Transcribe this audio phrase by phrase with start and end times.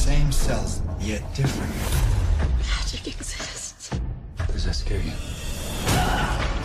[0.00, 1.70] same cells, yet different.
[2.58, 3.90] Magic exists.
[4.46, 5.12] Does that scare you?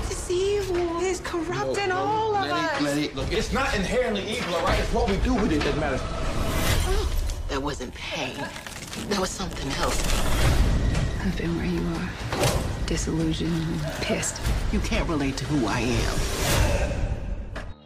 [0.09, 1.01] It's evil.
[1.01, 2.81] It's corrupting all of us.
[2.81, 4.79] Letty, look, it's not inherently evil, all right?
[4.79, 5.99] It's what we do with it that matters.
[6.01, 7.11] Oh,
[7.49, 8.37] that wasn't pain.
[9.09, 10.01] That was something else.
[11.19, 12.09] I've been where you are.
[12.85, 14.39] Disillusioned and pissed.
[14.71, 16.34] You can't relate to who I am.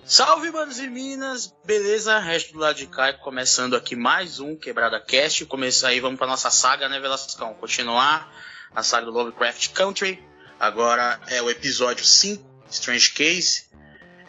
[0.09, 1.55] Salve, manos e minas!
[1.63, 2.17] Beleza?
[2.17, 5.45] Resto do lado de cá, começando aqui mais um Quebrada Cast.
[5.45, 7.53] Começa aí, vamos pra nossa saga, né, Velascão?
[7.53, 8.27] Continuar
[8.75, 10.19] a saga do Lovecraft Country.
[10.59, 13.67] Agora é o episódio 5, Strange Case.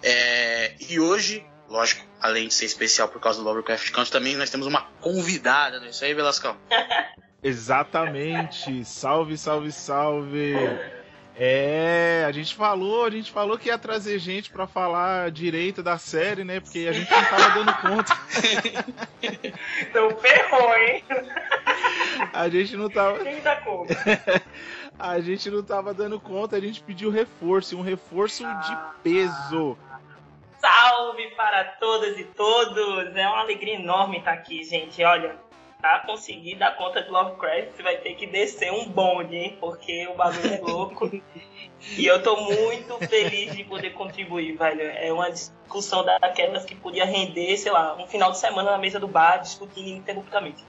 [0.02, 4.50] É, e hoje, lógico, além de ser especial por causa do Lovecraft Country, também nós
[4.50, 6.58] temos uma convidada, não é isso aí, Velascão?
[7.42, 8.84] Exatamente.
[8.84, 10.52] Salve, salve, salve.
[11.42, 15.96] É, a gente falou, a gente falou que ia trazer gente pra falar direito da
[15.96, 16.60] série, né?
[16.60, 18.12] Porque a gente não tava dando conta.
[19.80, 21.02] Então ferrou, hein?
[22.34, 23.94] A gente não tava, Quem dá conta?
[24.98, 29.78] a gente não tava dando conta, a gente pediu reforço, um reforço de peso.
[30.60, 33.16] Salve para todas e todos!
[33.16, 35.02] É uma alegria enorme estar aqui, gente.
[35.02, 35.36] Olha,
[35.80, 39.56] pra conseguir dar conta de Lovecraft, você vai ter que descer um bonde, hein?
[39.60, 41.10] Porque o bagulho é louco.
[41.96, 44.82] e eu tô muito feliz de poder contribuir, velho.
[44.82, 49.00] É uma discussão daquelas que podia render, sei lá, um final de semana na mesa
[49.00, 50.64] do bar, discutindo ininterruptamente.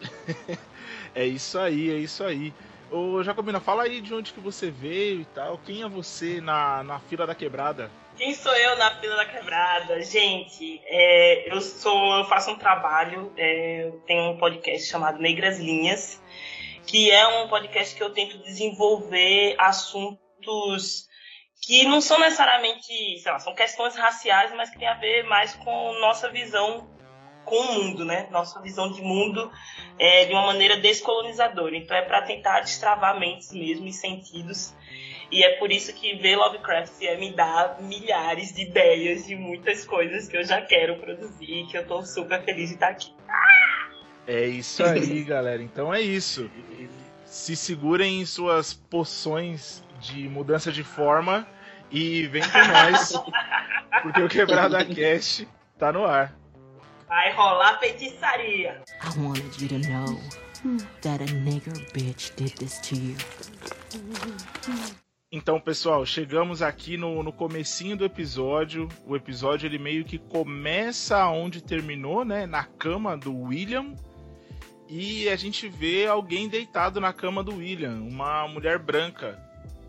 [1.12, 2.54] É isso aí, é isso aí.
[2.90, 5.58] Ô Jacobina, fala aí de onde que você veio e tal.
[5.58, 7.90] Quem é você na, na fila da quebrada?
[8.20, 9.98] Quem sou eu na fila da quebrada?
[10.02, 16.22] Gente, é, eu sou, eu faço um trabalho, é, tenho um podcast chamado Negras Linhas,
[16.86, 21.08] que é um podcast que eu tento desenvolver assuntos
[21.62, 25.54] que não são necessariamente, sei lá, são questões raciais, mas que tem a ver mais
[25.54, 26.90] com nossa visão
[27.46, 28.28] com o mundo, né?
[28.30, 29.50] Nossa visão de mundo
[29.98, 31.74] é, de uma maneira descolonizadora.
[31.74, 34.74] Então é para tentar destravar mentes mesmo e sentidos
[35.30, 39.84] e é por isso que ver Lovecraft é me dá milhares de ideias de muitas
[39.84, 43.14] coisas que eu já quero produzir, que eu tô super feliz de estar aqui.
[44.26, 45.62] É isso aí, galera.
[45.62, 46.50] Então é isso.
[47.24, 51.46] Se segurem em suas poções de mudança de forma
[51.90, 53.12] e vem com nós,
[54.02, 55.46] porque o Quebrada Cast
[55.78, 56.34] tá no ar.
[57.06, 58.80] Vai rolar feitiçaria.
[59.02, 60.20] I wanted you to know
[61.02, 63.16] that a nigger bitch did this to you.
[65.32, 68.88] Então, pessoal, chegamos aqui no, no comecinho do episódio.
[69.06, 72.46] O episódio ele meio que começa onde terminou, né?
[72.46, 73.94] Na cama do William.
[74.88, 79.38] E a gente vê alguém deitado na cama do William, uma mulher branca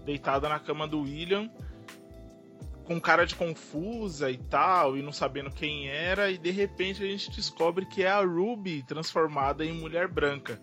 [0.06, 1.50] deitada na cama do William,
[2.84, 7.08] com cara de confusa e tal, e não sabendo quem era, e de repente a
[7.08, 10.62] gente descobre que é a Ruby transformada em mulher branca.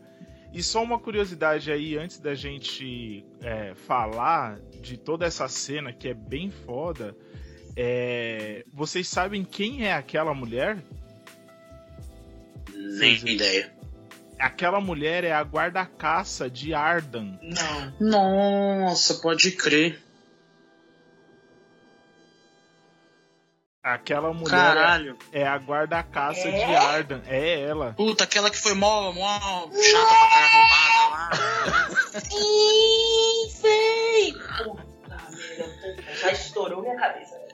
[0.53, 6.09] E só uma curiosidade aí, antes da gente é, falar de toda essa cena que
[6.09, 7.14] é bem foda,
[7.76, 10.78] é, vocês sabem quem é aquela mulher?
[12.75, 13.72] Nem ideia.
[14.38, 17.38] Aquela mulher é a guarda-caça de Ardan.
[18.00, 18.80] Não.
[18.80, 20.00] Nossa, pode crer.
[23.94, 25.19] Aquela mulher Caralho.
[25.32, 26.50] é a guarda-caça É?
[26.66, 27.22] de Ardan.
[27.26, 27.93] É ela.
[27.97, 29.38] Puta, aquela que foi mó, mó
[29.72, 32.21] chata pra cara roubada lá.
[32.32, 34.32] Ih, sei!
[34.32, 34.87] Puta
[35.31, 37.34] merda, já estourou minha cabeça.
[37.38, 37.48] velho.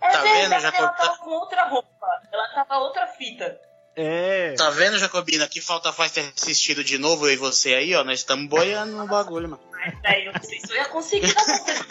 [0.00, 0.80] É Tá vendo, verdade, Jacob?
[0.80, 2.06] ela tava com outra roupa.
[2.32, 3.58] Ela tava outra fita.
[3.96, 4.54] É.
[4.54, 5.46] Tá vendo, Jacobina?
[5.48, 8.02] Que falta faz ter assistido de novo eu e você aí, ó.
[8.02, 9.62] Nós estamos boiando no bagulho, mano.
[9.70, 11.32] Mas daí eu não sei se eu ia conseguir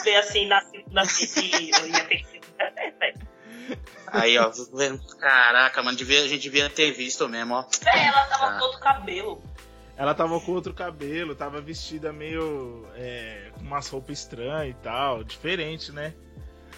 [0.03, 2.33] ver assim na segunda fita e eu ia ter que É.
[4.13, 4.51] Aí, ó.
[4.74, 5.01] vendo?
[5.18, 7.66] Caraca, mano, devia, a gente devia ter visto mesmo, ó.
[7.85, 8.59] É, ela tava Ah.
[8.59, 9.44] com outro cabelo.
[9.97, 12.88] Ela tava com outro cabelo, tava vestida meio.
[12.96, 15.24] É, com umas roupas estranhas e tal.
[15.24, 16.13] Diferente, né?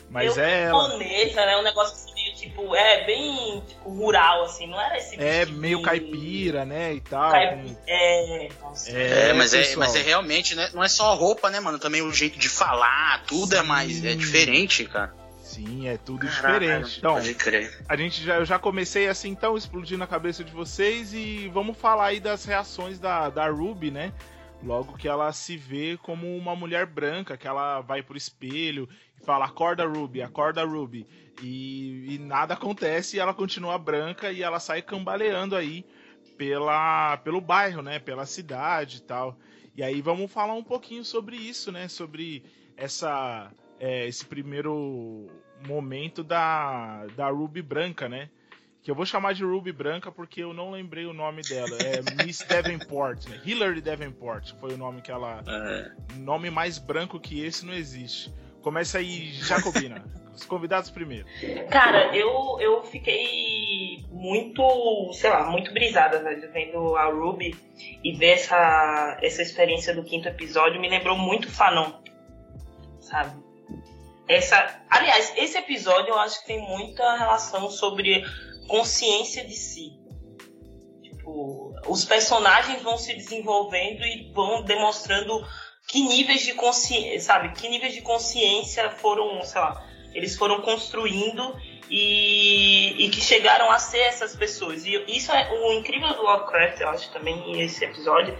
[0.09, 0.83] Mas Meio é ela.
[0.83, 1.57] japonesa, né?
[1.57, 5.59] Um negócio assim, meio tipo, é bem tipo, rural, assim, não era esse É vestido
[5.59, 6.93] meio caipira, né?
[6.93, 7.31] E tal.
[7.31, 8.91] Caipi- É, nossa.
[8.91, 10.69] É, mas, é, mas é realmente, né?
[10.73, 11.79] Não é só a roupa, né, mano?
[11.79, 14.03] Também o jeito de falar, tudo é mais.
[14.05, 14.17] É Sim.
[14.17, 15.13] diferente, cara.
[15.45, 16.97] Sim, é tudo Caralho, diferente.
[16.97, 17.15] Então,
[17.87, 21.77] a gente já, eu já comecei assim, então, explodindo a cabeça de vocês e vamos
[21.77, 24.11] falar aí das reações da, da Ruby, né?
[24.63, 28.89] Logo que ela se vê como uma mulher branca, que ela vai pro espelho
[29.21, 31.05] e fala: acorda, Ruby, acorda, Ruby.
[31.43, 35.85] E, e nada acontece e ela continua branca e ela sai cambaleando aí
[36.39, 37.99] pela, pelo bairro, né?
[37.99, 39.37] Pela cidade e tal.
[39.75, 41.87] E aí vamos falar um pouquinho sobre isso, né?
[41.87, 42.43] Sobre
[42.75, 45.27] essa, é, esse primeiro
[45.67, 48.29] momento da, da Ruby branca, né?
[48.85, 51.75] que eu vou chamar de Ruby Branca porque eu não lembrei o nome dela.
[51.79, 53.41] É Miss Davenport, né?
[53.43, 55.41] Hillary Davenport foi o nome que ela.
[55.47, 55.91] É.
[56.17, 58.31] Nome mais branco que esse não existe.
[58.61, 60.05] Começa aí, Jacobina.
[60.35, 61.25] Os convidados primeiro.
[61.71, 67.55] Cara, eu, eu fiquei muito, sei lá, muito brisada, velho, vendo a Ruby
[68.03, 70.79] e ver essa, essa experiência do quinto episódio.
[70.79, 71.91] Me lembrou muito Fanon,
[72.99, 73.44] sabe?
[74.27, 78.23] Essa, aliás, esse episódio eu acho que tem muita relação sobre
[78.67, 79.91] consciência de si.
[81.03, 85.45] Tipo, os personagens vão se desenvolvendo e vão demonstrando
[85.87, 87.53] que níveis de consciência, sabe?
[87.53, 91.55] Que níveis de consciência foram, sei lá, eles foram construindo
[91.89, 94.85] e, e que chegaram a ser essas pessoas.
[94.85, 98.37] E isso é o incrível do Lovecraft, eu acho também esse episódio,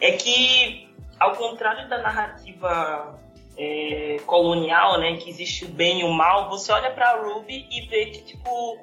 [0.00, 0.88] é que
[1.18, 3.18] ao contrário da narrativa
[3.58, 7.86] é, colonial, né, que existe o bem e o mal, você olha para Ruby e
[7.88, 8.78] vê que tipo,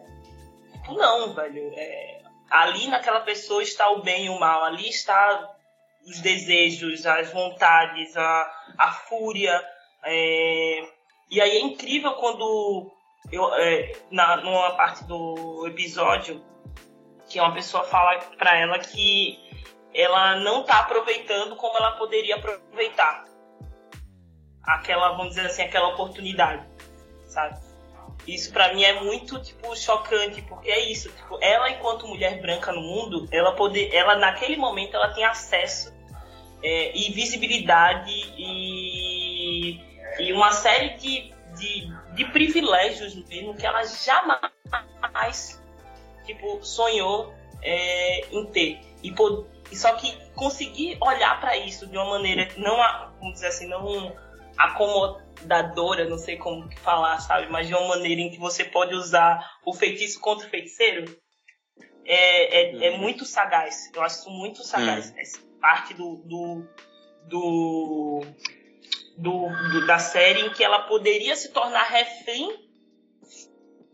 [0.73, 5.49] tipo não, velho, é, ali naquela pessoa está o bem e o mal, ali está
[6.05, 9.63] os desejos, as vontades, a, a fúria.
[10.03, 10.87] É,
[11.31, 12.91] e aí é incrível quando
[13.31, 16.43] eu, é, na, numa parte do episódio
[17.27, 19.39] que uma pessoa fala para ela que
[19.93, 23.25] ela não está aproveitando como ela poderia aproveitar
[24.65, 26.65] aquela, vamos dizer assim, aquela oportunidade,
[27.27, 27.59] sabe?
[28.27, 32.71] Isso para mim é muito tipo chocante, porque é isso, tipo, ela enquanto mulher branca
[32.71, 35.93] no mundo, ela poder, ela naquele momento ela tem acesso
[36.63, 39.79] é, e visibilidade e,
[40.19, 45.61] e uma série de, de, de privilégios mesmo que ela jamais
[46.25, 47.31] tipo sonhou
[47.61, 52.75] é, em ter e pod, só que conseguir olhar para isso de uma maneira não
[53.19, 54.15] vamos dizer assim não
[54.57, 57.51] acomodadora, não sei como falar, sabe?
[57.51, 61.15] Mas de uma maneira em que você pode usar o feitiço contra o feiticeiro,
[62.05, 62.99] é, é, é uhum.
[62.99, 63.91] muito sagaz.
[63.93, 65.09] Eu acho isso muito sagaz.
[65.09, 65.19] Uhum.
[65.19, 66.67] Essa parte do, do,
[67.27, 68.21] do,
[69.17, 72.63] do, do, da série em que ela poderia se tornar refém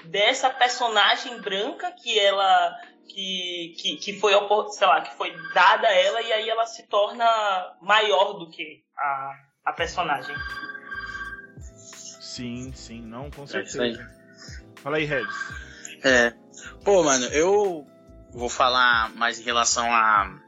[0.05, 2.75] dessa personagem branca que ela
[3.07, 4.33] que, que, que foi
[4.69, 7.25] sei lá que foi dada a ela e aí ela se torna
[7.81, 9.33] maior do que a
[9.65, 10.35] a personagem.
[12.21, 14.01] Sim, sim, não, com é certeza.
[14.01, 14.21] É
[14.81, 15.35] Fala aí, Regis.
[16.03, 16.33] É.
[16.83, 17.85] Pô, mano, eu
[18.33, 20.39] vou falar mais em relação a,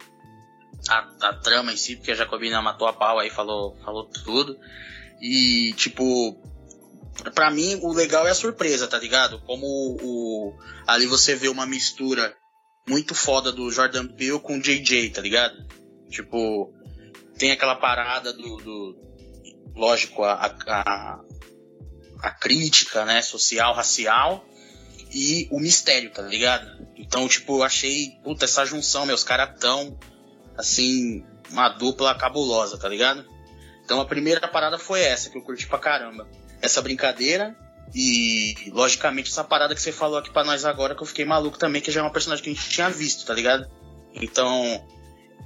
[0.90, 4.58] a, a trama em si, porque a Jacobina matou a pau aí, falou, falou tudo.
[5.22, 6.42] E, tipo,
[7.36, 9.40] pra mim o legal é a surpresa, tá ligado?
[9.42, 9.66] Como
[10.02, 10.58] o,
[10.88, 12.36] ali você vê uma mistura
[12.88, 15.56] muito foda do Jordan Peele com o JJ, tá ligado?
[16.10, 16.74] Tipo,
[17.44, 18.96] tem aquela parada do, do
[19.76, 21.20] lógico, a, a,
[22.22, 24.46] a, crítica, né, social, racial
[25.14, 26.66] e o mistério, tá ligado?
[26.96, 30.00] Então, tipo, eu achei, puta, essa junção, meus caras tão,
[30.58, 33.26] assim, uma dupla cabulosa, tá ligado?
[33.84, 36.26] Então a primeira parada foi essa, que eu curti pra caramba.
[36.62, 37.54] Essa brincadeira
[37.94, 41.60] e, logicamente, essa parada que você falou aqui pra nós agora, que eu fiquei maluco
[41.60, 43.70] também, que já é uma personagem que a gente tinha visto, tá ligado?
[44.14, 44.88] Então,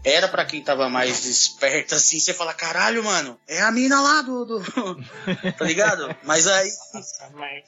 [0.03, 4.21] era para quem tava mais esperto, assim, você fala, caralho, mano, é a mina lá
[4.21, 4.45] do.
[4.45, 4.61] do...
[5.57, 6.15] tá ligado?
[6.23, 6.71] Mas aí.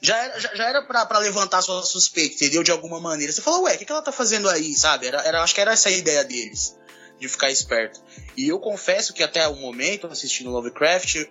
[0.00, 2.62] Já era, já, era pra, pra levantar sua suspeita, entendeu?
[2.62, 3.32] De alguma maneira.
[3.32, 5.06] Você fala, ué, o que, que ela tá fazendo aí, sabe?
[5.06, 6.76] Era, era, acho que era essa a ideia deles,
[7.18, 8.00] de ficar esperto.
[8.36, 11.26] E eu confesso que até o momento, assistindo Lovecraft,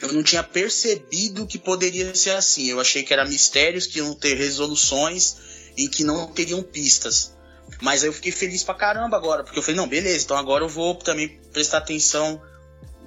[0.00, 2.66] eu não tinha percebido que poderia ser assim.
[2.66, 5.36] Eu achei que era mistérios que iam ter resoluções
[5.76, 7.36] e que não teriam pistas.
[7.80, 10.68] Mas eu fiquei feliz pra caramba agora, porque eu falei, não, beleza, então agora eu
[10.68, 12.40] vou também prestar atenção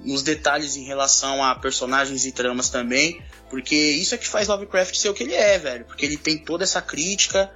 [0.03, 4.95] nos detalhes em relação a personagens e tramas também, porque isso é que faz Lovecraft
[4.95, 5.85] ser o que ele é, velho.
[5.85, 7.51] Porque ele tem toda essa crítica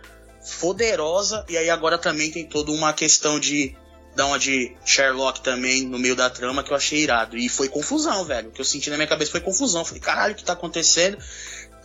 [0.60, 3.76] poderosa, e aí agora também tem toda uma questão de
[4.24, 7.38] uma de Sherlock também no meio da trama que eu achei irado.
[7.38, 8.50] E foi confusão, velho.
[8.50, 9.84] O que eu senti na minha cabeça foi confusão.
[9.84, 11.18] falei, caralho, o que tá acontecendo?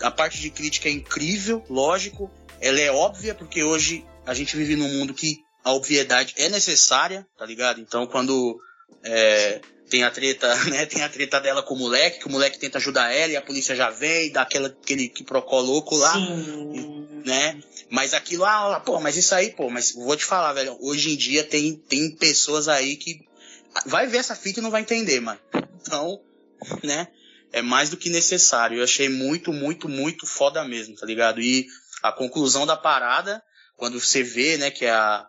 [0.00, 2.30] A parte de crítica é incrível, lógico.
[2.60, 7.26] Ela é óbvia, porque hoje a gente vive num mundo que a obviedade é necessária,
[7.36, 7.80] tá ligado?
[7.80, 8.60] Então quando
[9.04, 9.60] é,
[9.90, 10.86] tem a treta, né?
[10.86, 13.42] Tem a treta dela com o moleque, que o moleque tenta ajudar ela e a
[13.42, 17.22] polícia já vem, dá aquela, aquele que procó louco lá, Sim.
[17.26, 17.60] né?
[17.90, 21.16] Mas aquilo, ah, pô, mas isso aí, pô, mas vou te falar, velho, hoje em
[21.16, 23.28] dia tem, tem pessoas aí que
[23.84, 25.40] vai ver essa fita e não vai entender, mano.
[25.82, 26.20] Então,
[26.82, 27.08] né?
[27.52, 28.78] É mais do que necessário.
[28.78, 31.40] Eu achei muito, muito, muito foda mesmo, tá ligado?
[31.40, 31.66] E
[32.00, 33.42] a conclusão da parada
[33.80, 35.26] quando você vê, né, que a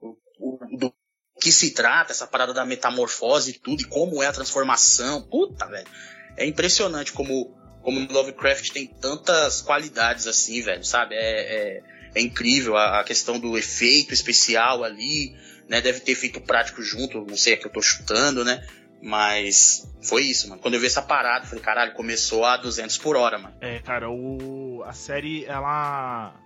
[0.00, 0.94] o, o, do
[1.40, 5.66] que se trata, essa parada da metamorfose e tudo, e como é a transformação, puta,
[5.66, 5.88] velho.
[6.36, 7.52] É impressionante como,
[7.82, 11.16] como Lovecraft tem tantas qualidades assim, velho, sabe?
[11.16, 11.82] É, é,
[12.14, 12.76] é incrível.
[12.76, 15.36] A, a questão do efeito especial ali,
[15.68, 15.80] né?
[15.80, 18.64] Deve ter feito prático junto, não sei, é que eu tô chutando, né?
[19.02, 20.62] Mas foi isso, mano.
[20.62, 23.56] Quando eu vi essa parada, falei, caralho, começou a 200 por hora, mano.
[23.60, 24.84] É, cara, o...
[24.86, 26.43] a série, ela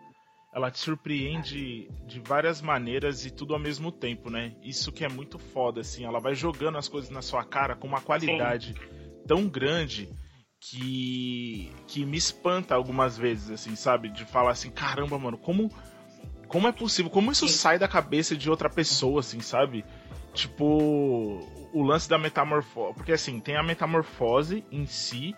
[0.58, 4.54] ela te surpreende de várias maneiras e tudo ao mesmo tempo, né?
[4.62, 6.04] Isso que é muito foda, assim.
[6.04, 9.24] Ela vai jogando as coisas na sua cara com uma qualidade Sim.
[9.26, 10.08] tão grande
[10.60, 14.08] que que me espanta algumas vezes, assim, sabe?
[14.08, 15.70] De falar assim, caramba, mano, como
[16.48, 17.10] como é possível?
[17.10, 19.84] Como isso sai da cabeça de outra pessoa, assim, sabe?
[20.34, 21.40] Tipo,
[21.72, 22.94] o lance da metamorfose.
[22.94, 25.36] Porque assim, tem a metamorfose em si,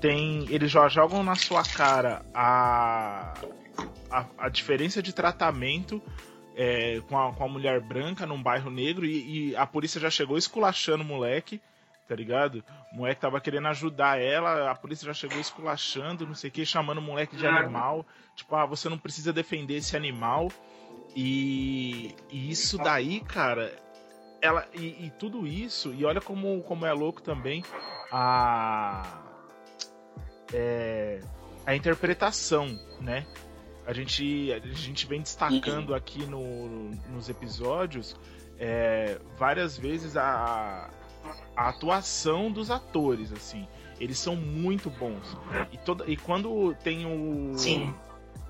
[0.00, 0.46] tem.
[0.48, 3.34] Eles já jogam na sua cara a,
[4.10, 6.02] a, a diferença de tratamento
[6.56, 10.10] é, com, a, com a mulher branca num bairro negro e, e, a polícia já
[10.10, 11.60] chegou esculachando o moleque,
[12.08, 12.64] tá ligado?
[12.92, 16.64] O moleque tava querendo ajudar ela, a polícia já chegou esculachando, não sei o que,
[16.64, 18.06] chamando o moleque de animal.
[18.36, 20.50] Tipo, ah, você não precisa defender esse animal.
[21.16, 23.72] E, e isso daí, cara,
[24.40, 27.64] ela e, e, tudo isso, e olha como, como é louco também
[28.12, 29.22] a.
[30.52, 31.20] É,
[31.66, 33.26] a interpretação, né?
[33.86, 35.94] A gente, a gente vem destacando uhum.
[35.94, 38.16] aqui no, nos episódios
[38.58, 40.90] é, várias vezes a,
[41.56, 43.66] a atuação dos atores, assim.
[44.00, 45.36] Eles são muito bons.
[45.72, 47.94] E, toda, e quando tem o, Sim.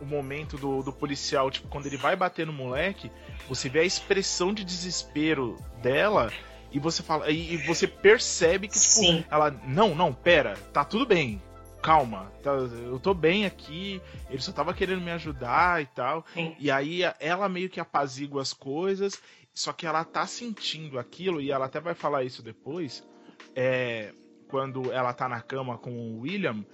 [0.01, 3.11] o momento do, do policial, tipo, quando ele vai bater no moleque,
[3.49, 6.33] você vê a expressão de desespero dela
[6.73, 11.07] e você fala e, e você percebe que tipo, ela não, não, pera, tá tudo
[11.07, 11.41] bem
[11.85, 14.01] calma, tá, eu tô bem aqui,
[14.31, 16.25] ele só tava querendo me ajudar e tal.
[16.33, 16.57] Sim.
[16.59, 19.21] E aí ela meio que apazigua as coisas,
[19.53, 23.07] só que ela tá sentindo aquilo, e ela até vai falar isso depois,
[23.55, 24.15] é,
[24.49, 26.65] quando ela tá na cama com o William,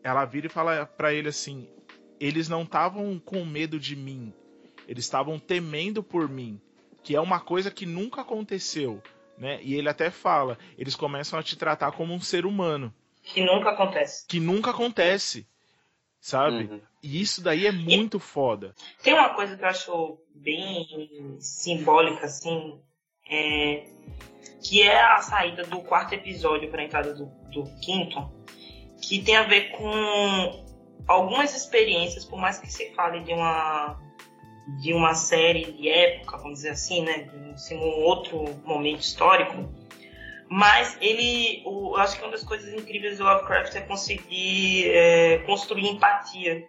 [0.00, 1.68] ela vira e fala para ele assim:
[2.20, 4.32] eles não estavam com medo de mim,
[4.86, 6.60] eles estavam temendo por mim,
[7.02, 9.02] que é uma coisa que nunca aconteceu.
[9.36, 9.58] Né?
[9.60, 12.94] E ele até fala, eles começam a te tratar como um ser humano.
[13.22, 14.26] Que nunca acontece.
[14.26, 15.46] Que nunca acontece.
[16.20, 16.64] Sabe?
[16.64, 16.80] Uhum.
[17.02, 18.74] E isso daí é muito e foda.
[19.02, 22.80] Tem uma coisa que eu acho bem simbólica, assim,
[23.28, 23.84] é,
[24.62, 28.30] que é a saída do quarto episódio para a entrada do, do quinto,
[29.00, 30.64] que tem a ver com
[31.08, 34.00] algumas experiências, por mais que se fale de uma
[34.80, 39.68] de uma série de época, vamos dizer assim, né, de assim, um outro momento histórico,
[40.52, 45.38] mas ele, o, eu acho que uma das coisas incríveis do Lovecraft é conseguir é,
[45.46, 46.68] construir empatia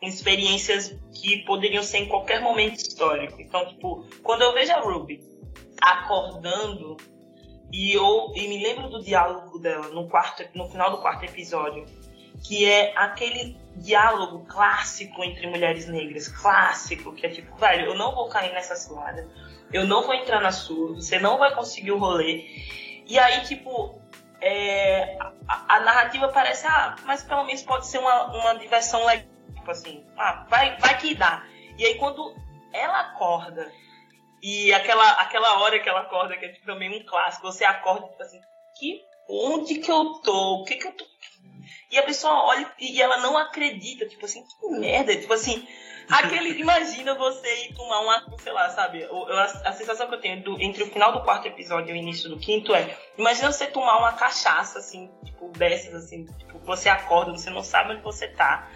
[0.00, 3.40] com experiências que poderiam ser em qualquer momento histórico.
[3.40, 5.20] Então, tipo, quando eu vejo a Ruby
[5.80, 6.96] acordando
[7.72, 11.86] e eu e me lembro do diálogo dela no quarto, no final do quarto episódio,
[12.42, 18.12] que é aquele diálogo clássico entre mulheres negras, clássico, que é tipo, velho, eu não
[18.12, 19.28] vou cair nessa cilada,
[19.72, 22.44] eu não vou entrar na sua, você não vai conseguir o rolê.
[23.10, 24.00] E aí, tipo,
[24.40, 29.26] é, a, a, narrativa parece, ah, mas pelo menos pode ser uma, uma diversão legal.
[29.56, 31.44] Tipo assim, ah, vai, vai que dá.
[31.76, 32.32] E aí, quando
[32.72, 33.68] ela acorda,
[34.40, 38.06] e aquela, aquela hora que ela acorda, que é tipo, também um clássico, você acorda
[38.06, 38.40] tipo assim,
[38.78, 40.60] que, onde que eu tô?
[40.60, 41.04] O que que eu tô.
[41.90, 45.66] E a pessoa olha e ela não acredita, tipo assim, que merda, tipo assim,
[46.08, 49.04] Aquele, imagina você ir tomar uma, sei lá, sabe?
[49.04, 51.96] A, a, sensação que eu tenho do, entre o final do quarto episódio e o
[51.96, 56.88] início do quinto é: imagina você tomar uma cachaça, assim, tipo, dessas, assim, tipo, você
[56.88, 58.68] acorda, você não sabe onde você tá.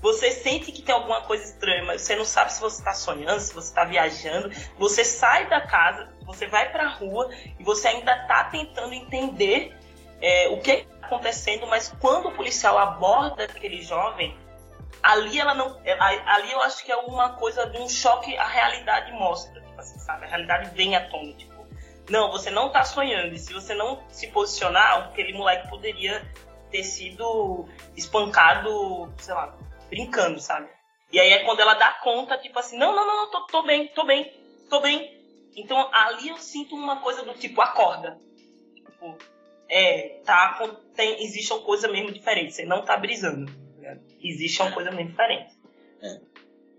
[0.00, 3.38] Você sente que tem alguma coisa estranha, mas você não sabe se você está sonhando,
[3.38, 4.50] se você está viajando.
[4.78, 9.76] Você sai da casa, você vai para a rua e você ainda está tentando entender
[10.20, 14.36] é, o que está acontecendo, mas quando o policial aborda aquele jovem,
[15.02, 15.80] ali ela não.
[16.26, 19.98] Ali eu acho que é uma coisa de um choque, a realidade mostra, tipo assim,
[19.98, 20.24] sabe?
[20.24, 21.66] A realidade vem à tona, tipo,
[22.08, 23.34] não, você não tá sonhando.
[23.34, 26.22] E se você não se posicionar, aquele moleque poderia
[26.70, 27.66] ter sido
[27.96, 29.56] espancado, sei lá,
[29.88, 30.68] brincando, sabe?
[31.12, 33.62] E aí é quando ela dá conta, tipo assim, não, não, não, não tô, tô
[33.62, 34.32] bem, tô bem,
[34.68, 35.18] tô bem.
[35.56, 38.18] Então ali eu sinto uma coisa do tipo, acorda.
[38.74, 39.18] Tipo,
[39.68, 40.60] é, tá,
[40.94, 43.59] tem, existe uma coisa mesmo diferente, você não tá brisando
[44.22, 45.52] existe uma coisa muito diferente.
[46.02, 46.30] É.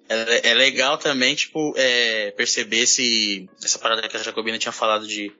[0.10, 5.08] É, é legal também, tipo, é, perceber se essa parada que a Jacobina tinha falado
[5.08, 5.32] de,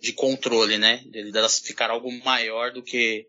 [0.00, 1.02] de controle, né?
[1.06, 3.26] De delas ficar algo maior do que,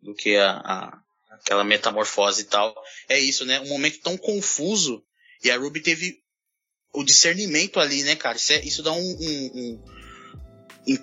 [0.00, 0.98] do que a, a,
[1.30, 2.72] aquela metamorfose e tal.
[3.08, 3.60] É isso, né?
[3.60, 5.04] Um momento tão confuso
[5.42, 6.20] e a Ruby teve
[6.92, 8.36] o discernimento ali, né, cara?
[8.36, 9.84] Isso, é, isso dá um, um, um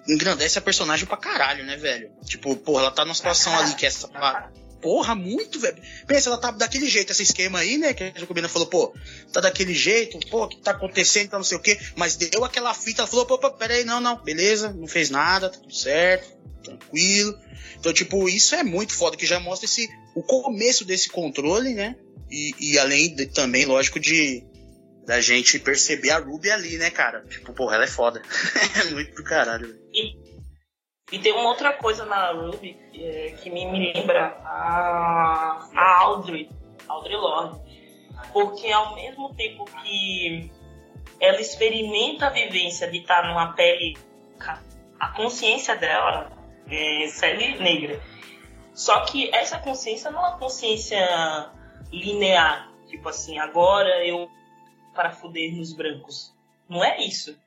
[0.07, 2.11] engrandece a personagem pra caralho, né, velho?
[2.25, 4.07] Tipo, porra, ela tá numa situação ali que essa,
[4.85, 5.81] porra, muito, velho.
[6.05, 7.91] Pensa, ela tá daquele jeito, esse esquema aí, né?
[7.91, 8.93] Que a Jacobina falou, pô,
[9.33, 11.75] tá daquele jeito, pô, o que tá acontecendo, tá não sei o quê.
[11.95, 15.49] Mas deu aquela fita, ela falou, pô, pô, peraí, não, não, beleza, não fez nada,
[15.49, 17.35] tá tudo certo, tranquilo.
[17.79, 21.95] Então, tipo, isso é muito foda, que já mostra esse, o começo desse controle, né?
[22.29, 24.43] E, e além de, também, lógico, de
[25.03, 27.23] da gente perceber a Ruby ali, né, cara?
[27.27, 28.21] Tipo, porra, ela é foda.
[28.85, 29.67] é muito do caralho.
[29.67, 30.24] velho.
[31.11, 36.49] E tem uma outra coisa na Ruby é, que me, me lembra a, a Audrey,
[36.87, 37.61] Audrey Lorde.
[38.33, 40.51] Porque ao mesmo tempo que
[41.19, 43.95] ela experimenta a vivência de estar numa pele,
[44.99, 46.31] a consciência dela
[46.69, 48.01] é pele negra.
[48.73, 51.51] Só que essa consciência não é uma consciência
[51.91, 52.71] linear.
[52.87, 54.29] Tipo assim, agora eu
[54.93, 56.33] para fuder nos brancos.
[56.67, 57.37] Não é isso.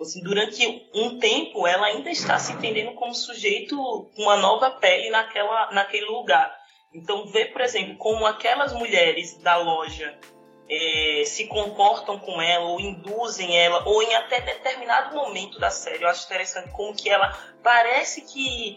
[0.00, 3.76] Assim, durante um tempo, ela ainda está se entendendo como sujeito
[4.14, 6.52] com uma nova pele naquela, naquele lugar.
[6.92, 10.18] Então, vê, por exemplo, como aquelas mulheres da loja
[10.68, 16.02] é, se comportam com ela, ou induzem ela, ou em até determinado momento da série.
[16.02, 18.76] Eu acho interessante como que ela parece que,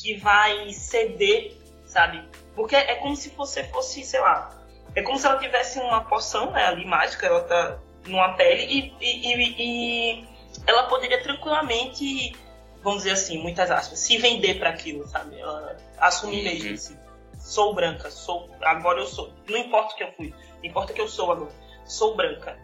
[0.00, 2.22] que vai ceder, sabe?
[2.54, 4.62] Porque é como se você fosse, sei lá,
[4.94, 8.94] é como se ela tivesse uma poção né, ali mágica, ela tá numa pele e,
[9.00, 10.31] e, e, e
[10.66, 12.36] ela poderia tranquilamente,
[12.82, 15.38] vamos dizer assim, muitas aspas, se vender para aquilo, sabe?
[15.38, 16.44] Ela assumir Uhum.
[16.44, 16.98] mesmo assim.
[17.38, 19.32] Sou branca, sou agora eu sou.
[19.48, 21.50] Não importa o que eu fui, importa que eu sou agora.
[21.84, 22.56] Sou branca.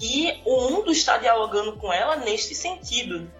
[0.00, 3.30] E o mundo está dialogando com ela neste sentido.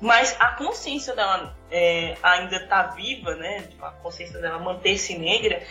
[0.00, 3.62] Mas a consciência dela é, ainda está viva, né?
[3.62, 5.62] Tipo, A consciência dela manter-se negra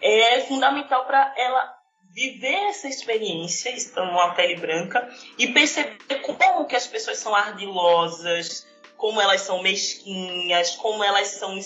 [0.00, 1.72] é fundamental para ela
[2.14, 8.66] viver essa experiência, estando numa pele branca, e perceber como que as pessoas são ardilosas,
[8.96, 11.58] como elas são mesquinhas, como elas são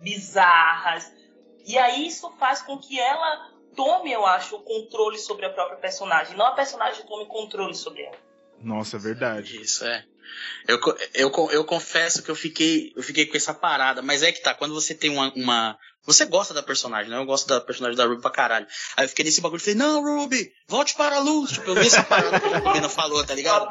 [0.00, 1.12] bizarras.
[1.66, 5.76] E aí isso faz com que ela tome, eu acho, o controle sobre a própria
[5.76, 8.16] personagem, não a personagem tome controle sobre ela.
[8.60, 9.60] Nossa, é verdade.
[9.60, 10.04] Isso, é.
[10.66, 10.78] Eu,
[11.14, 14.54] eu, eu confesso que eu fiquei, eu fiquei com essa parada, mas é que tá,
[14.54, 17.18] quando você tem uma, uma- Você gosta da personagem, né?
[17.18, 18.66] Eu gosto da personagem da Ruby pra caralho.
[18.96, 21.52] Aí eu fiquei nesse bagulho e falei, não, Ruby, volte para a luz.
[21.52, 22.46] Tipo, eu vi essa parada que
[22.78, 23.68] a falou, tá ligado?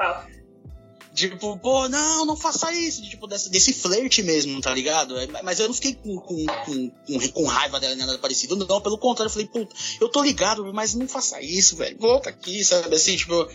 [1.13, 3.01] Tipo, pô, não, não faça isso.
[3.09, 5.15] Tipo, desse, desse flerte mesmo, tá ligado?
[5.43, 8.55] Mas eu não fiquei com, com, com, com, raiva dela nem nada parecido.
[8.55, 9.67] Não, pelo contrário, eu falei, pô,
[9.99, 11.97] eu tô ligado, mas não faça isso, velho.
[11.99, 13.47] Volta aqui, sabe assim, tipo.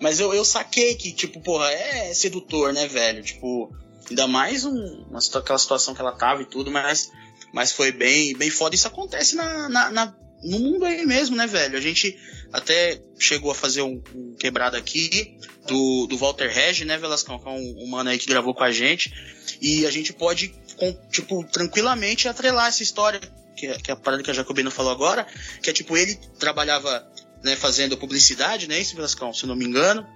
[0.00, 3.22] Mas eu, eu saquei que, tipo, porra, é sedutor, né, velho?
[3.22, 3.74] Tipo,
[4.08, 7.10] ainda mais um, uma, aquela situação que ela tava e tudo, mas,
[7.52, 8.74] mas foi bem, bem foda.
[8.74, 11.76] Isso acontece na, na, na- no mundo aí mesmo, né, velho?
[11.76, 12.18] A gente
[12.52, 15.36] até chegou a fazer um, um quebrado aqui
[15.66, 17.38] do, do Walter Regi, né, Velascão?
[17.38, 19.12] Que é um, um mano aí que gravou com a gente.
[19.60, 23.20] E a gente pode, com- tipo, tranquilamente atrelar essa história,
[23.56, 25.26] que, é- que é a parada que a Jacobina falou agora,
[25.62, 27.06] que é tipo, ele trabalhava
[27.42, 30.06] né, fazendo publicidade, né, esse Velascão, se não me engano,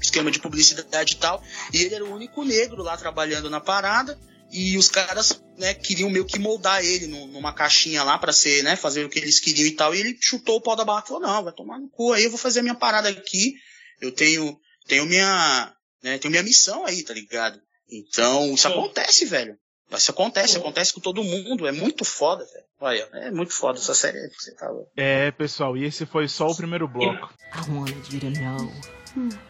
[0.00, 4.18] esquema de publicidade e tal, e ele era o único negro lá trabalhando na parada,
[4.52, 8.62] e os caras, né, queriam meio que moldar ele num- numa caixinha lá pra ser,
[8.62, 11.02] né, fazer o que eles queriam e tal, e ele chutou o pau da barra
[11.04, 13.54] e falou, não, vai tomar no cu aí, eu vou fazer a minha parada aqui,
[14.00, 17.58] eu tenho, tenho minha, né, tenho minha missão aí, tá ligado?
[17.90, 18.74] Então, isso Sim.
[18.74, 19.56] acontece, velho.
[19.94, 20.58] Isso acontece, Sim.
[20.60, 22.64] acontece com todo mundo, é muito foda, velho.
[22.80, 24.90] Olha, é muito foda essa série, você tá louco.
[24.96, 27.32] É, pessoal, e esse foi só o primeiro bloco.
[27.54, 28.72] I wanted you to know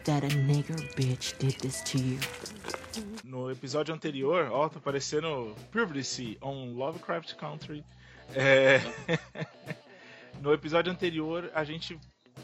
[0.03, 2.19] that a nigger bitch did this to you.
[3.33, 7.83] No episódio anterior, ó, tá aparecendo Privacy on Lovecraft Country.
[8.35, 8.79] É...
[10.39, 11.99] no episódio anterior, a gente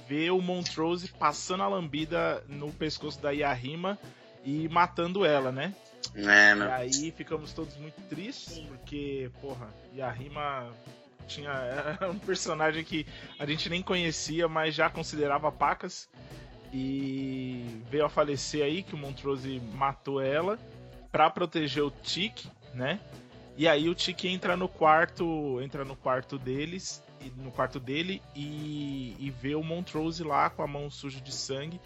[0.07, 3.99] vê o Montrose passando a lambida no pescoço da Yahima
[4.43, 5.75] e matando ela, né?
[6.15, 10.73] É, E aí ficamos todos muito tristes, porque, porra, Yahima
[11.27, 11.51] tinha
[12.01, 13.05] era um personagem que
[13.37, 16.09] a gente nem conhecia, mas já considerava pacas.
[16.73, 20.57] E veio a falecer aí, que o Montrose matou ela
[21.11, 22.99] pra proteger o Tic, né?
[23.57, 27.03] E aí o Tic entra no quarto, entra no quarto deles,
[27.35, 31.79] no quarto dele e, e vê o Montrose lá com a mão suja de sangue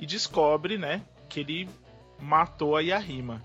[0.00, 1.68] e descobre, né, que ele
[2.20, 3.42] matou a Yahima.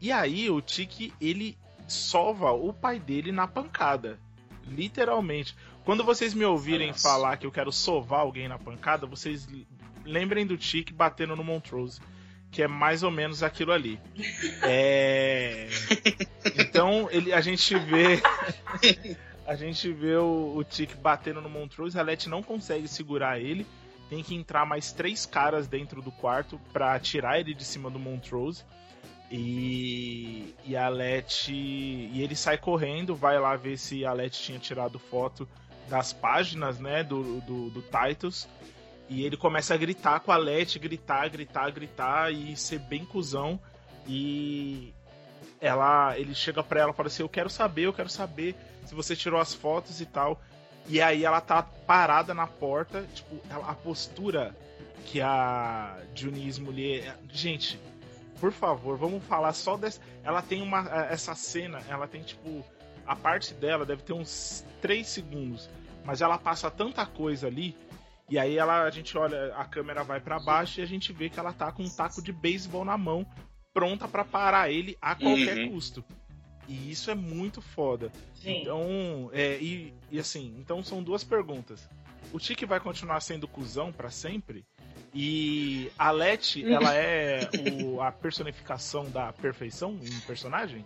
[0.00, 1.56] E aí o Tiki, ele
[1.88, 4.18] sova o pai dele na pancada.
[4.66, 5.56] Literalmente.
[5.84, 7.08] Quando vocês me ouvirem Nossa.
[7.08, 9.46] falar que eu quero sovar alguém na pancada, vocês
[10.04, 12.00] lembrem do Tiki batendo no Montrose.
[12.54, 14.00] Que é mais ou menos aquilo ali.
[14.62, 15.68] É.
[16.56, 18.22] Então ele, a gente vê.
[19.46, 21.98] A gente vê o, o Tiki batendo no Montrose.
[21.98, 23.66] A Letty não consegue segurar ele.
[24.08, 27.98] Tem que entrar mais três caras dentro do quarto pra tirar ele de cima do
[27.98, 28.64] Montrose.
[29.30, 31.48] E, e a Let.
[31.48, 35.48] E ele sai correndo, vai lá ver se a Let tinha tirado foto
[35.88, 38.48] das páginas, né, do, do, do Titus.
[39.08, 43.60] E ele começa a gritar com a Let, gritar, gritar, gritar e ser bem cuzão.
[44.06, 44.94] E
[45.60, 48.94] ela, ele chega pra ela e fala assim: Eu quero saber, eu quero saber se
[48.94, 50.40] você tirou as fotos e tal.
[50.86, 54.54] E aí ela tá parada na porta, tipo, ela, a postura
[55.06, 57.16] que a Junice mulher.
[57.30, 57.78] Gente,
[58.40, 60.00] por favor, vamos falar só dessa.
[60.22, 60.88] Ela tem uma.
[61.10, 62.64] Essa cena, ela tem tipo.
[63.06, 65.68] A parte dela deve ter uns 3 segundos.
[66.04, 67.76] Mas ela passa tanta coisa ali.
[68.28, 71.28] E aí ela, a gente olha, a câmera vai para baixo e a gente vê
[71.28, 73.26] que ela tá com um taco de beisebol na mão,
[73.72, 75.70] pronta para parar ele a qualquer Uhum.
[75.72, 76.04] custo.
[76.66, 78.10] E isso é muito foda.
[78.34, 78.62] Sim.
[78.62, 81.86] Então, é, e, e assim, então são duas perguntas.
[82.32, 84.64] O Tiki vai continuar sendo cuzão pra sempre?
[85.12, 90.84] E a Let, ela é o- a personificação da perfeição em personagem?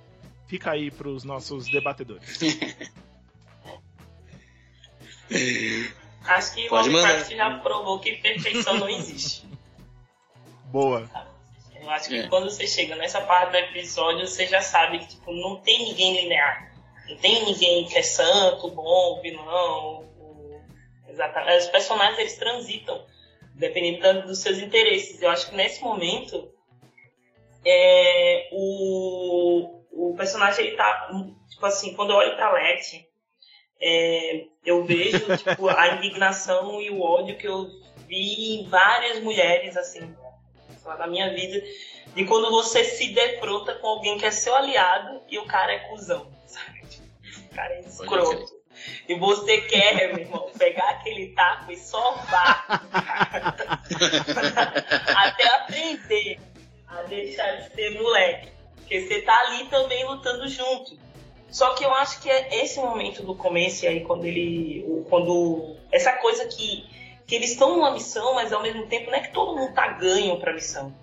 [0.49, 2.41] Fica aí pros nossos debatedores.
[6.25, 6.93] Acho que Pode o.
[6.93, 9.47] Lovecraft já provou que perfeição não existe.
[10.67, 11.09] Boa.
[11.81, 12.29] Eu acho que É.
[12.29, 16.23] quando você chega nessa parte do episódio, você já sabe que tipo, não tem ninguém
[16.23, 16.71] linear.
[17.09, 20.05] Não tem ninguém que é santo, bom, vilão.
[20.19, 20.61] o-
[21.09, 21.59] Exatamente.
[21.65, 23.03] Os personagens eles transitam,
[23.55, 25.23] dependendo dos seus interesses.
[25.23, 26.53] Eu acho que nesse momento,
[27.65, 31.09] é, o, o personagem ele tá.
[31.49, 33.08] Tipo assim, quando eu olho pra Letty,
[33.81, 37.71] é, eu vejo tipo, a indignação e o ódio que eu
[38.07, 40.15] vi em várias mulheres, assim,
[40.85, 41.63] lá, na minha vida,
[42.15, 45.79] de quando você se defronta com alguém que é seu aliado e o cara é
[45.91, 46.83] cuzão, sabe?
[47.51, 48.59] O cara é escroto.
[49.09, 52.65] E você quer, meu irmão, pegar aquele taco e sovar
[55.17, 56.39] até aprender
[56.87, 58.49] a deixar de ser moleque.
[58.77, 60.97] Porque você tá ali também lutando junto.
[61.51, 65.05] Só que eu acho que é esse momento do começo aí, quando ele.
[65.09, 65.77] Quando.
[65.91, 66.87] Essa coisa que,
[67.27, 69.89] que eles estão numa missão, mas ao mesmo tempo não é que todo mundo tá
[69.89, 70.95] ganho pra missão.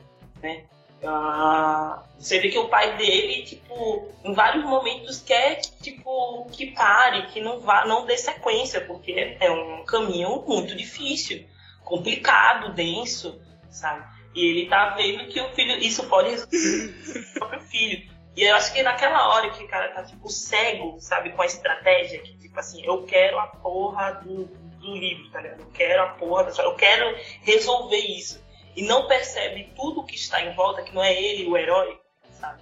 [0.42, 0.64] Né?
[1.04, 7.28] Ah, você vê que o pai dele, tipo, em vários momentos quer tipo, que pare,
[7.28, 11.46] que não vá, não dê sequência, porque é um caminho muito difícil,
[11.84, 14.06] complicado, denso, sabe?
[14.34, 18.15] E ele tá vendo que o filho, isso pode resolver o próprio filho.
[18.36, 21.46] E eu acho que naquela hora que o cara tá, tipo, cego, sabe, com a
[21.46, 25.62] estratégia, que, tipo assim, eu quero a porra do, do livro, tá ligado?
[25.62, 28.44] Eu quero a porra da história, eu quero resolver isso.
[28.76, 31.98] E não percebe tudo que está em volta, que não é ele o herói,
[32.38, 32.62] sabe?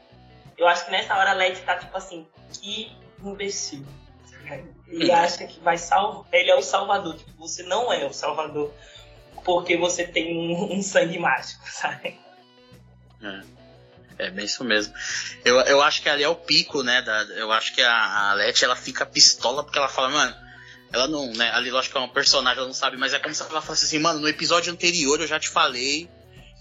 [0.56, 3.84] Eu acho que nessa hora a Led tá, tipo assim, que imbecil.
[4.88, 6.26] Ele acha que vai salvar.
[6.32, 7.18] Ele é o salvador.
[7.18, 8.72] Tipo, você não é o salvador
[9.44, 12.20] porque você tem um, um sangue mágico, sabe?
[13.22, 13.63] É
[14.32, 14.94] bem isso mesmo.
[15.44, 17.02] Eu, eu acho que ali é o pico, né?
[17.02, 20.36] Da, eu acho que a, a Letty, ela fica pistola porque ela fala, mano,
[20.92, 21.50] ela não, né?
[21.52, 23.86] Ali, lógico que é um personagem, ela não sabe, mas é como se ela falasse
[23.86, 26.10] assim, mano, no episódio anterior eu já te falei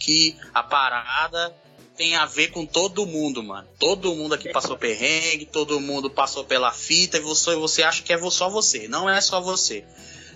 [0.01, 1.55] que a parada
[1.97, 3.69] tem a ver com todo mundo, mano.
[3.79, 8.12] Todo mundo aqui passou perrengue, todo mundo passou pela fita e você, você acha que
[8.12, 8.88] é só você.
[8.88, 9.85] Não é só você.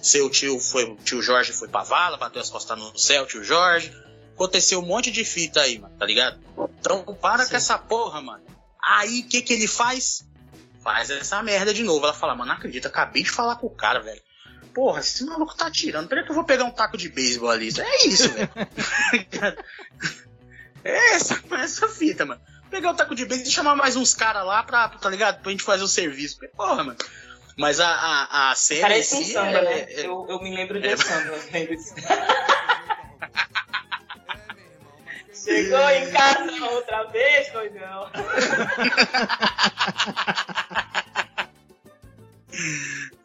[0.03, 3.93] Seu tio foi, tio Jorge foi pra vala, bateu as costas no céu, tio Jorge.
[4.37, 6.39] Aconteceu um monte de fita aí, mano, tá ligado?
[6.79, 7.51] Então para Sim.
[7.51, 8.45] com essa porra, mano.
[8.85, 10.27] Aí o que que ele faz?
[10.85, 12.05] Faz essa merda de novo.
[12.05, 14.21] Ela fala, mano, não acredito, acabei de falar com o cara, velho.
[14.75, 16.07] Porra, esse maluco tá atirando.
[16.07, 17.71] Peraí que eu vou pegar um taco de beisebol ali.
[17.81, 18.51] É isso, velho.
[20.85, 22.41] é essa, essa fita, mano.
[22.71, 25.41] Pegar um taco de beisebol e chamar mais uns caras lá pra, tá ligado?
[25.41, 26.37] Pra gente fazer o serviço.
[26.39, 26.99] Porque, Porra, mano.
[27.57, 28.83] Mas a, a, a cena.
[28.83, 29.81] Parece em um samba, é- né?
[29.81, 31.39] é- Eu, eu me lembro de é- um samba.
[35.47, 38.11] Chegou em casa outra vez, doidão.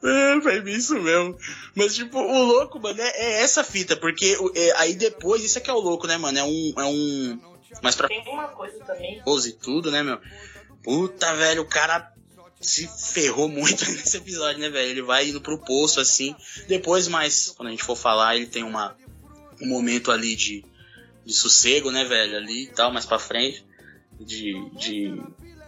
[0.03, 1.37] É, foi isso mesmo.
[1.75, 5.61] Mas, tipo, o louco, mano, é, é essa fita, porque é, aí depois, isso é
[5.61, 6.37] que é o louco, né, mano?
[6.37, 6.73] É um.
[6.77, 7.39] É um
[7.81, 9.21] mas pra Tem uma coisa também.
[9.23, 10.19] pose tudo, né, meu?
[10.83, 12.11] Puta, velho, o cara
[12.59, 14.89] se ferrou muito nesse episódio, né, velho?
[14.89, 16.35] Ele vai indo pro poço assim.
[16.67, 18.95] Depois, mais, quando a gente for falar, ele tem uma,
[19.61, 20.65] um momento ali de,
[21.31, 22.37] de sossego, né, velho?
[22.37, 23.65] Ali e tal, mais pra frente.
[24.19, 25.19] De, de,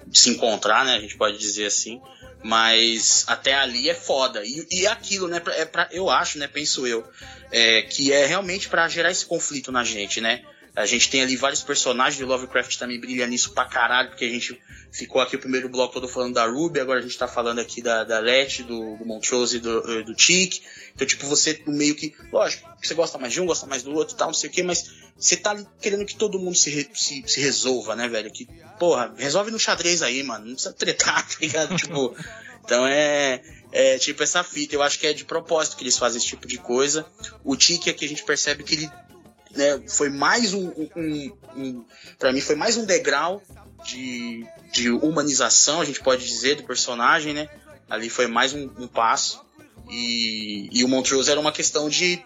[0.06, 0.96] de se encontrar, né?
[0.96, 2.02] A gente pode dizer assim.
[2.44, 4.44] Mas até ali é foda.
[4.44, 5.42] E, e aquilo, né?
[5.56, 6.48] É pra, eu acho, né?
[6.48, 7.04] Penso eu.
[7.52, 10.44] É, que é realmente pra gerar esse conflito na gente, né?
[10.76, 14.26] A gente tem ali vários personagens, e o Lovecraft também brilha nisso pra caralho, porque
[14.26, 14.60] a gente
[14.92, 17.80] ficou aqui o primeiro bloco todo falando da Ruby, agora a gente tá falando aqui
[17.80, 20.62] da, da Letty, do, do Montrose e do, do Chick.
[20.96, 22.16] Então, tipo, você meio que.
[22.32, 24.64] Lógico, você gosta mais de um, gosta mais do outro tal, não sei o quê,
[24.64, 28.32] mas você tá querendo que todo mundo se, re, se, se, resolva, né, velho?
[28.32, 28.48] Que,
[28.80, 30.46] porra, resolve no xadrez aí, mano.
[30.46, 31.76] Não precisa tretar, tá ligado?
[31.76, 32.16] tipo.
[32.66, 34.74] Então é, é tipo essa fita.
[34.74, 37.06] Eu acho que é de propósito que eles fazem esse tipo de coisa.
[37.44, 38.92] O Tiki aqui a gente percebe que ele
[39.56, 41.86] né, foi mais um, um, um
[42.18, 43.42] para mim foi mais um degrau
[43.84, 47.50] de, de humanização, a gente pode dizer, do personagem, né?
[47.90, 49.44] Ali foi mais um, um passo.
[49.90, 52.24] E, e o Montrose era uma questão de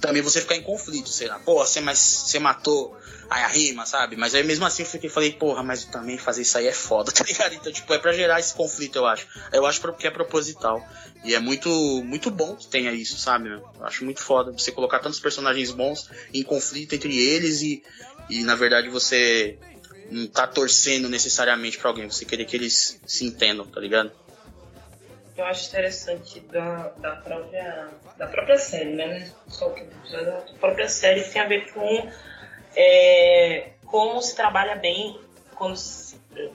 [0.00, 2.96] também você ficar em conflito, sei lá, pô, você, mas, você matou
[3.28, 4.16] aí a rima, sabe?
[4.16, 7.12] Mas aí mesmo assim eu fiquei, falei, porra, mas também fazer isso aí é foda,
[7.12, 7.54] tá ligado?
[7.54, 9.26] Então, tipo, é pra gerar esse conflito, eu acho.
[9.52, 10.84] Eu acho que é proposital.
[11.22, 11.68] E é muito,
[12.04, 13.50] muito bom que tenha isso, sabe?
[13.50, 17.82] Eu acho muito foda você colocar tantos personagens bons em conflito entre eles e,
[18.28, 19.58] e na verdade você
[20.10, 24.10] não tá torcendo necessariamente para alguém, você querer que eles se entendam, tá ligado?
[25.36, 29.30] Eu acho interessante da, da, própria, da própria série, né?
[29.48, 32.10] Só que da própria série tem a ver com
[32.76, 35.18] é, como se trabalha bem
[35.54, 35.78] quando,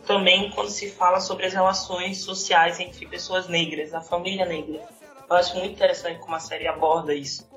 [0.06, 4.82] também quando se fala sobre as relações sociais entre pessoas negras, a família negra.
[5.30, 7.50] Eu acho muito interessante como a série aborda isso.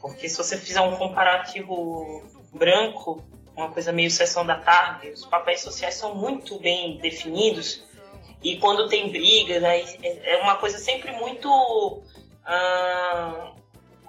[0.00, 2.22] Porque se você fizer um comparativo
[2.52, 3.24] branco,
[3.56, 7.82] uma coisa meio sessão da tarde, os papéis sociais são muito bem definidos
[8.42, 9.82] e quando tem brigas, né,
[10.24, 12.02] é uma coisa sempre muito
[12.44, 13.52] ah,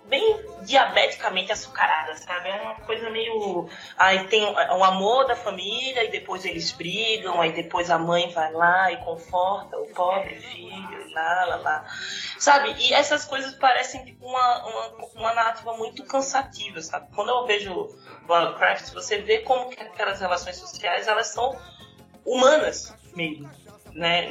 [0.07, 2.49] bem diabeticamente açucarada, sabe?
[2.49, 3.69] É uma coisa meio.
[3.97, 8.51] Aí tem o amor da família, e depois eles brigam, aí depois a mãe vai
[8.51, 11.85] lá e conforta o pobre filho, lá, lá, lá.
[12.37, 12.75] Sabe?
[12.79, 17.07] E essas coisas parecem tipo uma, uma, uma narrativa muito cansativa, sabe?
[17.15, 17.89] Quando eu vejo
[18.27, 21.57] Lovecraft, você vê como que aquelas relações sociais elas são
[22.25, 23.49] humanas mesmo.
[23.97, 24.29] Né?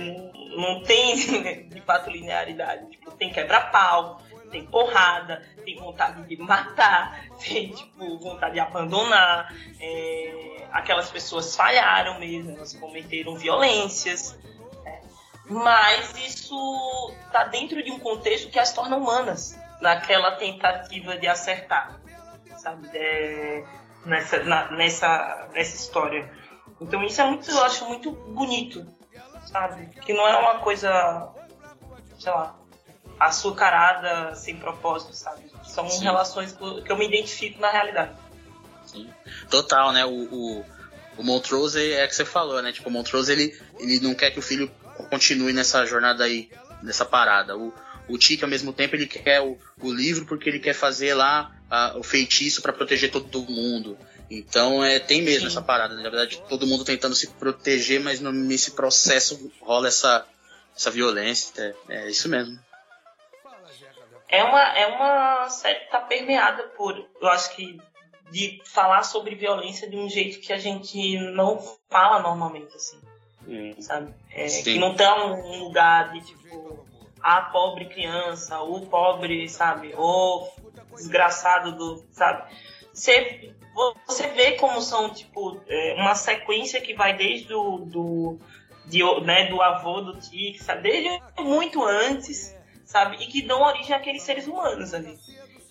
[0.56, 1.16] Não tem
[1.68, 2.88] de fato linearidade.
[2.88, 9.52] Tipo, tem quebra-pau, tem porrada, tem vontade de matar, tem tipo, vontade de abandonar.
[9.80, 14.38] É, aquelas pessoas falharam mesmo, elas cometeram violências.
[14.84, 15.00] Né?
[15.46, 22.00] Mas isso está dentro de um contexto que as torna humanas, naquela tentativa de acertar,
[22.56, 22.88] sabe?
[22.94, 23.64] É,
[24.04, 26.30] nessa, na, nessa, nessa história.
[26.80, 28.86] Então isso é muito, eu acho muito bonito,
[29.46, 29.86] sabe?
[30.04, 31.28] Que não é uma coisa,
[32.18, 32.56] sei lá,
[33.18, 35.50] açucarada sem propósito, sabe?
[35.64, 36.04] São Sim.
[36.04, 36.52] relações
[36.84, 38.12] que eu me identifico na realidade.
[38.86, 39.10] Sim.
[39.50, 40.04] Total, né?
[40.04, 40.64] O, o,
[41.18, 42.72] o Montrose é que você falou, né?
[42.72, 44.70] Tipo, o Montrose ele, ele não quer que o filho
[45.10, 46.50] continue nessa jornada aí,
[46.82, 47.56] nessa parada.
[47.56, 47.72] O,
[48.08, 51.52] o Tiki, ao mesmo tempo, ele quer o, o livro porque ele quer fazer lá
[51.70, 53.98] a, o feitiço para proteger todo mundo.
[54.30, 55.46] Então é, tem mesmo Sim.
[55.46, 55.94] essa parada.
[55.94, 60.26] Na verdade, todo mundo tentando se proteger, mas no, nesse processo rola essa,
[60.76, 61.76] essa violência.
[61.88, 62.58] É, é isso mesmo
[64.28, 67.80] é uma, é uma série que está permeada por, eu acho que,
[68.30, 71.58] de falar sobre violência de um jeito que a gente não
[71.88, 72.98] fala normalmente, assim.
[73.46, 73.74] Hum.
[73.80, 74.12] Sabe?
[74.32, 76.84] É, que não tá um lugar de, tipo,
[77.22, 79.94] a pobre criança, o pobre, sabe?
[79.96, 80.48] O
[80.96, 82.52] desgraçado do, sabe?
[82.96, 83.52] Você,
[84.06, 88.38] você vê como são, tipo, é, uma sequência que vai desde o do,
[88.86, 90.18] de, né, do avô do
[90.58, 90.82] sabe?
[90.82, 92.56] Desde muito antes
[92.86, 93.16] sabe?
[93.22, 95.18] E que dão origem àqueles seres humanos ali.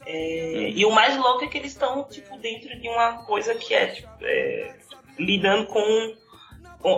[0.05, 3.73] É, e o mais louco é que eles estão, tipo, dentro de uma coisa que
[3.73, 4.75] é, tipo, é,
[5.17, 6.15] lidando com,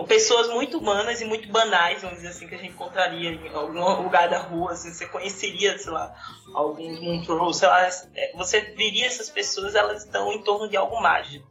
[0.06, 4.02] pessoas muito humanas e muito banais, vamos dizer assim, que a gente encontraria em algum
[4.02, 6.14] lugar da rua, assim, você conheceria, sei lá,
[6.54, 11.00] alguns Montrose, sei lá, é, você veria essas pessoas, elas estão em torno de algo
[11.00, 11.48] mágico.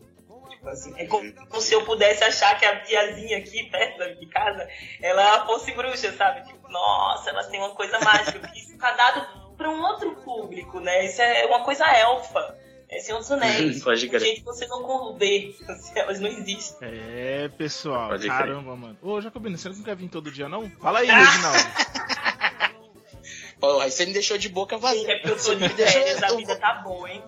[0.50, 4.26] Tipo assim, é como, como se eu pudesse achar que a tiazinha aqui perto de
[4.28, 4.68] casa,
[5.02, 6.46] ela fosse bruxa, sabe?
[6.48, 8.52] Tipo, nossa, elas têm uma coisa mágica.
[8.56, 11.06] Isso está dado para um outro público, né?
[11.06, 12.67] Isso é uma coisa elfa.
[12.90, 13.84] É Senhor dos Anéis.
[13.84, 15.56] Pode Gente, você não vê.
[15.96, 16.90] Elas não existem.
[16.90, 18.10] É, pessoal.
[18.10, 18.78] Pode caramba, crer.
[18.78, 18.98] mano.
[19.02, 20.70] Ô, Jacobino, você não quer vir todo dia, não?
[20.82, 21.60] Fala aí, Reginaldo.
[23.60, 25.12] Pô, aí você me deixou de boca vazia.
[25.12, 27.24] É porque eu tô de férias, a vida tá boa, hein?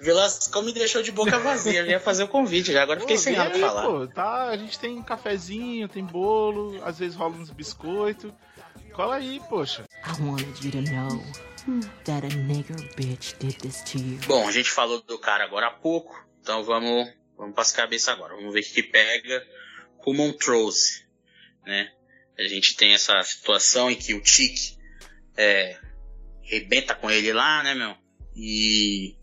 [0.00, 1.80] Velasco me deixou de boca vazia.
[1.80, 3.82] Eu ia fazer o convite já, agora pô, fiquei sem nada pra falar.
[3.86, 8.32] Pô, tá, a gente tem cafezinho, tem bolo, às vezes rola uns biscoitos.
[8.94, 9.84] Cola aí, poxa.
[10.06, 11.49] I wanted you to know
[12.04, 14.18] that a nigger bitch did this to you.
[14.26, 18.08] Bom, a gente falou do cara agora há pouco, então vamos, vamos para as cabeças
[18.08, 18.34] agora.
[18.34, 19.46] Vamos ver o que, que pega
[19.98, 21.04] com o Montrose,
[21.66, 21.90] né?
[22.38, 24.56] A gente tem essa situação em que o Tic
[25.36, 25.78] é,
[26.42, 27.94] rebenta com ele lá, né, meu?
[28.34, 29.16] E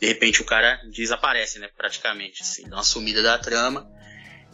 [0.00, 1.68] de repente o cara desaparece, né?
[1.76, 3.88] Praticamente, assim, dá uma sumida da trama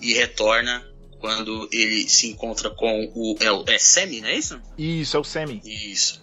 [0.00, 0.86] e retorna
[1.20, 3.36] quando ele se encontra com o.
[3.40, 4.60] É, o- é Semi, não é isso?
[4.76, 5.62] Isso, é o Semi.
[5.64, 6.21] Isso.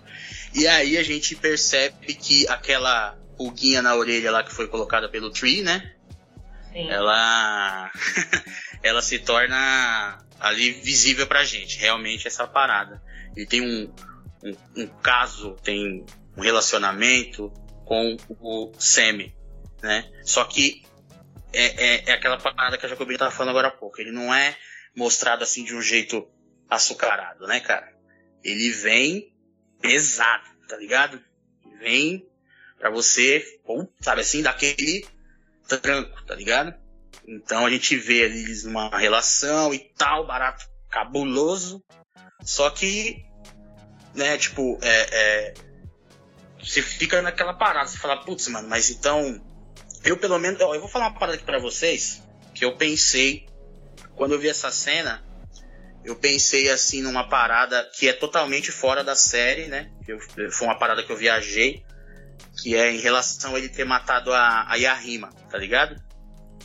[0.53, 5.31] E aí a gente percebe que aquela pulguinha na orelha lá que foi colocada pelo
[5.31, 5.93] Tree, né?
[6.71, 6.89] Sim.
[6.89, 7.91] Ela.
[8.83, 13.01] ela se torna ali visível pra gente, realmente, essa parada.
[13.35, 13.93] Ele tem um,
[14.43, 16.05] um, um caso, tem
[16.37, 17.51] um relacionamento
[17.85, 19.35] com o Semi,
[19.81, 20.09] né?
[20.23, 20.83] Só que
[21.51, 23.99] é, é, é aquela parada que a Jacobina tava falando agora há pouco.
[23.99, 24.55] Ele não é
[24.95, 26.27] mostrado assim de um jeito
[26.69, 27.91] açucarado, né, cara?
[28.43, 29.33] Ele vem
[29.81, 31.21] pesado, tá ligado?
[31.79, 32.27] Vem
[32.77, 35.05] pra você, pô, sabe assim, daquele
[35.67, 36.73] tranco, tá ligado?
[37.27, 41.83] Então a gente vê eles numa relação e tal, barato cabuloso.
[42.43, 43.23] Só que,
[44.15, 45.53] né, tipo, é, é,
[46.59, 49.45] você fica naquela parada, você fala, putz, mano, mas então.
[50.03, 50.59] Eu pelo menos.
[50.61, 53.47] ó, Eu vou falar uma parada aqui pra vocês que eu pensei.
[54.15, 55.23] Quando eu vi essa cena,
[56.09, 59.91] eu pensei assim numa parada que é totalmente fora da série, né?
[60.07, 60.19] Eu,
[60.51, 61.83] foi uma parada que eu viajei,
[62.61, 65.95] que é em relação a ele ter matado a, a Yahima, tá ligado?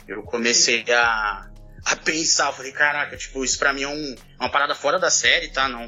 [0.08, 1.48] Eu comecei a,
[1.84, 5.10] a pensar, eu falei, caraca, tipo, isso pra mim é um- uma parada fora da
[5.10, 5.68] série, tá?
[5.68, 5.86] Não,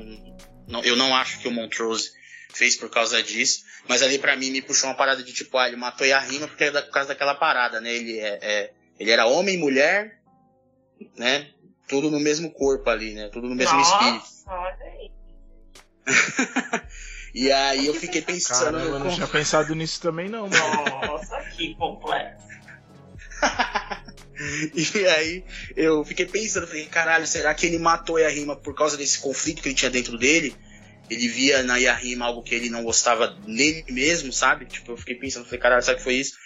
[0.69, 2.11] não- eu não acho que o Montrose
[2.53, 5.67] fez por causa disso, mas ali pra mim me puxou uma parada de tipo, ah,
[5.69, 7.93] ele matou Yahima porque é por causa daquela parada, né?
[7.95, 10.19] Ele, é, é- ele era homem e mulher,
[11.17, 11.51] né?
[11.89, 13.29] Tudo no mesmo corpo ali, né?
[13.29, 14.15] Tudo no mesmo espírito.
[14.15, 15.11] Nossa, olha aí.
[17.37, 18.79] E aí eu fiquei pensando.
[18.79, 21.07] Caramba, eu não tinha pensado nisso também, não, mano.
[21.07, 22.47] Nossa, que complexo.
[24.75, 25.45] E aí
[25.75, 29.63] eu fiquei pensando, falei, caralho, será que ele matou a Yahima por causa desse conflito
[29.63, 30.55] que ele tinha dentro dele?
[31.09, 34.67] Ele via na Yahima algo que ele não gostava nele mesmo, sabe?
[34.67, 36.37] Tipo, eu fiquei pensando, falei, caralho, será que foi isso?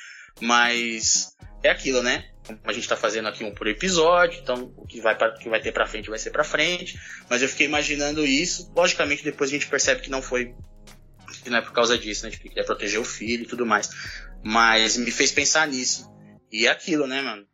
[0.41, 2.27] Mas é aquilo, né?
[2.65, 5.49] A gente tá fazendo aqui um por episódio, então o que vai, pra, o que
[5.49, 6.99] vai ter pra frente vai ser pra frente.
[7.29, 8.73] Mas eu fiquei imaginando isso.
[8.75, 10.55] Logicamente, depois a gente percebe que não foi.
[11.45, 12.31] Que não é por causa disso, né?
[12.31, 13.89] Tipo, que queria proteger o filho e tudo mais.
[14.43, 16.11] Mas me fez pensar nisso.
[16.51, 17.47] E é aquilo, né, mano?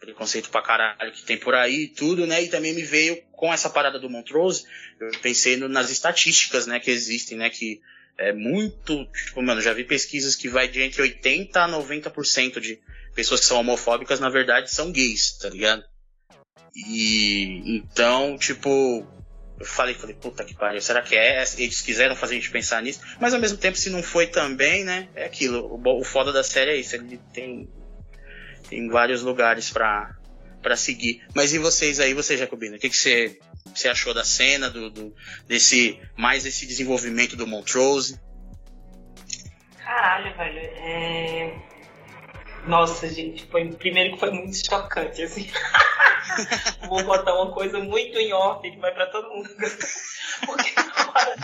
[0.00, 2.40] preconceito pra caralho que tem por aí e tudo, né?
[2.40, 4.64] E também me veio com essa parada do Montrose,
[5.00, 7.80] eu pensei no- nas estatísticas, né, que existem, né, que
[8.16, 12.78] é muito, tipo, mano, já vi pesquisas que vai de entre 80 a 90% de
[13.18, 15.82] pessoas que são homofóbicas, na verdade, são gays, tá ligado?
[16.76, 19.04] E então, tipo,
[19.58, 21.42] eu falei, falei, puta que pariu, será que é?
[21.56, 24.84] Eles quiseram fazer a gente pensar nisso, mas ao mesmo tempo, se não foi também,
[24.84, 25.08] né?
[25.16, 25.66] É aquilo.
[25.84, 27.68] O, o foda da série é isso, ele tem
[28.68, 30.14] tem vários lugares pra
[30.62, 31.24] para seguir.
[31.34, 32.76] Mas e vocês aí, você Jacobina?
[32.76, 33.36] O que, que você,
[33.74, 35.14] você achou da cena, do, do-
[35.48, 38.20] desse mais esse desenvolvimento do Montrose?
[39.78, 40.58] Caralho, velho.
[40.60, 41.67] É...
[42.68, 45.50] Nossa, gente, foi primeiro que foi muito chocante, assim.
[46.86, 49.48] Vou botar uma coisa muito em off que vai pra todo mundo.
[50.46, 51.36] Porque na hora,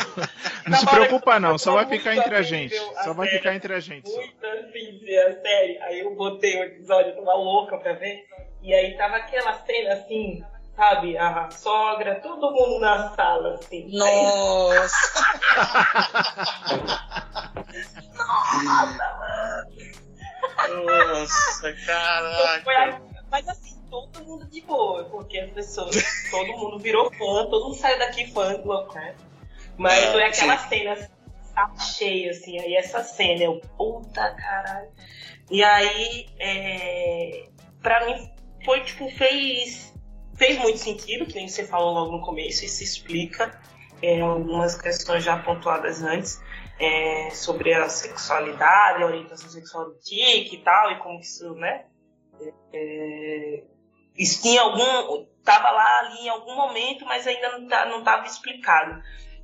[0.64, 2.76] Não na se preocupa não, só vai ficar entre a gente.
[2.76, 4.08] a Só vai série, ficar entre a gente.
[4.08, 5.78] Muito assim, a série.
[5.82, 8.24] Aí eu botei o episódio, eu tava louca pra ver.
[8.62, 10.44] E aí tava aquela cena assim,
[10.76, 11.16] sabe?
[11.18, 13.88] A sogra, todo mundo na sala, assim.
[13.90, 15.24] Nossa!
[18.14, 19.66] Nossa,
[20.62, 23.02] Então, caraca!
[23.30, 25.96] Mas assim, todo mundo de boa, porque as pessoas,
[26.30, 29.18] todo mundo virou fã, todo mundo saiu daqui fã do Lovecraft.
[29.76, 30.68] Mas É, foi aquela sim.
[30.68, 31.10] cena
[31.78, 34.88] cheio, assim, aí essa cena, eu, puta caralho.
[35.50, 37.48] E aí, é,
[37.82, 38.30] pra mim,
[38.64, 39.92] foi tipo, fez,
[40.36, 43.60] fez muito sentido, que nem você falou logo no começo, e se explica
[44.02, 46.40] é, algumas questões já pontuadas antes.
[46.78, 51.86] É, sobre a sexualidade, a orientação sexual do Tique e tal, e como isso, né?
[52.72, 53.62] É,
[54.16, 55.26] isso tinha algum.
[55.44, 59.02] Tava lá ali em algum momento, mas ainda não, tá, não tava explicado.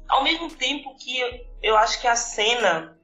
[0.08, 2.98] Ao mesmo tempo que eu, eu acho que a cena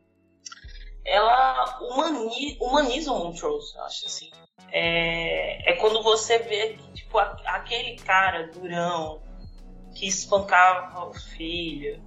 [1.04, 4.30] ela humani, humaniza o Montrose, eu acho assim.
[4.72, 9.22] É, é quando você vê tipo, aquele cara durão
[9.94, 12.02] que espancava o filho,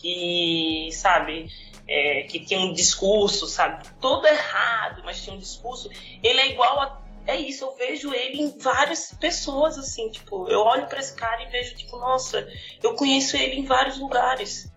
[0.00, 1.48] que, sabe,
[1.86, 5.90] é, que tinha um discurso, sabe, todo errado, mas tinha um discurso,
[6.22, 7.00] ele é igual a.
[7.26, 11.42] É isso, eu vejo ele em várias pessoas, assim, tipo, eu olho pra esse cara
[11.42, 12.48] e vejo, tipo, nossa,
[12.82, 14.72] eu conheço ele em vários lugares,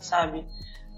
[0.00, 0.46] sabe?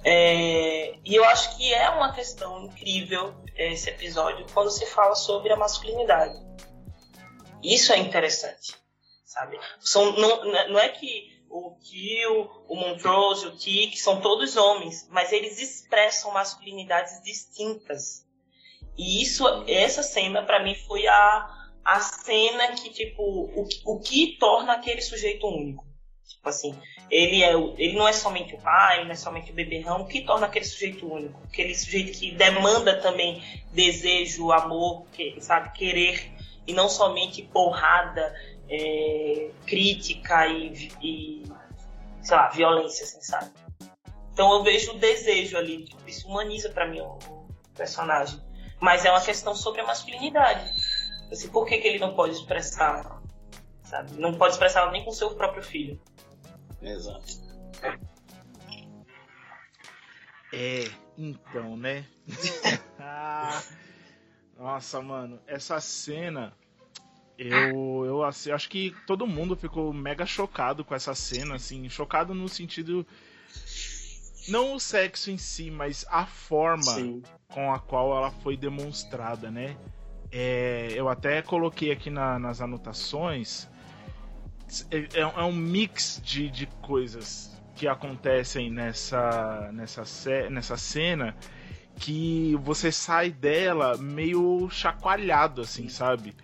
[0.05, 5.53] É, e eu acho que é uma questão incrível esse episódio quando se fala sobre
[5.53, 6.39] a masculinidade.
[7.63, 8.75] Isso é interessante,
[9.25, 9.59] sabe?
[9.81, 15.33] São, não, não é que o Kill, o Montrose, o Tick são todos homens, mas
[15.33, 18.25] eles expressam masculinidades distintas.
[18.97, 24.37] E isso, essa cena, para mim, foi a, a cena que, tipo, o, o que
[24.39, 25.85] torna aquele sujeito único.
[26.29, 26.79] Tipo assim,
[27.11, 30.23] ele, é, ele não é somente o pai, não é somente o beberrão, o que
[30.23, 31.43] torna aquele sujeito único?
[31.45, 33.43] Aquele sujeito que demanda também
[33.73, 36.33] desejo, amor, que, sabe, querer,
[36.67, 38.33] e não somente porrada,
[38.71, 41.43] é, crítica e, e,
[42.23, 43.51] sei lá, violência, assim, sabe?
[44.33, 48.41] Então eu vejo o desejo ali, tipo, isso humaniza para mim o, o, personagem.
[48.81, 50.71] Mas é uma questão sobre a masculinidade.
[51.31, 53.21] Assim, por que, que ele não pode expressar,
[53.83, 54.13] sabe?
[54.15, 56.01] Não pode expressar nem com seu próprio filho.
[56.81, 57.41] Exato.
[60.53, 62.07] É, então, né?
[64.57, 66.55] Nossa, mano, essa cena.
[67.43, 72.35] Eu, eu assim, acho que todo mundo ficou mega chocado com essa cena, assim, chocado
[72.35, 73.07] no sentido
[74.47, 77.23] não o sexo em si, mas a forma Sim.
[77.49, 79.75] com a qual ela foi demonstrada, né?
[80.31, 83.67] É, eu até coloquei aqui na, nas anotações.
[84.91, 90.05] É, é, um mix de, de coisas que acontecem nessa, nessa,
[90.51, 91.35] nessa cena
[91.97, 96.35] que você sai dela meio chacoalhado, assim, sabe?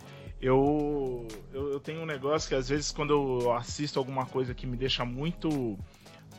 [0.40, 4.66] Eu, eu, eu tenho um negócio que às vezes quando eu assisto alguma coisa que
[4.66, 5.78] me deixa muito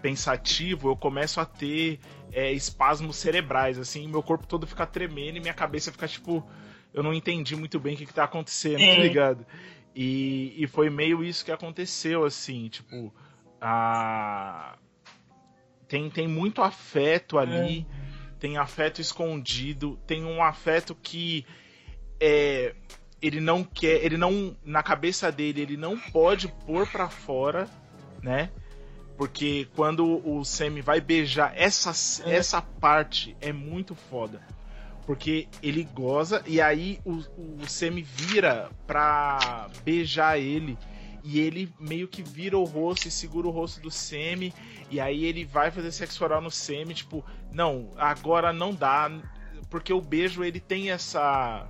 [0.02, 2.00] pensativo, eu começo a ter
[2.32, 6.48] é, espasmos cerebrais, assim, meu corpo todo fica tremendo e minha cabeça fica tipo.
[6.94, 9.46] Eu não entendi muito bem o que, que tá acontecendo, tá ligado?
[9.96, 13.14] E, e foi meio isso que aconteceu, assim, tipo.
[13.60, 14.78] A...
[15.88, 18.34] Tem, tem muito afeto ali, é.
[18.40, 21.46] tem afeto escondido, tem um afeto que
[22.20, 22.76] é,
[23.22, 27.68] ele não quer, ele não, na cabeça dele, ele não pode pôr para fora,
[28.22, 28.50] né?
[29.18, 31.92] Porque quando o Semi vai beijar essa,
[32.30, 32.36] é.
[32.36, 34.42] essa parte é muito foda.
[35.08, 37.24] Porque ele goza e aí o,
[37.62, 40.78] o Semi vira pra beijar ele.
[41.24, 44.54] E ele meio que vira o rosto e segura o rosto do Semi.
[44.92, 46.94] E aí ele vai fazer sexo oral no Semi.
[46.94, 49.10] Tipo, não, agora não dá.
[49.70, 51.68] Porque o beijo ele tem essa.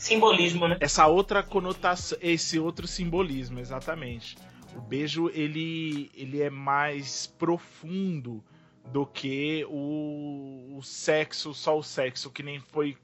[0.00, 0.78] Simbolismo, né?
[0.80, 2.16] Essa outra conotação.
[2.22, 4.34] Esse outro simbolismo, exatamente.
[4.74, 8.42] O beijo ele, ele é mais profundo
[8.90, 12.96] do que o, o sexo, só o sexo, que nem foi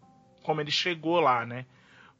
[0.42, 1.66] como ele chegou lá, né?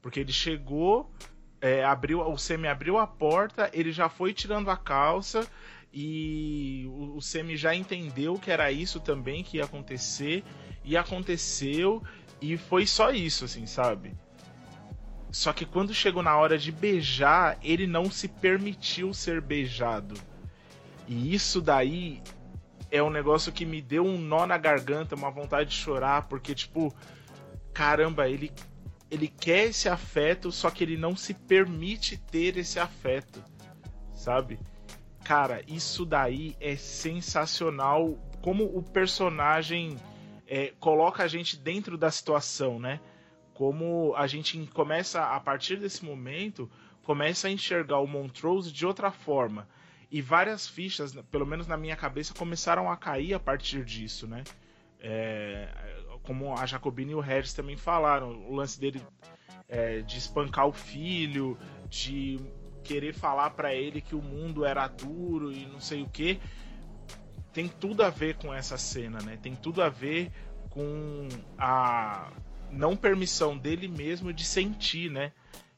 [0.02, 1.10] Porque ele chegou,
[1.58, 5.48] é, abriu, o Semi abriu a porta, ele já foi tirando a calça
[5.90, 10.44] e o, o Semi já entendeu que era isso também que ia acontecer
[10.84, 12.02] e aconteceu
[12.42, 14.14] e foi só isso, assim, sabe?
[15.36, 20.18] Só que quando chegou na hora de beijar, ele não se permitiu ser beijado.
[21.06, 22.22] E isso daí
[22.90, 26.54] é um negócio que me deu um nó na garganta, uma vontade de chorar, porque
[26.54, 26.90] tipo,
[27.74, 28.50] caramba, ele
[29.10, 33.44] ele quer esse afeto, só que ele não se permite ter esse afeto,
[34.14, 34.58] sabe?
[35.22, 38.18] Cara, isso daí é sensacional.
[38.40, 39.98] Como o personagem
[40.46, 43.00] é, coloca a gente dentro da situação, né?
[43.56, 46.70] Como a gente começa a partir desse momento
[47.02, 49.66] começa a enxergar o Montrose de outra forma
[50.10, 54.44] e várias fichas, pelo menos na minha cabeça, começaram a cair a partir disso, né?
[55.00, 55.68] É,
[56.22, 59.02] como a Jacobina e o Regis também falaram, o lance dele
[59.68, 61.56] é, de espancar o filho,
[61.88, 62.38] de
[62.84, 66.38] querer falar para ele que o mundo era duro e não sei o que,
[67.54, 69.38] tem tudo a ver com essa cena, né?
[69.42, 70.30] Tem tudo a ver
[70.68, 71.26] com
[71.56, 72.30] a
[72.70, 75.32] não permissão dele mesmo de sentir, né?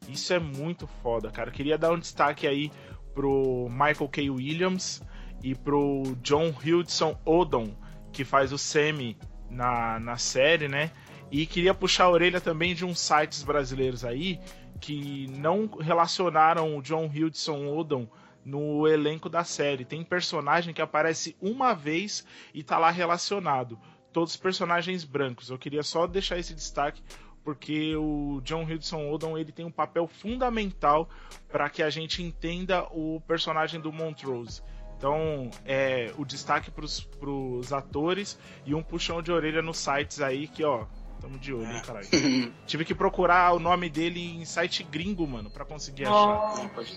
[0.08, 1.50] Isso é muito foda, cara.
[1.50, 2.70] queria dar um destaque aí
[3.14, 4.30] pro Michael K.
[4.30, 5.02] Williams
[5.42, 7.74] e pro John Hudson Odom,
[8.12, 9.16] que faz o Semi
[9.50, 10.90] na, na série, né?
[11.30, 14.40] E queria puxar a orelha também de uns sites brasileiros aí
[14.80, 18.06] que não relacionaram o John Hudson Odom
[18.44, 19.84] no elenco da série.
[19.84, 22.24] Tem personagem que aparece uma vez
[22.54, 23.78] e tá lá relacionado
[24.12, 25.50] todos os personagens brancos.
[25.50, 27.02] Eu queria só deixar esse destaque
[27.44, 31.08] porque o John Hudson Odom ele tem um papel fundamental
[31.48, 34.62] para que a gente entenda o personagem do Montrose.
[34.98, 38.36] Então, é, o destaque para os atores
[38.66, 40.86] e um puxão de orelha nos sites aí que, ó,
[41.20, 42.06] tamo de olho, hein, caralho.
[42.66, 46.68] Tive que procurar o nome dele em site gringo, mano, para conseguir achar.
[46.74, 46.92] Pode,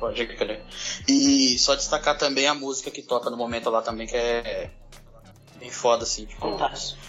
[0.00, 0.64] pode crer.
[1.08, 4.70] E só destacar também a música que toca no momento lá também, que é
[5.64, 6.26] bem foda, assim.
[6.26, 7.00] Tipo, Fantástico.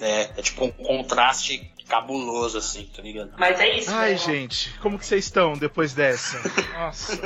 [0.00, 3.32] É, é tipo um contraste cabuloso, assim, tá ligado?
[3.38, 3.90] Mas é isso.
[3.94, 4.16] Ai, né?
[4.16, 6.40] gente, como que vocês estão depois dessa?
[6.72, 7.16] Nossa.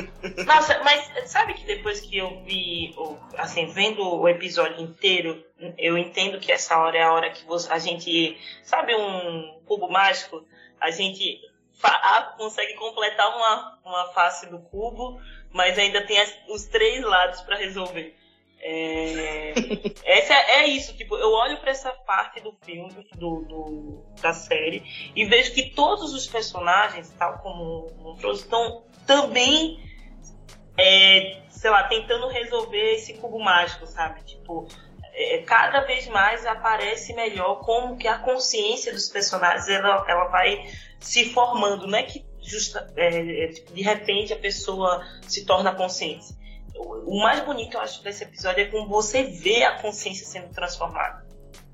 [0.44, 2.92] Nossa, mas sabe que depois que eu vi,
[3.36, 5.42] assim, vendo o episódio inteiro,
[5.78, 9.88] eu entendo que essa hora é a hora que você- a gente, sabe um cubo
[9.88, 10.44] mágico?
[10.80, 11.40] A gente
[12.36, 15.20] consegue completar uma, uma face do cubo,
[15.52, 18.17] mas ainda tem as- os três lados para resolver.
[18.60, 19.54] É,
[20.04, 24.32] essa é, é isso, tipo, eu olho para essa parte do filme, do, do- da
[24.32, 24.82] série,
[25.14, 29.78] e vejo que todos os personagens, tal como o Montrose, estão também
[30.76, 34.22] é, sei lá, tentando resolver esse cubo mágico, sabe?
[34.22, 34.68] Tipo,
[35.12, 40.70] é, cada vez mais aparece melhor como que a consciência dos personagens ela, ela vai
[41.00, 41.86] se formando.
[41.86, 46.37] Não é que justa, é, é, tipo, de repente a pessoa se torna consciente.
[46.78, 51.26] O, mais bonito, eu acho, desse episódio é como você vê a consciência sendo transformada.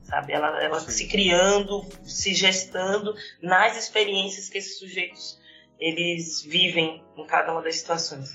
[0.05, 0.33] Sabe?
[0.33, 5.39] Ela, ela se criando, se gestando nas experiências que esses sujeitos
[5.79, 8.31] eles vivem em cada uma das situações.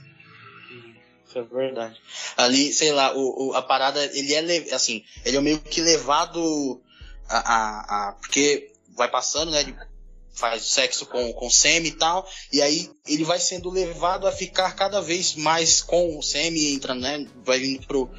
[1.25, 2.01] Isso é verdade.
[2.35, 6.81] Ali, sei lá, o, o- a parada, ele é, assim, ele é meio que levado
[7.29, 9.75] a, a, a- porque vai passando, né, ele
[10.39, 14.31] faz sexo com, com o Sammy e tal, e aí ele vai sendo levado a
[14.31, 18.09] ficar cada vez mais com o Sammy, entrando, né, vai indo pro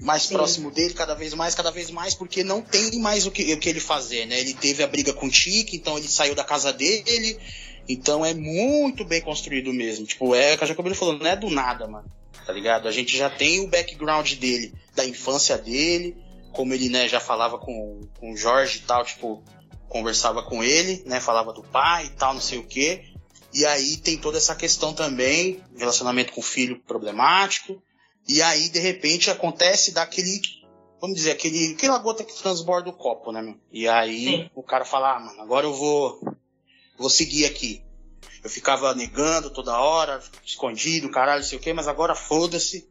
[0.00, 0.34] mais Sim.
[0.34, 3.58] próximo dele, cada vez mais, cada vez mais, porque não tem mais o que, o
[3.58, 6.44] que ele fazer, né, ele teve a briga com o Tiki, então ele saiu da
[6.44, 7.38] casa dele,
[7.86, 10.06] então é muito bem construído mesmo.
[10.06, 12.10] Tipo, é o que a Jacobina falou, não é do nada, mano.
[12.46, 12.86] Tá ligado?
[12.86, 16.16] A gente já tem o background dele, da infância dele,
[16.52, 19.42] como ele, né, já falava com, com o Jorge e tal, tipo,
[19.88, 23.04] conversava com ele, né, falava do pai e tal, não sei o quê.
[23.52, 27.82] E aí tem toda essa questão também, relacionamento com o filho problemático.
[28.28, 30.40] E aí, de repente, acontece daquele,
[31.00, 33.56] vamos dizer, aquele, aquela gota que transborda o copo, né, meu?
[33.72, 34.50] E aí Sim.
[34.54, 36.20] o cara fala, ah, mano, agora eu vou,
[36.98, 37.82] vou seguir aqui.
[38.44, 42.88] Eu ficava negando toda hora, escondido, caralho, não sei o quê, mas agora foda-se.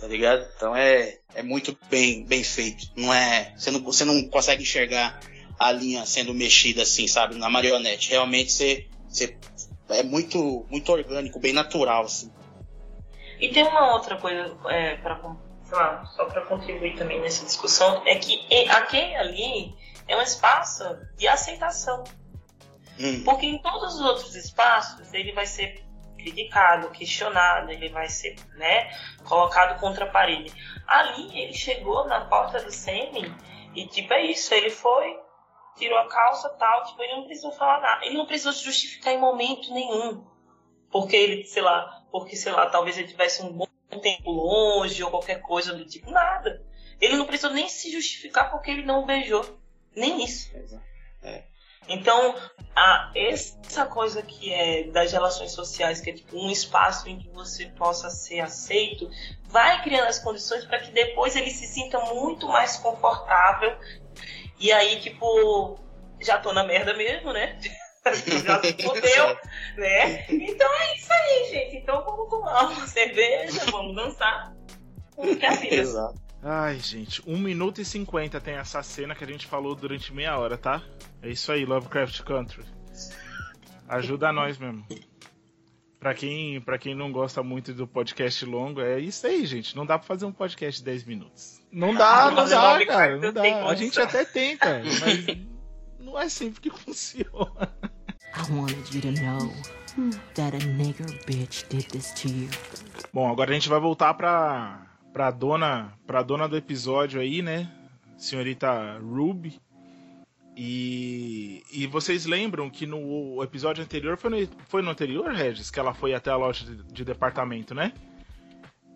[0.00, 0.44] Tá ligado?
[0.56, 2.90] Então é, é muito bem, bem feito.
[2.96, 3.54] Não é.
[3.56, 5.20] Você não, você não consegue enxergar
[5.58, 7.36] a linha sendo mexida assim, sabe?
[7.36, 8.10] Na marionete.
[8.10, 8.86] Realmente você.
[9.08, 9.36] você
[9.88, 12.32] é muito, muito orgânico, bem natural, assim.
[13.38, 15.20] E tem uma outra coisa é, para
[15.70, 18.40] lá, só para contribuir também nessa discussão é que
[18.70, 19.74] aquele ali
[20.08, 20.84] é um espaço
[21.16, 22.04] de aceitação,
[22.98, 25.82] Hum, porque em todos os outros espaços ele vai ser
[26.16, 28.90] criticado, questionado, ele vai ser, né,
[29.24, 30.52] colocado contra a parede.
[30.86, 33.34] Ali ele chegou na porta do Semi
[33.74, 35.18] e tipo é isso, ele foi
[35.76, 39.12] tirou a calça tal, tipo ele não precisou falar nada, ele não precisou se justificar
[39.12, 40.24] em momento nenhum
[40.94, 43.66] porque ele, sei lá, porque, sei lá, talvez ele tivesse um bom
[44.00, 46.64] tempo longe ou qualquer coisa do tipo, nada.
[47.00, 49.58] Ele não precisou nem se justificar porque ele não beijou.
[49.96, 50.48] Nem isso.
[51.20, 51.42] É.
[51.88, 52.36] Então,
[52.76, 57.28] a, essa coisa que é das relações sociais, que é tipo um espaço em que
[57.30, 59.10] você possa ser aceito,
[59.46, 63.76] vai criando as condições para que depois ele se sinta muito mais confortável.
[64.58, 65.78] E aí, tipo,
[66.20, 67.58] já tô na merda mesmo, né?
[68.04, 69.36] já se fodeu,
[69.76, 70.26] né?
[70.28, 71.76] Então é isso aí, gente.
[71.76, 74.54] Então vamos tomar uma cerveja, vamos dançar.
[75.16, 75.76] Porque é a vida.
[75.76, 76.24] Exato.
[76.46, 80.36] Ai, gente, 1 minuto e 50 tem essa cena que a gente falou durante meia
[80.36, 80.82] hora, tá?
[81.22, 82.62] É isso aí, Lovecraft Country.
[83.88, 84.86] Ajuda nós mesmo.
[85.98, 89.74] Pra quem, pra quem não gosta muito do podcast longo, é isso aí, gente.
[89.74, 91.63] Não dá pra fazer um podcast de 10 minutos.
[91.74, 93.16] Não dá, não Mas é dá, cara.
[93.18, 93.42] Não dá.
[93.68, 95.38] A gente até tenta, mas
[95.98, 97.72] não é sempre que funciona.
[98.36, 99.52] I wanted you to know
[100.34, 102.48] that a nigger bitch did this to you.
[103.12, 107.68] Bom, agora a gente vai voltar pra, pra, dona, pra dona do episódio aí, né?
[108.16, 109.60] Senhorita Ruby.
[110.56, 115.80] E, e vocês lembram que no episódio anterior, foi no, foi no anterior, Regis, que
[115.80, 117.92] ela foi até a loja de, de departamento, né?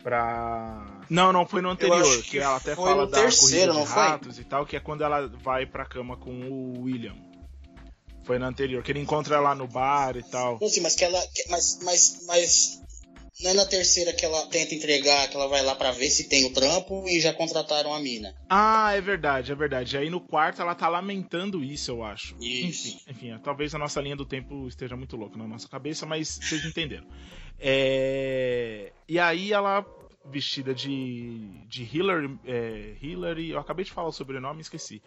[0.03, 1.03] Pra.
[1.11, 3.87] Não, não, foi no anterior, que, que ela até fala da terceiro, corrida de não
[3.87, 4.03] foi?
[4.03, 7.17] ratos e tal, que é quando ela vai pra cama com o William.
[8.25, 10.59] Foi no anterior, que ele encontra ela no bar e tal.
[10.61, 11.19] Não, sim, mas que ela.
[11.49, 12.83] mas, mas, mas.
[13.41, 16.29] Não é na terceira que ela tenta entregar, que ela vai lá pra ver se
[16.29, 18.35] tem o trampo e já contrataram a mina.
[18.51, 19.97] Ah, é verdade, é verdade.
[19.97, 22.37] Aí no quarto ela tá lamentando isso, eu acho.
[22.41, 22.89] Isso.
[22.89, 26.05] Enfim, enfim, é, talvez a nossa linha do tempo esteja muito louca na nossa cabeça,
[26.05, 27.07] mas vocês entenderam.
[27.59, 29.85] É, E aí ela,
[30.25, 35.03] vestida de, de Hillary, é, Hillary, eu acabei de falar o sobrenome esqueci.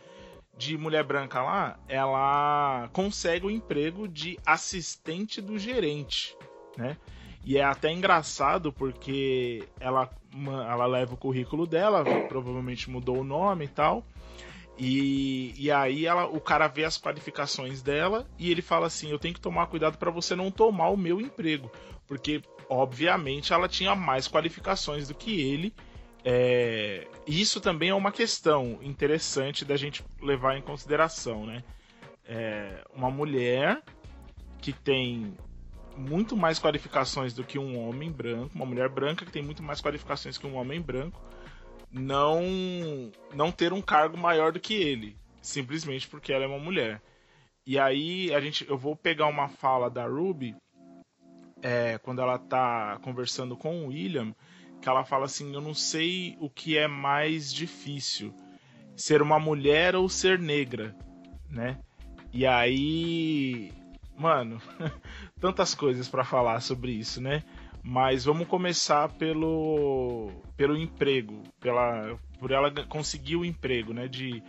[0.58, 6.38] De mulher branca lá, ela consegue o emprego de assistente do gerente,
[6.78, 6.98] né?
[7.44, 10.10] E é até engraçado porque ela,
[10.70, 14.06] ela leva o currículo dela, provavelmente mudou o nome e tal.
[14.78, 19.20] E, e aí ela, o cara vê as qualificações dela e ele fala assim: Eu
[19.20, 21.72] tenho que tomar cuidado para você não tomar o meu emprego.
[22.12, 25.74] Porque, obviamente, ela tinha mais qualificações do que ele.
[26.26, 31.64] É, isso também é uma questão interessante da gente levar em consideração, né?
[32.26, 33.82] É, uma mulher
[34.60, 35.34] que tem
[35.96, 39.80] muito mais qualificações do que um homem branco, uma mulher branca que tem muito mais
[39.80, 41.22] qualificações que um homem branco,
[41.90, 42.42] não
[43.34, 47.02] não ter um cargo maior do que ele, simplesmente porque ela é uma mulher.
[47.66, 50.54] E aí a gente, eu vou pegar uma fala da Ruby
[51.62, 54.34] é, quando ela tá conversando com o William,
[54.82, 58.34] que ela fala assim, eu não sei o que é mais difícil,
[58.96, 60.96] ser uma mulher ou ser negra,
[61.50, 61.78] né?
[62.34, 63.72] E aí,
[64.18, 64.62] mano,
[65.40, 67.44] tantas coisas para falar sobre isso, né?
[67.84, 74.08] Mas vamos começar pelo pelo emprego, pela por ela conseguir o emprego, né?
[74.08, 74.42] De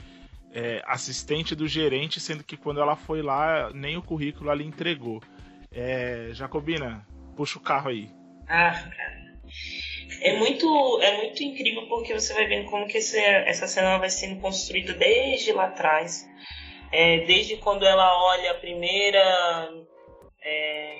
[0.52, 5.22] é, assistente do gerente, sendo que quando ela foi lá nem o currículo ela entregou.
[5.74, 7.06] É, Jacobina,
[7.36, 8.10] puxa o carro aí.
[8.48, 9.22] Ah, cara.
[10.20, 14.10] É muito, é muito incrível porque você vai vendo como que esse, essa cena vai
[14.10, 16.28] sendo construída desde lá atrás.
[16.92, 19.70] É, desde quando ela olha a primeira
[20.44, 20.98] é,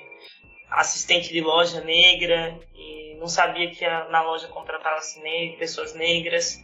[0.71, 5.21] assistente de loja negra e não sabia que a, na loja contratava-se
[5.59, 6.59] pessoas negras.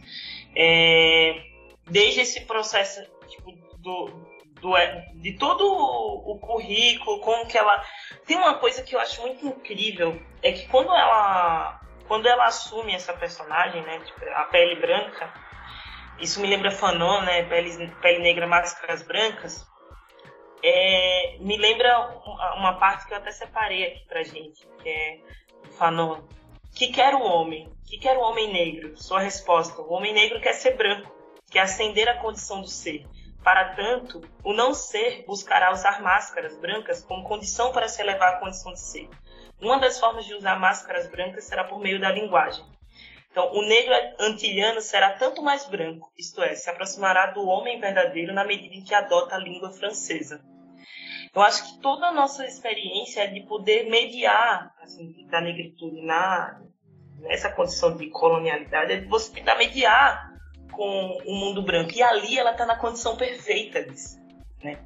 [0.54, 1.42] É,
[1.88, 4.06] desde esse processo tipo, do,
[4.60, 7.82] do, é, de todo o, currículo, como que ela.
[8.26, 11.80] Tem uma coisa que eu acho muito incrível, é que quando ela.
[12.06, 15.32] Quando ela assume essa personagem, né, tipo, a pele branca,
[16.18, 19.64] isso me lembra Fanon, né, pele, pele negra, máscaras brancas,
[20.60, 22.20] é, me lembra
[22.56, 25.20] uma parte que eu até separei aqui pra gente, que é
[25.78, 26.20] Fanon.
[26.74, 27.72] Que quer o homem?
[27.86, 28.96] Que quer o homem negro?
[28.96, 31.10] Sua resposta: o homem negro quer ser branco,
[31.50, 33.06] quer ascender a condição do ser.
[33.42, 38.36] Para tanto, o não ser buscará usar máscaras brancas como condição para se elevar à
[38.38, 39.08] condição de ser.
[39.60, 42.64] Uma das formas de usar máscaras brancas será por meio da linguagem.
[43.30, 48.34] Então, o negro antilhano será tanto mais branco, isto é, se aproximará do homem verdadeiro
[48.34, 50.42] na medida em que adota a língua francesa.
[51.32, 56.60] Eu acho que toda a nossa experiência é de poder mediar assim, da negritude na,
[57.18, 60.29] nessa condição de colonialidade, é de você tentar mediar
[60.70, 61.92] com o mundo branco.
[61.94, 64.18] E ali ela está na condição perfeita disso,
[64.62, 64.78] né?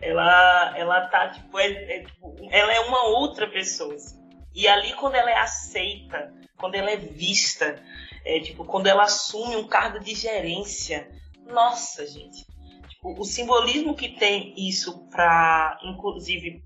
[0.00, 3.94] Ela, ela tá, tipo, é, é, tipo, ela é uma outra pessoa.
[3.94, 4.20] Assim.
[4.54, 7.82] E ali quando ela é aceita, quando ela é vista,
[8.24, 11.08] é, tipo, quando ela assume um cargo de gerência,
[11.46, 12.46] nossa, gente.
[12.88, 16.62] Tipo, o simbolismo que tem isso para, inclusive,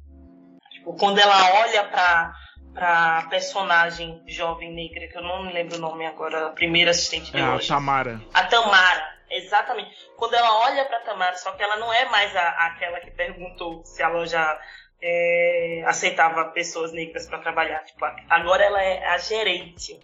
[0.70, 2.34] tipo, quando ela olha para
[2.76, 7.32] para personagem jovem negra, que eu não me lembro o nome agora, a primeira assistente
[7.32, 7.72] de é, hoje.
[7.72, 8.20] A Tamara.
[8.34, 9.96] A Tamara, exatamente.
[10.14, 13.82] Quando ela olha para Tamara, só que ela não é mais a, aquela que perguntou
[13.82, 14.60] se a loja
[15.00, 17.82] é, aceitava pessoas negras para trabalhar.
[17.84, 19.98] Tipo, agora ela é a gerente.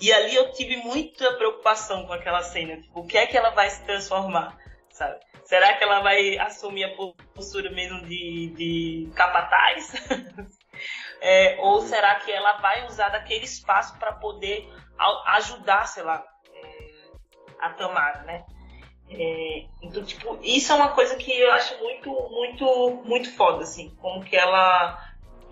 [0.00, 2.76] E ali eu tive muita preocupação com aquela cena.
[2.76, 4.58] Tipo, o que é que ela vai se transformar?
[4.90, 5.20] Sabe?
[5.44, 6.96] Será que ela vai assumir a
[7.32, 9.92] postura mesmo de, de capataz?
[11.20, 14.68] É, ou será que ela vai usar daquele espaço para poder
[15.26, 16.90] ajudar, sei lá, é,
[17.60, 18.44] a Tamara, né?
[19.08, 23.90] É, então, tipo, isso é uma coisa que eu acho muito, muito, muito foda, assim,
[24.00, 25.00] como que ela,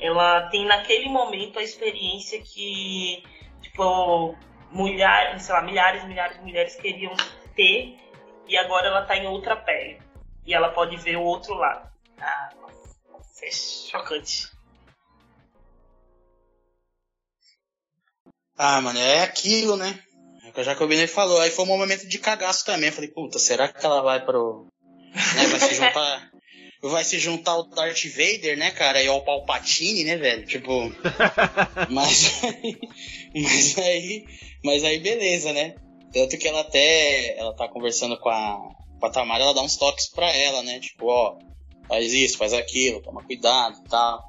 [0.01, 3.23] ela tem naquele momento a experiência que,
[3.61, 4.37] tipo,
[4.71, 7.15] mulher, sei lá, milhares e milhares de mulheres queriam
[7.55, 7.97] ter
[8.47, 10.03] e agora ela tá em outra pele
[10.45, 11.89] e ela pode ver o outro lado.
[12.21, 14.54] Ah, nossa, é chocante.
[18.57, 19.99] Ah, mano, é aquilo, né?
[20.45, 21.41] É o que a Jacobine falou.
[21.41, 22.89] Aí foi um momento de cagaço também.
[22.89, 24.67] Eu falei, puta, será que ela vai pro.
[25.13, 26.31] Né, vai se juntar.
[26.83, 29.03] vai se juntar ao Darth Vader, né, cara?
[29.03, 30.47] E ao Palpatine, né, velho?
[30.47, 30.93] Tipo.
[31.91, 32.79] mas aí.
[33.35, 34.25] Mas aí.
[34.65, 35.75] Mas aí, beleza, né?
[36.13, 37.37] Tanto que ela até.
[37.37, 38.57] Ela tá conversando com a,
[39.01, 40.79] com a Tamara, ela dá uns toques pra ela, né?
[40.79, 41.37] Tipo, ó,
[41.89, 44.23] faz isso, faz aquilo, toma cuidado e tal.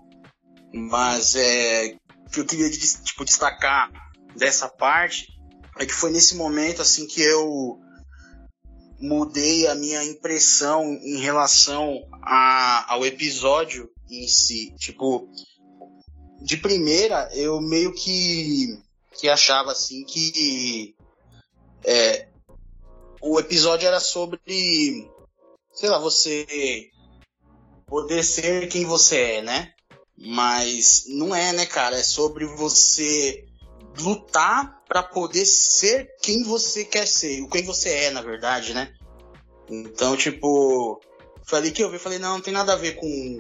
[0.74, 1.96] Mas é.
[2.26, 4.05] O que eu queria tipo, destacar
[4.36, 5.28] dessa parte
[5.78, 7.80] é que foi nesse momento assim que eu
[9.00, 14.74] mudei a minha impressão em relação a, ao episódio em si.
[14.78, 15.30] Tipo,
[16.42, 18.80] de primeira eu meio que
[19.18, 20.94] que achava assim que
[21.84, 22.28] é,
[23.22, 25.10] o episódio era sobre
[25.74, 26.90] sei lá você
[27.86, 29.72] poder ser quem você é, né?
[30.18, 31.98] Mas não é, né, cara?
[31.98, 33.46] É sobre você
[34.00, 38.94] lutar para poder ser quem você quer ser, o quem você é, na verdade, né?
[39.70, 41.00] Então, tipo,
[41.44, 43.38] foi ali que eu vi, falei, não, não tem nada a ver com,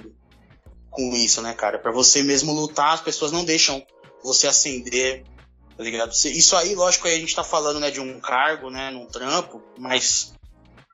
[0.90, 1.80] com isso, né, cara?
[1.80, 3.86] Pra você mesmo lutar, as pessoas não deixam
[4.24, 5.24] você ascender,
[5.78, 6.12] tá ligado?
[6.12, 9.62] Isso aí, lógico, aí a gente tá falando, né, de um cargo, né, num trampo,
[9.78, 10.34] mas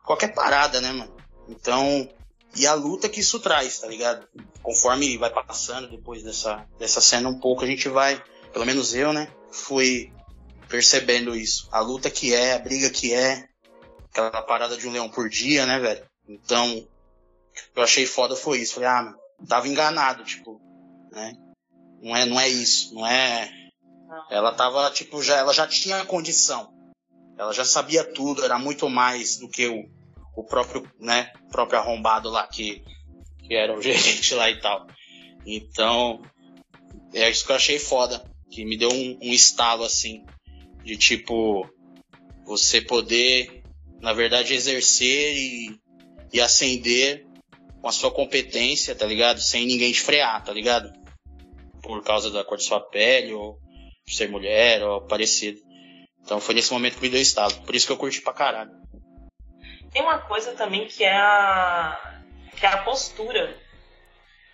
[0.03, 1.15] qualquer parada, né, mano?
[1.47, 2.09] Então,
[2.55, 4.27] e a luta que isso traz, tá ligado?
[4.61, 9.13] Conforme vai passando depois dessa, dessa cena um pouco, a gente vai, pelo menos eu,
[9.13, 10.11] né, fui
[10.67, 11.67] percebendo isso.
[11.71, 13.47] A luta que é, a briga que é,
[14.09, 16.05] aquela parada de um leão por dia, né, velho?
[16.27, 16.87] Então, o
[17.53, 18.75] que eu achei foda foi isso.
[18.75, 19.13] Falei, ah,
[19.47, 20.61] tava enganado, tipo,
[21.11, 21.33] né?
[22.01, 23.51] Não é, não é isso, não é.
[24.29, 26.73] Ela tava, tipo, já, ela já tinha a condição.
[27.37, 29.89] Ela já sabia tudo, era muito mais do que o,
[30.35, 32.83] o próprio, né, próprio arrombado lá que,
[33.39, 34.87] que era o gerente lá e tal.
[35.45, 36.21] Então,
[37.13, 40.25] é isso que eu achei foda, que me deu um, um estalo assim,
[40.83, 41.67] de tipo,
[42.45, 43.63] você poder,
[44.01, 45.79] na verdade, exercer e,
[46.33, 47.25] e ascender
[47.81, 49.39] com a sua competência, tá ligado?
[49.39, 50.91] Sem ninguém te frear, tá ligado?
[51.81, 53.57] Por causa da cor de sua pele, ou
[54.05, 55.59] de ser mulher, ou parecido.
[56.21, 57.53] Então foi nesse momento que me deu estalo.
[57.65, 58.71] Por isso que eu curti pra caralho.
[59.91, 62.21] Tem uma coisa também que é a,
[62.55, 63.57] que é a postura.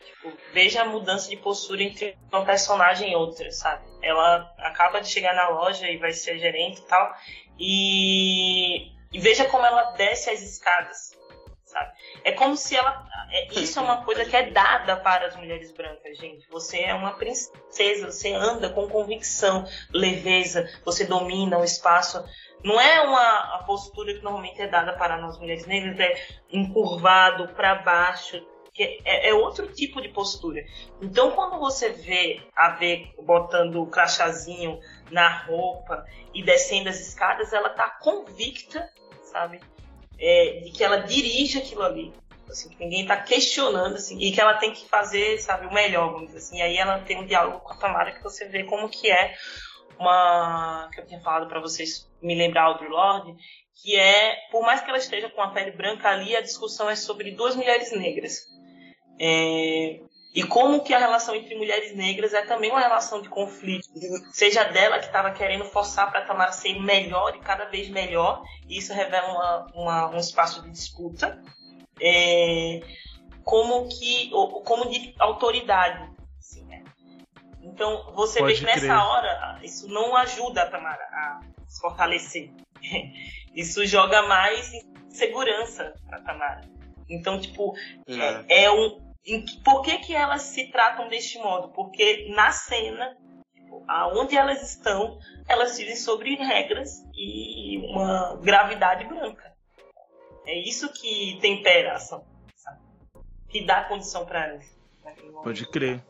[0.08, 3.86] Tipo, veja a mudança de postura entre uma personagem e outra, sabe?
[4.02, 7.14] Ela acaba de chegar na loja e vai ser gerente e tal.
[7.60, 11.18] E, e veja como ela desce as escadas
[11.68, 11.92] sabe?
[12.24, 13.06] É como se ela.
[13.32, 16.48] É, isso é uma coisa que é dada para as mulheres brancas, gente.
[16.50, 22.24] Você é uma princesa, você anda com convicção, leveza, você domina o espaço.
[22.64, 26.16] Não é uma a postura que normalmente é dada para nós mulheres negras, é
[26.52, 28.44] encurvado para baixo.
[28.80, 30.64] É, é, outro tipo de postura.
[31.02, 34.80] Então, quando você vê a ver botando o crachazinho
[35.12, 38.88] na roupa e descendo as escadas, ela tá convicta,
[39.24, 39.60] sabe?
[40.20, 42.14] é, de que ela dirige aquilo ali.
[42.50, 46.14] Assim, que ninguém está questionando, assim, e que ela tem que fazer, sabe, o melhor,
[46.14, 46.58] vamos dizer assim.
[46.60, 49.36] E aí ela tem um diálogo com a Tamara que você vê como que é
[50.00, 50.90] uma...
[50.94, 53.36] que eu tinha falado para vocês me lembrar, Audre Lorde,
[53.76, 56.96] que é, por mais que ela esteja com a pele branca ali, a discussão é
[56.96, 58.48] sobre duas mulheres negras.
[59.20, 60.00] É,
[60.38, 63.90] e como que a relação entre mulheres negras é também uma relação de conflito,
[64.32, 68.78] seja dela que estava querendo forçar para Tamara ser melhor e cada vez melhor, e
[68.78, 71.42] isso revela uma, uma, um espaço de disputa,
[72.00, 72.82] é,
[73.44, 74.30] como que,
[74.64, 76.08] como de autoridade.
[76.38, 76.84] Assim, né?
[77.64, 78.92] Então você Pode vê que nessa crer.
[78.92, 82.52] hora isso não ajuda a Tamara a se fortalecer.
[83.56, 84.72] Isso joga mais
[85.10, 86.62] segurança para Tamara.
[87.10, 87.76] Então, tipo,
[88.08, 89.02] é, é um,
[89.64, 91.70] por que, que elas se tratam deste modo?
[91.70, 93.18] Porque na cena,
[93.88, 99.54] aonde elas estão, elas vivem sobre regras e uma gravidade branca.
[100.46, 102.26] É isso que tempera a ação,
[102.56, 102.80] sabe?
[103.50, 104.78] que dá condição para elas.
[105.44, 106.04] Pode crer.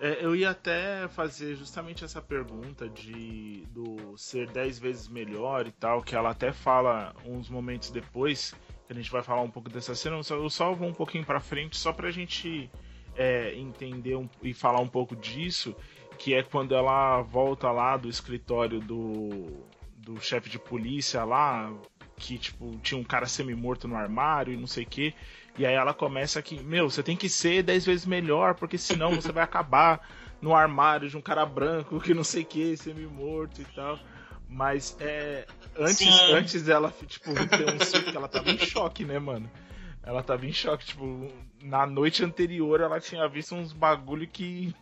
[0.00, 5.72] É, eu ia até fazer justamente essa pergunta de do ser dez vezes melhor e
[5.72, 8.54] tal, que ela até fala uns momentos depois
[8.88, 10.20] a gente vai falar um pouco dessa cena.
[10.30, 12.70] Eu só vou um pouquinho para frente só pra gente
[13.16, 15.74] é, entender um, e falar um pouco disso,
[16.16, 19.66] que é quando ela volta lá do escritório do,
[19.96, 21.72] do chefe de polícia lá,
[22.16, 25.14] que tipo tinha um cara semi-morto no armário e não sei o que.
[25.58, 29.10] E aí ela começa que, meu, você tem que ser dez vezes melhor, porque senão
[29.16, 30.08] você vai acabar
[30.40, 33.98] no armário de um cara branco que não sei o que, semi-morto e tal.
[34.48, 35.46] Mas é,
[35.76, 39.50] antes, antes dela, tipo, ter um surto, ela tava em choque, né, mano?
[40.02, 41.30] Ela tava em choque, tipo,
[41.60, 44.74] na noite anterior ela tinha visto uns bagulho que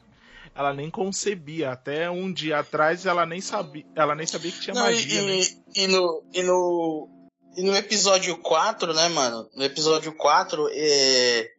[0.55, 1.73] ela nem concebia.
[1.73, 5.21] Até um dia atrás ela nem sabia, ela nem sabia que tinha Não, magia.
[5.21, 5.47] E, né?
[5.75, 7.09] e, no, e, no,
[7.57, 9.51] e no episódio 4, né, mano?
[9.55, 11.51] No episódio 4, é,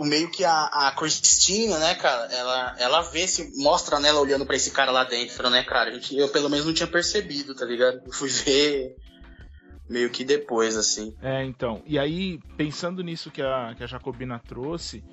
[0.00, 0.96] meio que a, a
[1.78, 5.62] né, cara, ela, ela vê se mostra nela olhando para esse cara lá dentro, né,
[5.62, 5.90] cara?
[5.90, 8.00] A gente, eu pelo menos não tinha percebido, tá ligado?
[8.06, 8.96] Eu fui ver
[9.88, 11.14] meio que depois, assim.
[11.20, 11.82] É, então.
[11.84, 15.04] E aí, pensando nisso que a, que a Jacobina trouxe,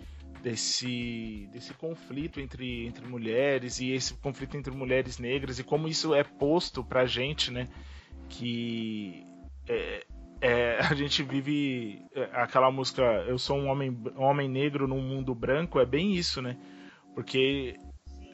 [0.42, 6.14] desse, desse conflito entre, entre mulheres e esse conflito entre mulheres negras e como isso
[6.14, 7.68] é posto pra gente, né?
[8.30, 9.26] Que
[9.68, 10.06] é,
[10.42, 15.02] é, a gente vive é, aquela música Eu sou um homem, um homem negro num
[15.02, 16.58] mundo branco, é bem isso, né?
[17.14, 17.76] Porque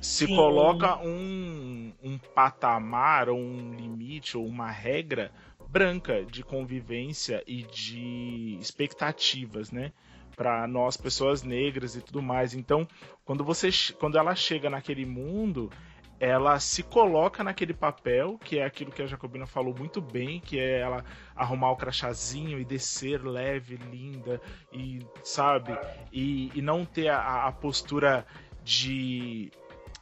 [0.02, 0.36] se Sim.
[0.36, 5.32] coloca um, um patamar, ou um limite, ou uma regra
[5.68, 9.92] branca de convivência e de expectativas, né?
[10.36, 12.54] Para nós pessoas negras e tudo mais.
[12.54, 12.88] Então,
[13.24, 15.72] quando você, quando ela chega naquele mundo,
[16.20, 20.60] ela se coloca naquele papel, que é aquilo que a Jacobina falou muito bem, que
[20.60, 21.04] é ela
[21.36, 24.42] arrumar o crachazinho e descer leve, linda,
[24.72, 25.78] e sabe?
[26.12, 28.26] E, e não ter a, a postura
[28.64, 29.52] de.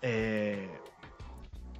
[0.02, 0.68] É,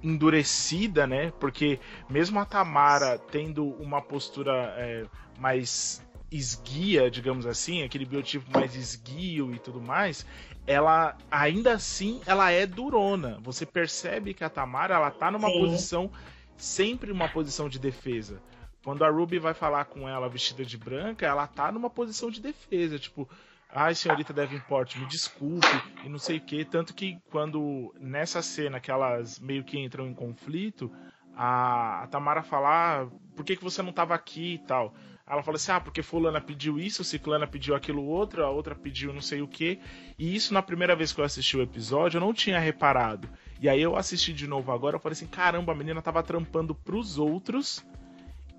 [0.02, 1.32] endurecida, né?
[1.40, 1.80] Porque
[2.10, 5.06] mesmo a Tamara tendo uma postura é,
[5.38, 10.26] mais esguia, digamos assim, aquele biotipo mais esguio e tudo mais,
[10.66, 13.38] ela ainda assim ela é durona.
[13.42, 15.58] Você percebe que a Tamara ela tá numa Sim.
[15.58, 16.10] posição
[16.56, 18.40] sempre uma posição de defesa.
[18.82, 22.40] Quando a Ruby vai falar com ela vestida de branca, ela tá numa posição de
[22.40, 23.28] defesa, tipo,
[23.70, 25.66] ai senhorita Davenport, me desculpe
[26.04, 30.06] e não sei o que, tanto que quando nessa cena que elas meio que entram
[30.06, 30.92] em conflito,
[31.34, 32.68] a, a Tamara fala,
[33.02, 34.94] ah, por que, que você não tava aqui e tal.
[35.26, 39.12] Ela fala assim: ah, porque Fulana pediu isso, Ciclana pediu aquilo outro, a outra pediu
[39.12, 39.80] não sei o que.
[40.18, 43.28] E isso na primeira vez que eu assisti o episódio eu não tinha reparado.
[43.60, 46.74] E aí eu assisti de novo agora, eu falei assim: caramba, a menina tava trampando
[46.74, 47.84] pros outros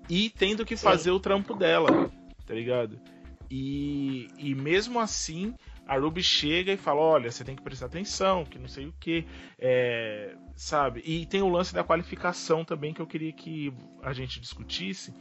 [0.08, 1.16] e tendo que fazer Sim.
[1.16, 2.10] o trampo dela,
[2.44, 2.98] tá ligado?
[3.48, 5.54] E, e mesmo assim,
[5.86, 8.94] a Ruby chega e fala: olha, você tem que prestar atenção, que não sei o
[8.98, 9.24] que,
[9.56, 11.00] é, sabe?
[11.04, 15.14] E tem o lance da qualificação também que eu queria que a gente discutisse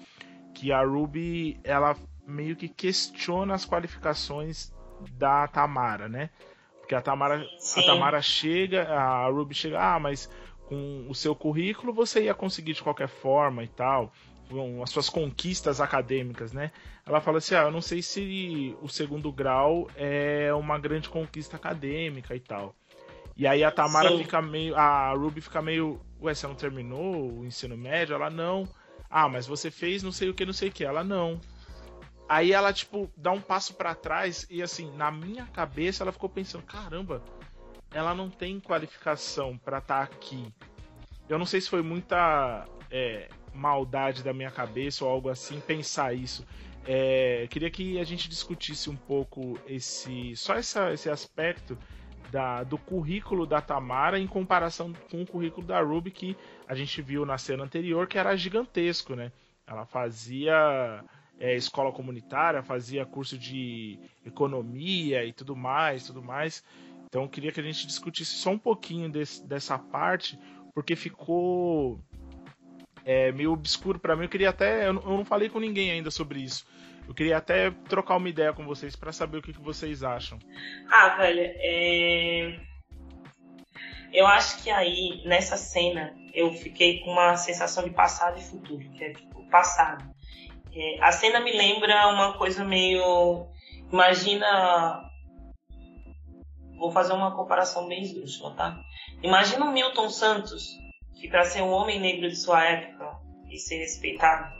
[0.55, 1.95] que a Ruby ela
[2.25, 4.73] meio que questiona as qualificações
[5.11, 6.31] da Tamara, né?
[6.79, 7.45] Porque a Tamara,
[7.75, 10.29] a Tamara chega, a Ruby chega, ah, mas
[10.67, 14.11] com o seu currículo você ia conseguir de qualquer forma e tal,
[14.49, 16.71] com as suas conquistas acadêmicas, né?
[17.05, 21.57] Ela fala assim, ah, eu não sei se o segundo grau é uma grande conquista
[21.57, 22.73] acadêmica e tal.
[23.35, 24.19] E aí a Tamara Sim.
[24.19, 28.15] fica meio, a Ruby fica meio, ué, você não terminou o ensino médio?
[28.15, 28.67] Ela não.
[29.17, 30.83] Ah, mas você fez não sei o que, não sei o que.
[30.83, 31.39] Ela não.
[32.27, 36.27] Aí ela, tipo, dá um passo para trás e, assim, na minha cabeça ela ficou
[36.27, 37.23] pensando: caramba,
[37.93, 40.53] ela não tem qualificação para estar tá aqui.
[41.29, 46.13] Eu não sei se foi muita é, maldade da minha cabeça ou algo assim pensar
[46.13, 46.45] isso.
[46.85, 51.77] É, queria que a gente discutisse um pouco esse só essa, esse aspecto
[52.35, 56.35] da, do currículo da Tamara em comparação com o currículo da Ruby que
[56.67, 59.31] a gente viu na cena anterior, que era gigantesco, né?
[59.65, 61.01] Ela fazia
[61.39, 66.61] é, escola comunitária, fazia curso de economia e tudo mais, tudo mais.
[67.05, 70.37] Então queria que a gente discutisse só um pouquinho desse, dessa parte,
[70.73, 72.01] porque ficou
[73.05, 74.23] é, meio obscuro para mim.
[74.23, 76.65] Eu queria até, eu eu não falei com ninguém ainda sobre isso.
[77.07, 80.39] Eu queria até trocar uma ideia com vocês para saber o que, que, vocês acham.
[80.91, 82.59] Ah, velho, é...
[84.11, 88.89] eu acho que aí, nessa cena, eu fiquei com uma sensação de passado e futuro,
[88.91, 90.03] que é tipo, passado.
[90.75, 93.47] É, a cena me lembra uma coisa meio.
[93.91, 95.09] Imagina.
[96.77, 98.77] Vou fazer uma comparação bem esdrúxula, tá?
[99.23, 100.77] Imagina o Milton Santos,
[101.15, 103.17] que para ser um homem negro de sua época
[103.49, 104.53] e ser respeitado,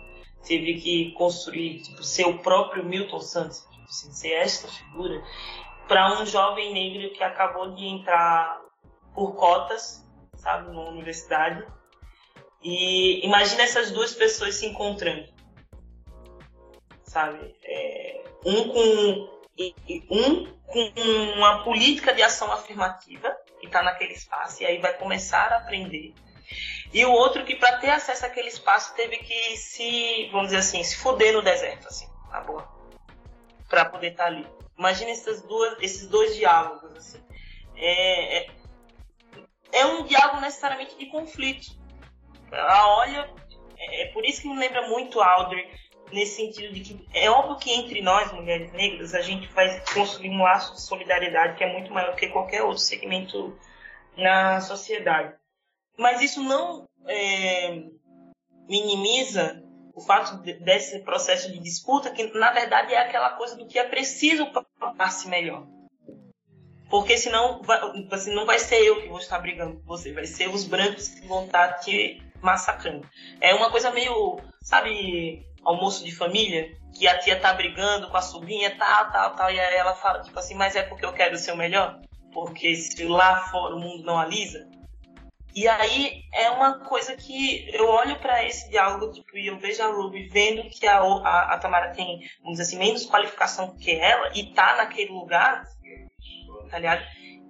[0.46, 5.24] teve que construir tipo, ser o próprio Milton Santos, tipo, assim, ser esta figura,
[5.88, 8.62] para um jovem negro que acabou de entrar
[9.14, 10.06] por cotas,
[10.38, 11.66] sabe, numa universidade.
[12.62, 15.28] E imagina essas duas pessoas se encontrando,
[17.04, 17.56] sabe?
[17.64, 19.36] É, um com
[20.10, 20.92] um com
[21.38, 26.14] uma política de ação afirmativa que está naquele espaço e aí vai começar a aprender
[26.96, 30.82] e o outro que para ter acesso àquele espaço teve que se, vamos dizer assim,
[30.82, 32.66] se fuder no deserto, assim, tá boa.
[33.68, 34.48] Para poder estar tá ali.
[34.80, 37.22] Imagina essas duas, esses dois diálogos, assim.
[37.76, 38.48] É, é,
[39.74, 41.68] é um diálogo necessariamente de conflito.
[42.54, 43.30] A olha,
[43.78, 45.70] é, é por isso que me lembra muito Alder,
[46.14, 50.30] nesse sentido de que é óbvio que entre nós, mulheres negras, a gente vai construir
[50.30, 53.60] um laço de solidariedade que é muito maior que qualquer outro segmento
[54.16, 55.36] na sociedade.
[55.98, 57.84] Mas isso não é,
[58.68, 63.66] minimiza o fato de, desse processo de disputa, que na verdade é aquela coisa do
[63.66, 64.48] que é preciso
[64.98, 65.66] para se melhor.
[66.90, 67.62] Porque senão
[68.12, 71.08] assim, não vai ser eu que vou estar brigando com você, vai ser os brancos
[71.08, 73.10] que vão estar te massacrando.
[73.42, 78.22] É uma coisa meio, sabe, almoço de família, que a tia tá brigando com a
[78.22, 81.38] sobrinha, tal, tal, tal, e aí ela fala, tipo assim, mas é porque eu quero
[81.38, 82.00] ser o melhor?
[82.32, 84.68] Porque se lá fora o mundo não alisa,
[85.56, 89.82] e aí é uma coisa que eu olho para esse diálogo tipo, e eu vejo
[89.82, 93.92] a Ruby vendo que a, a, a, Tamara tem, vamos dizer assim, menos qualificação que
[93.92, 95.64] ela e tá naquele lugar,
[96.70, 97.06] tá ligado?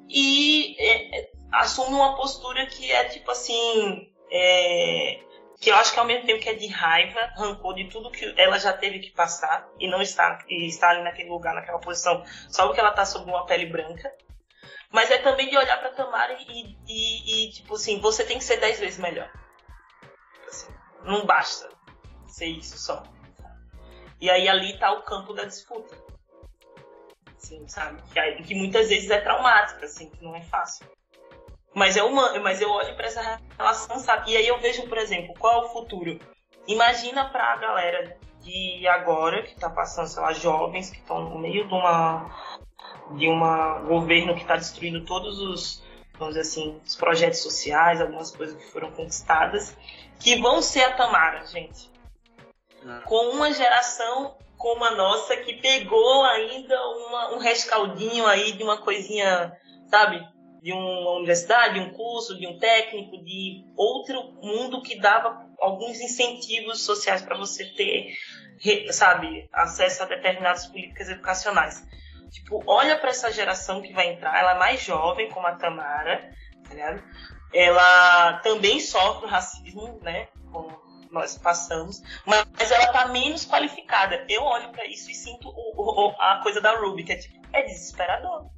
[0.08, 4.08] E é, é, assume uma postura que é tipo assim.
[4.32, 5.20] É,
[5.60, 8.34] que eu acho que ao mesmo tempo que é de raiva, rancor de tudo que
[8.38, 12.24] ela já teve que passar e não está, e está ali naquele lugar, naquela posição,
[12.50, 14.14] só porque ela está sob uma pele branca.
[14.96, 18.46] Mas é também de olhar para Tamara e, e, e, tipo assim, você tem que
[18.46, 19.30] ser dez vezes melhor.
[20.48, 20.74] Assim,
[21.04, 21.68] não basta
[22.26, 23.04] ser isso só.
[24.22, 25.94] E aí ali tá o campo da disputa.
[27.36, 28.02] Assim, sabe?
[28.04, 30.90] Que, que muitas vezes é traumática, assim, que não é fácil.
[31.74, 34.32] Mas eu, mas eu olho para essa relação, sabe?
[34.32, 36.18] E aí eu vejo, por exemplo, qual é o futuro?
[36.66, 41.38] Imagina para a galera de agora, que está passando, sei lá, jovens que estão no
[41.38, 42.62] meio de uma
[43.12, 43.40] de um
[43.88, 45.84] governo que está destruindo todos os,
[46.18, 49.76] vamos dizer assim, os projetos sociais, algumas coisas que foram conquistadas,
[50.20, 51.90] que vão ser a Tamara, gente.
[53.06, 58.82] Com uma geração como a nossa que pegou ainda uma, um rescaldinho aí de uma
[58.82, 59.52] coisinha,
[59.88, 60.26] sabe?
[60.62, 66.00] De uma universidade, de um curso, de um técnico, de outro mundo que dava alguns
[66.00, 68.14] incentivos sociais para você ter,
[68.92, 71.86] sabe, acesso a determinadas políticas educacionais.
[72.30, 76.32] Tipo, olha para essa geração que vai entrar, ela é mais jovem, como a Tamara,
[76.68, 77.04] tá ligado?
[77.54, 80.28] Ela também sofre racismo, né?
[80.52, 84.26] Como nós passamos, mas ela tá menos qualificada.
[84.28, 87.40] Eu olho para isso e sinto o, o, a coisa da Ruby, que é tipo,
[87.54, 88.50] é desesperador.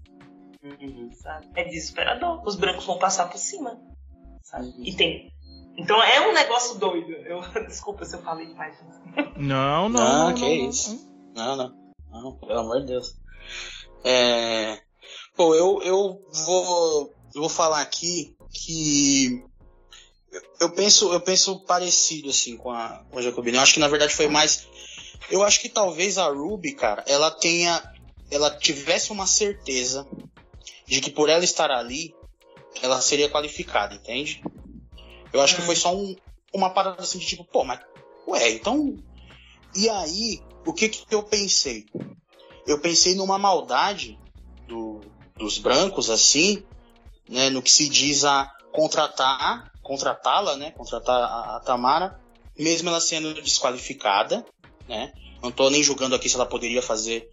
[0.64, 1.12] Uhum.
[1.56, 2.42] É desesperador.
[2.46, 3.80] Os brancos vão passar por cima.
[4.42, 4.66] Sabe?
[4.66, 4.84] Uhum.
[4.84, 5.32] E tem.
[5.78, 7.12] Então é um negócio doido.
[7.12, 8.78] Eu, desculpa se eu falei demais.
[9.36, 9.90] Não, não.
[9.90, 11.12] Não, ah, não que não, isso.
[11.36, 11.88] Não, não.
[12.10, 13.16] Não, pelo amor de Deus.
[14.04, 14.80] É...
[15.36, 19.44] Pô, eu, eu vou, eu vou falar aqui que
[20.60, 23.58] eu penso, eu penso parecido assim com a, com a Jacobina.
[23.58, 24.68] Eu acho que na verdade foi mais.
[25.30, 27.82] Eu acho que talvez a Ruby, cara, ela tenha.
[28.30, 30.06] Ela tivesse uma certeza
[30.86, 32.14] de que por ela estar ali,
[32.82, 34.42] ela seria qualificada, entende?
[35.32, 36.16] Eu acho que foi só um,
[36.54, 37.80] uma parada assim de tipo, pô, mas.
[38.28, 38.98] Ué, então.
[39.76, 41.86] E aí, o que que eu pensei?
[42.68, 44.20] Eu pensei numa maldade
[44.68, 45.02] do,
[45.38, 46.64] dos brancos, assim,
[47.30, 50.72] né, no que se diz a contratar contratá-la, né?
[50.72, 52.20] Contratar a, a, Tamara,
[52.60, 54.46] mesmo ela sendo desqualificada,
[54.88, 55.14] né?
[55.42, 57.30] Não estou nem julgando aqui se ela poderia fazer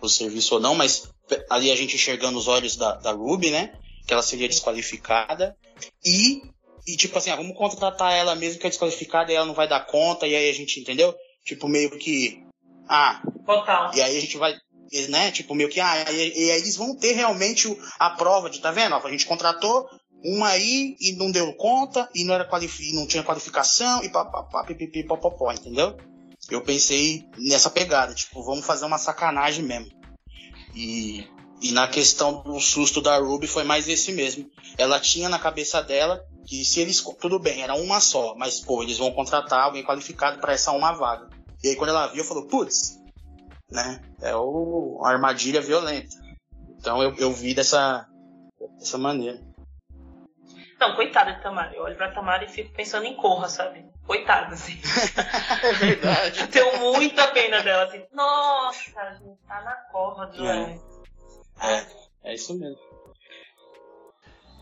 [0.00, 1.10] o serviço ou não, mas
[1.50, 3.74] ali a gente enxergando os olhos da, da Ruby, né?
[4.06, 5.56] Que ela seria desqualificada.
[6.04, 6.42] E,
[6.86, 9.66] e tipo assim, ah, vamos contratar ela mesmo que é desqualificada e ela não vai
[9.66, 11.12] dar conta, e aí a gente, entendeu?
[11.44, 12.40] Tipo, meio que.
[12.88, 13.20] Ah.
[13.44, 13.92] Total.
[13.96, 14.54] E aí a gente vai.
[15.08, 15.30] Né?
[15.30, 18.70] Tipo, meio que, ah, e, e aí eles vão ter realmente a prova de, tá
[18.70, 18.94] vendo?
[18.94, 19.88] a gente contratou,
[20.24, 24.64] uma aí e não deu conta e não era qualifi não tinha qualificação e papapá,
[24.64, 25.96] pipipi, popopó, entendeu?
[26.50, 29.90] Eu pensei nessa pegada, tipo, vamos fazer uma sacanagem mesmo.
[30.74, 31.26] E,
[31.60, 34.48] e na questão do susto da Ruby foi mais esse mesmo.
[34.78, 37.00] Ela tinha na cabeça dela que se eles.
[37.20, 40.92] Tudo bem, era uma só, mas pô, eles vão contratar alguém qualificado para essa uma
[40.92, 41.28] vaga.
[41.64, 42.96] E aí quando ela viu, falou, putz,
[43.70, 44.00] né?
[44.20, 46.16] É o, uma armadilha violenta.
[46.78, 48.06] Então eu, eu vi dessa,
[48.78, 49.40] dessa maneira.
[50.78, 51.74] Não, coitada de Tamara.
[51.74, 53.84] Eu olho pra Tamara e fico pensando em Corra, sabe?
[54.06, 54.78] Coitada, assim.
[55.62, 56.46] é verdade.
[56.48, 58.04] Tenho muita pena dela, assim.
[58.12, 60.78] Nossa, a gente tá na Corra do é.
[61.62, 61.86] é.
[62.24, 62.78] é, isso mesmo.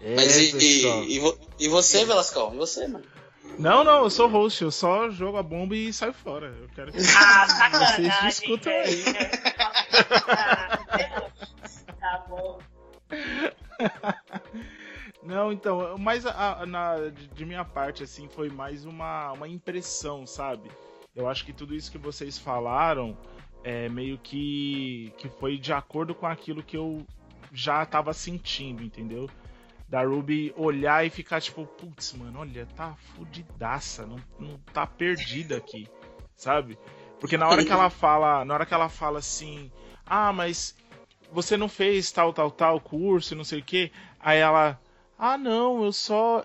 [0.00, 2.54] É, Mas e, e, e, e, você, Velascão?
[2.54, 3.04] E você, mano?
[3.58, 6.46] Não, não, eu sou host, eu só jogo a bomba e saio fora.
[6.46, 9.04] Eu quero que ah, vocês discutam aí.
[11.98, 12.58] tá bom.
[15.24, 20.26] Não, então, mas a, a, na, de, minha parte, assim, foi mais uma, uma impressão,
[20.26, 20.70] sabe?
[21.16, 23.16] Eu acho que tudo isso que vocês falaram
[23.62, 27.06] é meio que, que foi de acordo com aquilo que eu
[27.50, 29.30] já tava sentindo, entendeu?
[29.94, 35.56] Da Ruby olhar e ficar tipo, putz, mano, olha, tá fudidaça, não, não tá perdida
[35.56, 35.86] aqui,
[36.34, 36.76] sabe?
[37.20, 39.70] Porque na hora que ela fala, na hora que ela fala assim,
[40.04, 40.74] ah, mas
[41.30, 44.80] você não fez tal, tal, tal curso, não sei o que, aí ela,
[45.16, 46.44] ah, não, eu só.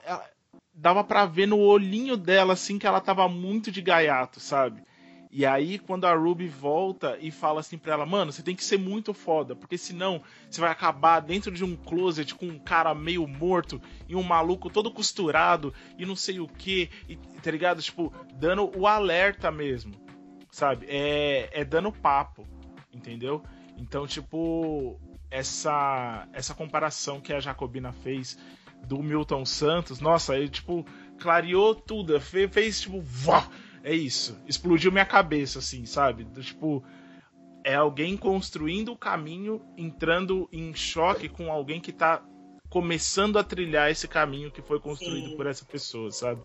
[0.72, 4.84] Dava pra ver no olhinho dela, assim, que ela tava muito de gaiato, sabe?
[5.32, 8.64] E aí, quando a Ruby volta e fala assim pra ela, mano, você tem que
[8.64, 12.96] ser muito foda, porque senão você vai acabar dentro de um closet com um cara
[12.96, 16.90] meio morto e um maluco todo costurado e não sei o que,
[17.44, 17.80] tá ligado?
[17.80, 19.94] Tipo, dando o alerta mesmo,
[20.50, 20.88] sabe?
[20.90, 22.48] É, é dando papo,
[22.92, 23.44] entendeu?
[23.78, 25.00] Então, tipo,
[25.30, 28.36] essa, essa comparação que a Jacobina fez
[28.84, 30.84] do Milton Santos, nossa, ele tipo
[31.20, 33.48] clareou tudo, fez, fez tipo, vá,
[33.90, 36.24] é isso, explodiu minha cabeça assim, sabe?
[36.42, 36.84] Tipo,
[37.64, 42.24] é alguém construindo o caminho, entrando em choque com alguém que tá
[42.70, 45.36] começando a trilhar esse caminho que foi construído Sim.
[45.36, 46.40] por essa pessoa, sabe?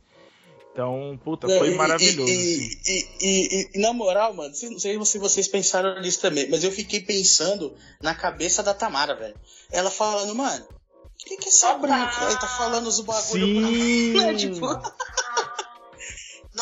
[0.72, 2.32] Então, puta, foi e, maravilhoso.
[2.32, 3.08] E, assim.
[3.20, 7.00] e, e, na moral, mano, não sei se vocês pensaram nisso também, mas eu fiquei
[7.00, 9.36] pensando na cabeça da Tamara, velho.
[9.70, 14.12] Ela falando, mano, O que, que essa branca aí tá falando os bagulho Sim.
[14.14, 14.32] pra né?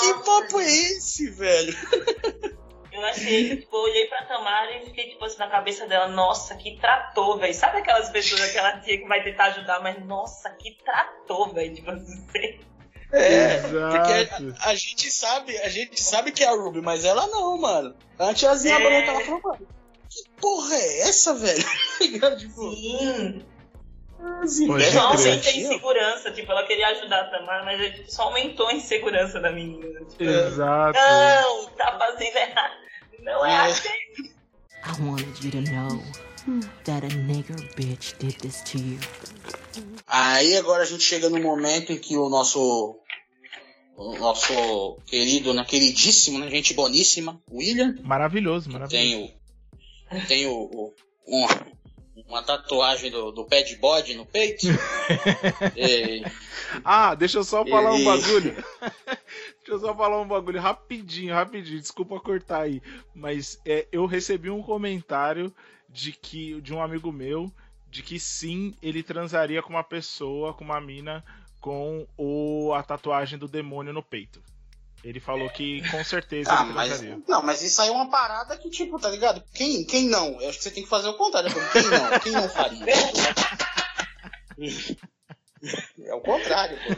[0.00, 1.74] tipo, Que papo é esse, velho?
[2.92, 6.54] Eu achei, tipo, eu olhei pra Tamara e fiquei, tipo, assim, na cabeça dela, nossa,
[6.56, 7.54] que trator, velho.
[7.54, 11.74] Sabe aquelas pessoas, aquela tia que vai tentar ajudar, mas nossa, que trator, velho.
[11.74, 12.26] Tipo assim,
[13.10, 13.70] É, Exato.
[13.70, 17.56] porque a, a gente sabe, a gente sabe que é a Ruby, mas ela não,
[17.56, 17.96] mano.
[18.18, 18.82] A tiazinha É.
[18.82, 19.66] branca, ela falou, mano,
[20.10, 21.64] que porra é essa, velho?
[22.38, 23.42] tipo, sim.
[24.22, 25.36] Crer.
[25.36, 29.50] essa insegurança, tipo, ela queria ajudar a Tamara, mas tipo, só aumentou a insegurança da
[29.50, 30.00] menina.
[30.10, 30.98] Tipo, Exato.
[30.98, 32.74] não, tá fazendo errado.
[33.20, 33.56] Não é É.
[33.70, 33.88] assim.
[34.84, 36.02] I wanted you to know
[36.84, 38.98] that a nigger bitch did this to you.
[40.06, 42.98] Aí agora a gente chega no momento em que o nosso
[43.96, 48.90] o nosso querido, né, queridíssimo, né, gente boníssima, William, Maravilhoso, maravilhoso.
[48.90, 49.32] tem
[50.10, 50.94] o tem o, o-
[51.28, 51.46] um-
[52.32, 54.66] uma tatuagem do, do pé de bode no peito.
[55.76, 56.22] E-
[56.84, 58.54] Ah, deixa eu só falar um Ele- bagulho.
[59.60, 61.80] deixa eu só falar um bagulho rapidinho, rapidinho.
[61.80, 62.80] Desculpa cortar aí.
[63.14, 65.52] Mas é, eu recebi um comentário
[65.88, 67.52] de que de um amigo meu
[67.90, 71.22] de que sim, ele transaria com uma pessoa, com uma mina,
[71.60, 74.40] com o, a tatuagem do demônio no peito.
[75.04, 77.18] Ele falou que com certeza Ah, ele mas, transaria.
[77.26, 79.42] não, mas isso aí é uma parada que, tipo, tá ligado?
[79.52, 80.40] Quem, quem não?
[80.40, 81.50] Eu acho que você tem que fazer o contrário.
[81.50, 81.56] né?
[81.72, 82.20] Quem não?
[82.20, 82.86] Quem não faria?
[86.04, 86.92] É o contrário, pô.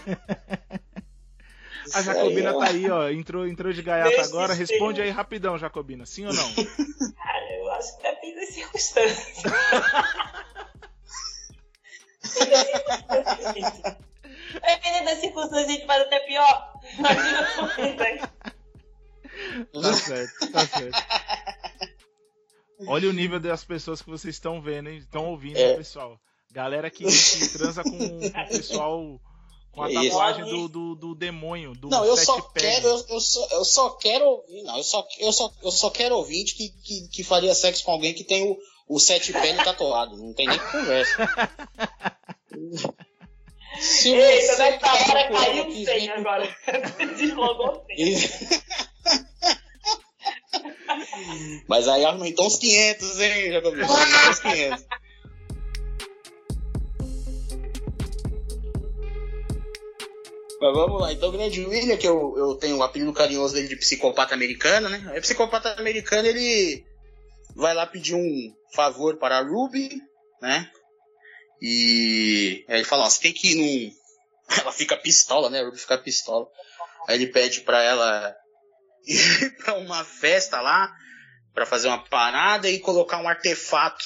[1.92, 3.08] A Jacobina Isso tá aí aí, ó.
[3.10, 4.54] Entrou, entrou de gaiata agora.
[4.54, 6.06] Responde aí rapidão, Jacobina.
[6.06, 6.48] Sim ou não?
[7.14, 9.42] Cara, eu acho que depende das circunstâncias.
[14.54, 16.72] Dependendo das circunstâncias, a gente faz até pior.
[16.98, 17.70] Imagina como
[18.02, 18.16] é.
[19.82, 21.04] Tá certo, tá certo.
[22.86, 24.98] Olha o nível das pessoas que vocês estão vendo, hein?
[24.98, 25.76] Estão ouvindo, É.
[25.76, 26.18] pessoal.
[26.52, 29.20] Galera que, que transa com, com o pessoal
[29.72, 32.64] com a tatuagem do, do, do demônio, do Não, eu sete só pés.
[32.76, 35.90] quero, eu, eu só, eu só quero ouvir, não, eu só, eu só, eu só
[35.90, 38.56] quero ouvinte que, que, que faria sexo com alguém que tem o,
[38.88, 40.16] o sete pés tatuado.
[40.16, 41.28] Não tem nem conversa.
[43.80, 46.56] Se Eita, nessa quer hora caiu 100 vem- agora.
[47.18, 48.28] Deslogou 100.
[51.68, 53.86] Mas aí aumentou uns 500, hein, Jacobinho?
[53.86, 54.84] Aumentou uns 500.
[60.60, 63.68] Mas vamos lá, então o grande William, que eu, eu tenho o apelido carinhoso dele
[63.68, 65.02] de psicopata americano, né?
[65.12, 66.84] Aí, psicopata americano, ele
[67.54, 70.00] vai lá pedir um favor para a Ruby,
[70.40, 70.70] né?
[71.68, 73.94] E aí ele fala, ó, você tem que ir num...
[74.60, 75.60] Ela fica pistola, né?
[75.60, 76.46] A Ruby fica pistola.
[77.08, 78.34] Aí ele pede pra ela
[79.06, 80.94] ir pra uma festa lá,
[81.54, 84.04] pra fazer uma parada e colocar um artefato,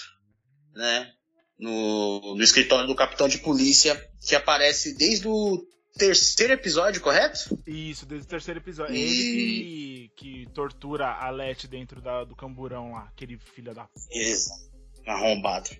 [0.74, 1.10] né?
[1.58, 5.60] No, no escritório do capitão de polícia, que aparece desde o
[5.96, 7.58] terceiro episódio, correto?
[7.66, 8.94] Isso, desde o terceiro episódio.
[8.94, 13.74] É E- ele que, que tortura a Leti dentro da- do camburão lá, aquele filho
[13.74, 13.88] da.
[14.12, 14.70] Exato.
[15.04, 15.70] Arrombado.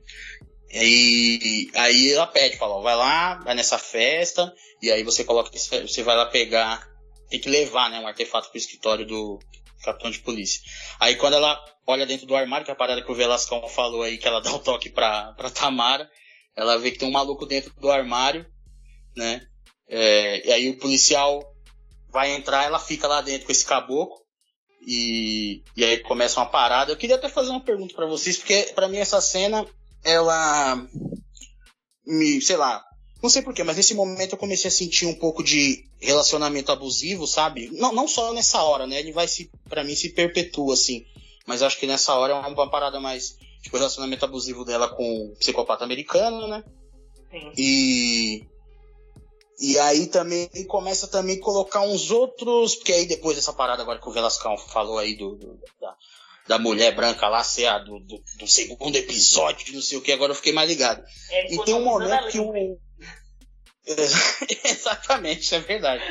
[0.71, 4.53] E aí, ela pede, fala, vai lá, vai nessa festa,
[4.83, 6.87] e aí você coloca, você vai lá pegar,
[7.31, 9.39] tem que levar, né, um artefato pro escritório do
[9.83, 10.61] capitão de polícia.
[11.01, 14.03] Aí quando ela olha dentro do armário, que é a parada que o Velascão falou
[14.03, 16.09] aí, que ela dá o toque pra, pra Tamara,
[16.55, 18.45] ela vê que tem um maluco dentro do armário,
[19.17, 19.41] né,
[19.89, 21.43] é, e aí o policial
[22.11, 24.19] vai entrar, ela fica lá dentro com esse caboclo,
[24.87, 26.93] e, e aí começa uma parada.
[26.93, 29.67] Eu queria até fazer uma pergunta pra vocês, porque pra mim essa cena,
[30.05, 30.87] ela
[32.07, 32.83] me, sei lá,
[33.23, 37.27] não sei porquê, mas nesse momento eu comecei a sentir um pouco de relacionamento abusivo,
[37.27, 37.69] sabe?
[37.73, 38.99] Não, não só nessa hora, né?
[39.01, 41.05] Ele vai se, pra mim, se perpetua, assim.
[41.47, 45.37] Mas acho que nessa hora é uma, parada mais, tipo, relacionamento abusivo dela com o
[45.37, 46.63] psicopata americano, né?
[47.31, 47.53] Sim.
[47.57, 48.45] E.
[49.61, 52.77] E aí também começa também a colocar uns outros.
[52.77, 55.97] Porque aí depois dessa parada agora que o Velascão falou aí do, do- da,
[56.49, 60.01] da mulher branca lá, ser a do, do, do segundo episódio, de não sei o
[60.03, 61.05] que, agora eu fiquei mais ligado.
[61.31, 62.53] É, E tem um momento que o.
[64.65, 66.03] Exatamente, isso é verdade.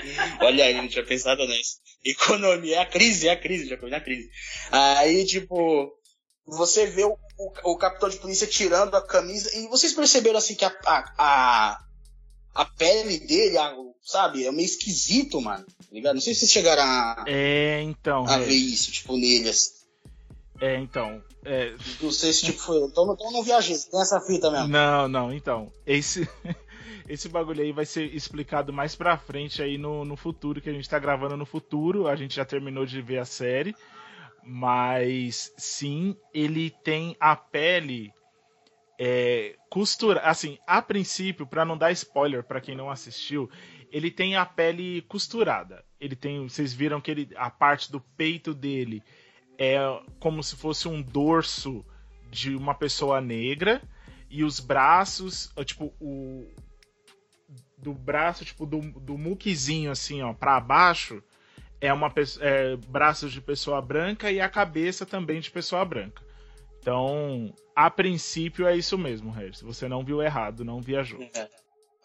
[0.41, 1.77] Olha aí, não tinha pensado nisso.
[2.03, 4.29] Economia, é a crise, é a crise, já foi na crise.
[4.71, 5.91] Aí, tipo,
[6.45, 10.55] você vê o, o, o capitão de polícia tirando a camisa, e vocês perceberam assim
[10.55, 11.79] que a, a, a,
[12.55, 15.65] a pele dele, a- sabe, é meio esquisito, mano.
[15.65, 16.15] tá ligado?
[16.15, 18.25] Não sei se vocês chegaram a, É, então.
[18.27, 19.49] a ver é, isso, tipo, nele.
[19.49, 19.76] assim.
[20.59, 21.21] É, então.
[21.45, 22.79] É, Não sei se tipo foi.
[22.81, 24.67] Então, não- então não viajei, tem essa fita mesmo.
[24.67, 25.71] Não, não, então.
[25.85, 26.27] Esse,
[27.07, 30.73] esse bagulho aí vai ser explicado mais pra frente aí no, no futuro, que a
[30.73, 32.07] gente tá gravando no futuro.
[32.07, 33.75] A gente já terminou de ver a série.
[34.43, 38.13] Mas sim, ele tem a pele
[38.97, 43.49] é, costura, assim, a princípio, para não dar spoiler para quem não assistiu,
[43.91, 45.83] ele tem a pele costurada.
[45.99, 49.03] Ele tem, vocês viram que ele, a parte do peito dele
[49.57, 49.77] é
[50.19, 51.85] como se fosse um dorso
[52.29, 53.81] de uma pessoa negra
[54.29, 56.47] e os braços, tipo, o
[57.77, 61.23] do braço, tipo, do, do muquezinho assim, ó, para baixo,
[61.79, 66.23] é uma é, braços de pessoa branca e a cabeça também de pessoa branca.
[66.79, 69.61] Então, a princípio é isso mesmo, Regis.
[69.61, 71.21] Você não viu errado, não viajou.
[71.21, 71.49] É.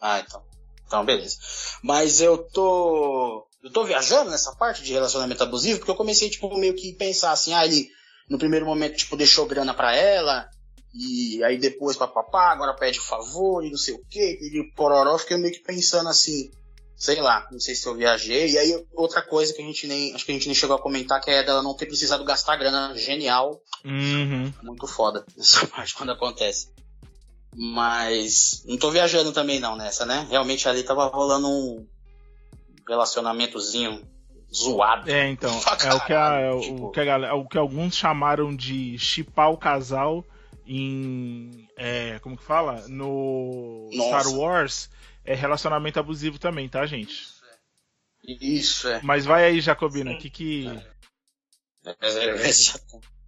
[0.00, 0.44] Ah, então.
[0.86, 1.38] Então, beleza.
[1.82, 3.46] Mas eu tô.
[3.62, 7.32] Eu tô viajando nessa parte de relacionamento abusivo, porque eu comecei, tipo, meio que pensar
[7.32, 7.88] assim, ah, ele
[8.28, 10.48] no primeiro momento, tipo, deixou grana pra ela,
[10.94, 15.36] e aí depois papapá, agora pede favor e não sei o que, e pororó, fiquei
[15.36, 16.50] meio que pensando assim,
[16.96, 18.50] sei lá, não sei se eu viajei.
[18.50, 20.80] E aí outra coisa que a gente nem, acho que a gente nem chegou a
[20.80, 23.60] comentar, que é dela não ter precisado gastar grana, genial.
[23.84, 24.52] Uhum.
[24.62, 26.70] Muito foda essa parte quando acontece.
[27.54, 30.26] Mas não tô viajando também não nessa, né?
[30.30, 31.86] Realmente ali tava rolando um
[32.86, 34.06] relacionamentozinho
[34.54, 35.10] zoado.
[35.10, 36.86] É, então, é o que, a, é tipo...
[36.86, 40.24] o, que a, é o que alguns chamaram de chipar o casal
[40.66, 41.68] em.
[41.76, 42.86] É, como que fala?
[42.88, 44.20] No Nossa.
[44.20, 44.90] Star Wars
[45.24, 47.32] é relacionamento abusivo também, tá, gente?
[48.24, 49.00] Isso, é.
[49.02, 50.66] Mas vai aí, Jacobina, o que que.
[51.84, 52.52] É, é,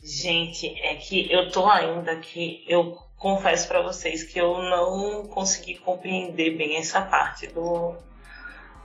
[0.00, 5.76] gente, é que eu tô ainda que eu confesso para vocês que eu não consegui
[5.78, 7.96] compreender bem essa parte do,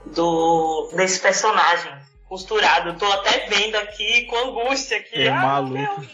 [0.05, 1.91] do desse personagem
[2.27, 2.97] costurado.
[2.97, 5.23] tô até vendo aqui com angústia aqui.
[5.23, 6.05] É ah, maluco.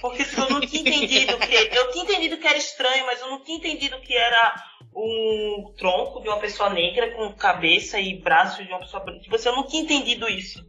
[0.00, 1.54] Porque eu não tinha entendido que.
[1.54, 4.54] Eu tinha entendido que era estranho, mas eu não tinha entendido que era
[4.94, 9.20] um tronco de uma pessoa negra com cabeça e braços de uma pessoa branca.
[9.20, 10.64] Tipo assim, eu não tinha entendido isso.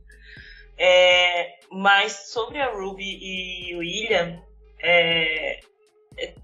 [0.77, 4.41] É, mas sobre a Ruby e o William,
[4.81, 5.59] é,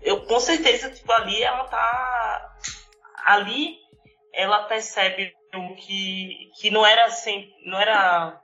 [0.02, 2.56] eu com certeza, tipo, ali ela tá.
[3.26, 3.76] Ali
[4.34, 5.34] ela percebe
[5.76, 7.50] que, que não era assim.
[7.66, 8.42] Não era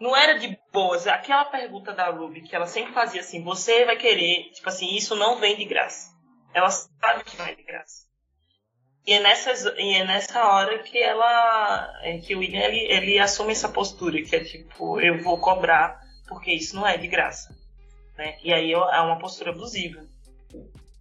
[0.00, 1.06] não era de boas.
[1.06, 5.14] Aquela pergunta da Ruby que ela sempre fazia assim: você vai querer, tipo assim, isso
[5.14, 6.12] não vem de graça.
[6.52, 8.10] Ela sabe que é de graça.
[9.06, 13.18] E é nessa, e é nessa hora que ela, é, que o William ele, ele
[13.18, 17.54] assume essa postura que é tipo, eu vou cobrar porque isso não é de graça.
[18.16, 18.38] Né?
[18.42, 20.04] E aí é uma postura abusiva.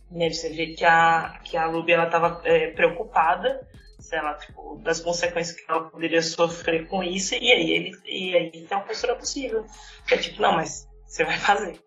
[0.10, 0.30] Né?
[0.30, 3.68] Você vê que a, que a Ruby ela estava é, preocupada
[4.02, 8.36] sei lá, tipo, das consequências que ela poderia sofrer com isso, e aí ele e
[8.36, 9.66] aí tem uma postura possível.
[10.08, 11.80] Que é tipo, não, mas você vai fazer.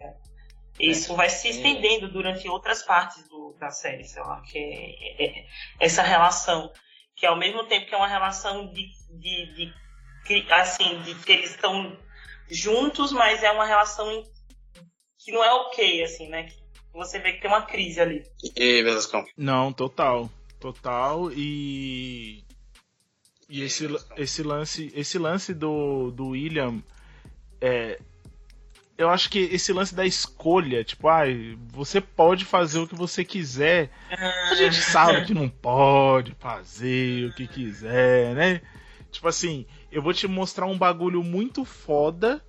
[0.00, 0.14] É.
[0.78, 5.46] Isso vai se estendendo durante outras partes do, da série, sei lá, que é, é,
[5.80, 6.72] essa relação,
[7.16, 8.88] que ao mesmo tempo que é uma relação de,
[9.18, 9.72] de,
[10.26, 11.98] de assim, de que eles estão
[12.48, 14.06] juntos, mas é uma relação
[15.18, 16.44] que não é ok, assim, né?
[16.44, 16.54] Que
[16.92, 18.22] você vê que tem uma crise ali.
[18.56, 19.24] E Velascão?
[19.36, 20.30] Não, total
[20.62, 22.44] total e
[23.48, 23.86] e esse,
[24.16, 26.80] esse lance esse lance do, do William
[27.60, 27.98] é,
[28.96, 32.94] eu acho que esse lance da escolha, tipo, ai, ah, você pode fazer o que
[32.94, 33.90] você quiser.
[34.50, 38.60] A gente sabe que não pode fazer o que quiser, né?
[39.10, 42.42] Tipo assim, eu vou te mostrar um bagulho muito foda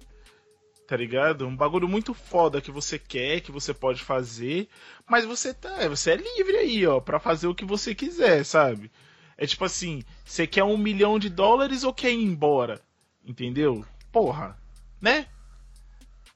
[0.87, 1.47] tá ligado?
[1.47, 4.67] Um bagulho muito foda que você quer, que você pode fazer,
[5.07, 8.91] mas você tá, você é livre aí, ó, para fazer o que você quiser, sabe?
[9.37, 12.81] É tipo assim, você quer um milhão de dólares ou quer ir embora?
[13.25, 13.85] Entendeu?
[14.11, 14.57] Porra,
[15.01, 15.27] né?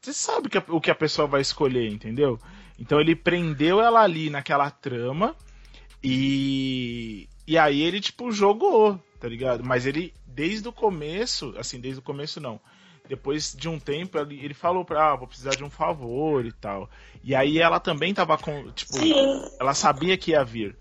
[0.01, 2.39] Você sabe que a, o que a pessoa vai escolher, entendeu?
[2.79, 5.35] Então ele prendeu ela ali naquela trama
[6.03, 9.63] e e aí ele tipo jogou, tá ligado?
[9.63, 12.59] Mas ele desde o começo, assim, desde o começo não
[13.07, 16.51] depois de um tempo ele, ele falou pra ah, vou precisar de um favor e
[16.51, 16.89] tal.
[17.23, 19.49] E aí ela também tava com, tipo, Sim.
[19.59, 20.75] ela sabia que ia vir,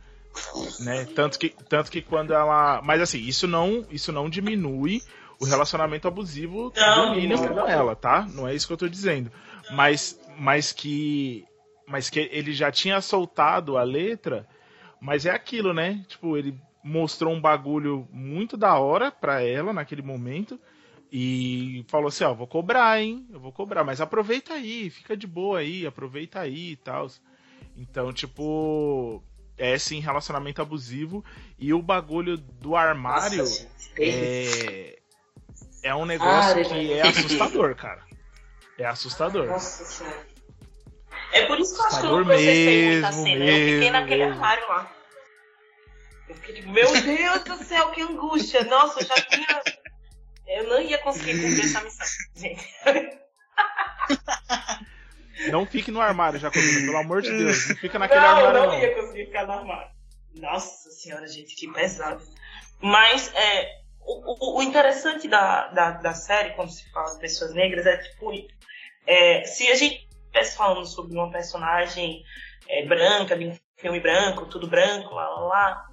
[0.81, 1.07] né?
[1.15, 5.03] Tanto que tanto que quando ela, mas assim, isso não, isso não diminui
[5.41, 8.27] o relacionamento abusivo não, do William com ela, tá?
[8.33, 9.31] Não é isso que eu tô dizendo.
[9.73, 11.45] Mas mas que
[11.87, 14.47] mas que ele já tinha soltado a letra,
[15.01, 16.05] mas é aquilo, né?
[16.09, 20.59] Tipo, ele mostrou um bagulho muito da hora para ela naquele momento
[21.19, 23.27] e falou assim, ó, vou cobrar, hein?
[23.33, 27.07] Eu vou cobrar, mas aproveita aí, fica de boa aí, aproveita aí e tal.
[27.75, 29.23] Então, tipo,
[29.57, 31.25] é sim relacionamento abusivo
[31.59, 33.67] e o bagulho do armário Nossa,
[33.99, 34.99] é
[35.83, 38.05] é um negócio ah, que é assustador, cara.
[38.77, 39.47] É assustador.
[39.47, 40.27] Nossa senhora.
[41.33, 43.39] É por isso que eu acho que eu não processei muita cena.
[43.39, 44.35] Mesmo, eu fiquei naquele mesmo.
[44.35, 44.93] armário lá.
[46.29, 48.65] Eu fiquei meu Deus do céu, que angústia.
[48.65, 49.63] Nossa, eu já tinha
[50.47, 52.67] eu não ia conseguir cumprir essa missão, gente.
[55.51, 57.69] Não fique no armário, Jacobina, pelo amor de Deus.
[57.69, 58.53] Não fica naquele não, armário.
[58.61, 59.91] não Não, ia conseguir ficar no armário.
[60.35, 62.25] Nossa senhora, gente, que pesado.
[62.81, 63.69] Mas é,
[64.01, 67.97] o, o- o interessante da, da, da série, quando se fala de pessoas negras, é
[67.99, 68.31] tipo.
[69.07, 72.23] é, se a gente estivesse falando sobre uma personagem
[72.69, 75.86] é, branca, de um filme branco, tudo branco, lá lá lá.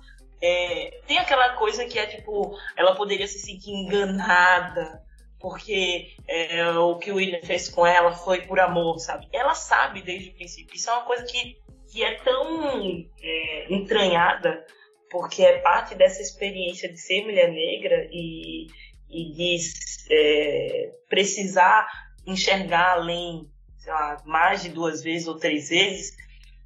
[0.46, 5.02] É, tem aquela coisa que é tipo, ela poderia se sentir enganada,
[5.40, 9.26] porque é, o que o William fez com ela foi por amor, sabe?
[9.32, 10.76] Ela sabe desde o princípio.
[10.76, 11.58] Isso é uma coisa que,
[11.90, 14.66] que é tão é, entranhada,
[15.10, 18.68] porque é parte dessa experiência de ser mulher negra e,
[19.10, 19.58] e de
[20.12, 21.88] é, precisar
[22.28, 26.18] enxergar além, sei lá, mais de duas vezes ou três vezes,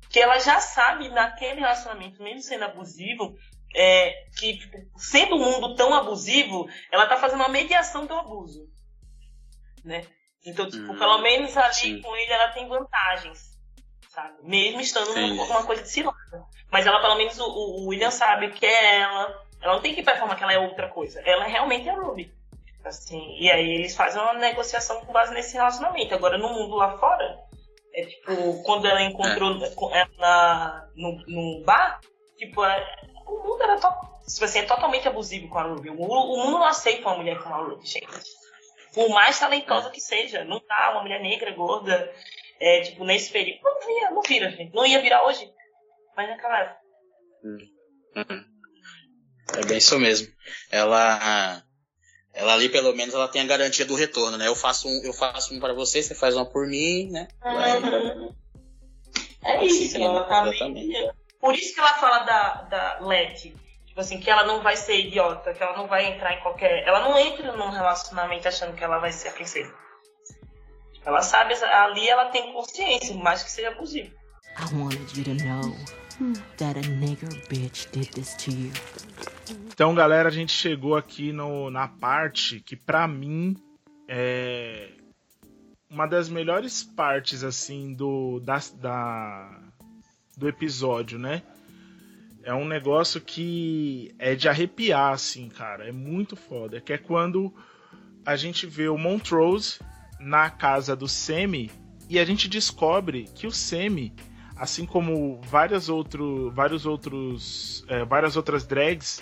[0.09, 3.35] que ela já sabe naquele relacionamento, mesmo sendo abusivo,
[3.75, 8.67] é, que tipo, sendo um mundo tão abusivo, ela tá fazendo uma mediação do abuso,
[9.83, 10.05] né?
[10.45, 12.01] Então, tipo, Hum, pelo menos ali sim.
[12.01, 13.57] com ele ela tem vantagens,
[14.09, 14.35] sabe?
[14.43, 16.17] Mesmo estando numa uma coisa de cilada.
[16.71, 19.45] Mas ela, pelo menos, o, o William sabe que é ela.
[19.61, 21.19] Ela não tem que performar que ela é outra coisa.
[21.25, 22.31] Ela realmente é a Ruby.
[22.85, 26.13] Assim, e aí eles fazem uma negociação com base nesse relacionamento.
[26.15, 27.37] Agora, no mundo lá fora,
[27.93, 31.99] é tipo, quando ela encontrou com ela na- no, no bar,
[32.37, 32.96] tipo, é-
[33.27, 33.87] o mundo era to,
[34.43, 35.89] assim, é totalmente abusivo com a Ruby.
[35.89, 38.07] O, mundo- o mundo não aceita uma mulher como a Ruby, gente.
[38.93, 40.43] Por mais talentosa que seja.
[40.43, 42.11] Não tá uma mulher negra, gorda,
[42.59, 43.59] é, tipo, nesse período.
[43.63, 44.73] Não vira, não vira, gente.
[44.73, 45.51] Não ia virar hoje.
[46.15, 46.79] Mas naquela época.
[49.55, 50.27] É bem isso mesmo.
[50.71, 51.63] Ela,
[52.33, 54.47] ela ali pelo menos ela tem a garantia do retorno, né?
[54.47, 57.27] Eu faço um, eu faço um para você, você faz uma por mim, né?
[57.41, 57.79] Vai-
[59.43, 63.55] É isso, ela tá meio- Por isso que ela fala da, da Letty.
[63.85, 66.83] Tipo assim, que ela não vai ser idiota, que ela não vai entrar em qualquer.
[66.87, 69.73] Ela não entra num relacionamento achando que ela vai ser a princesa.
[71.05, 74.11] Ela sabe, ali ela tem consciência, mais que seja abusivo.
[74.59, 75.75] I wanted you to know
[76.57, 78.71] that a nigger bitch did this to you.
[79.67, 83.55] Então, galera, a gente chegou aqui no, na parte que, pra mim,
[84.07, 84.89] é
[85.89, 89.59] uma das melhores partes, assim, do, da, da-
[90.37, 91.41] do episódio, né?
[92.43, 95.89] É um negócio que é de arrepiar, assim, cara.
[95.89, 96.79] É muito foda.
[96.79, 97.53] Que é quando
[98.25, 99.79] a gente vê o Montrose
[100.19, 101.71] na casa do Semi
[102.09, 104.13] e a gente descobre que o Semi,
[104.55, 109.21] assim como várias, outro, vários outros, é, várias outras drags,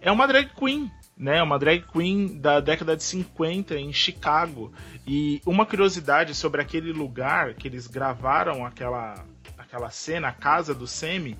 [0.00, 1.42] é uma drag queen, né?
[1.42, 4.72] Uma drag queen da década de 50 em Chicago.
[5.06, 9.24] E uma curiosidade sobre aquele lugar que eles gravaram aquela,
[9.74, 11.36] aquela cena, a casa do Semi,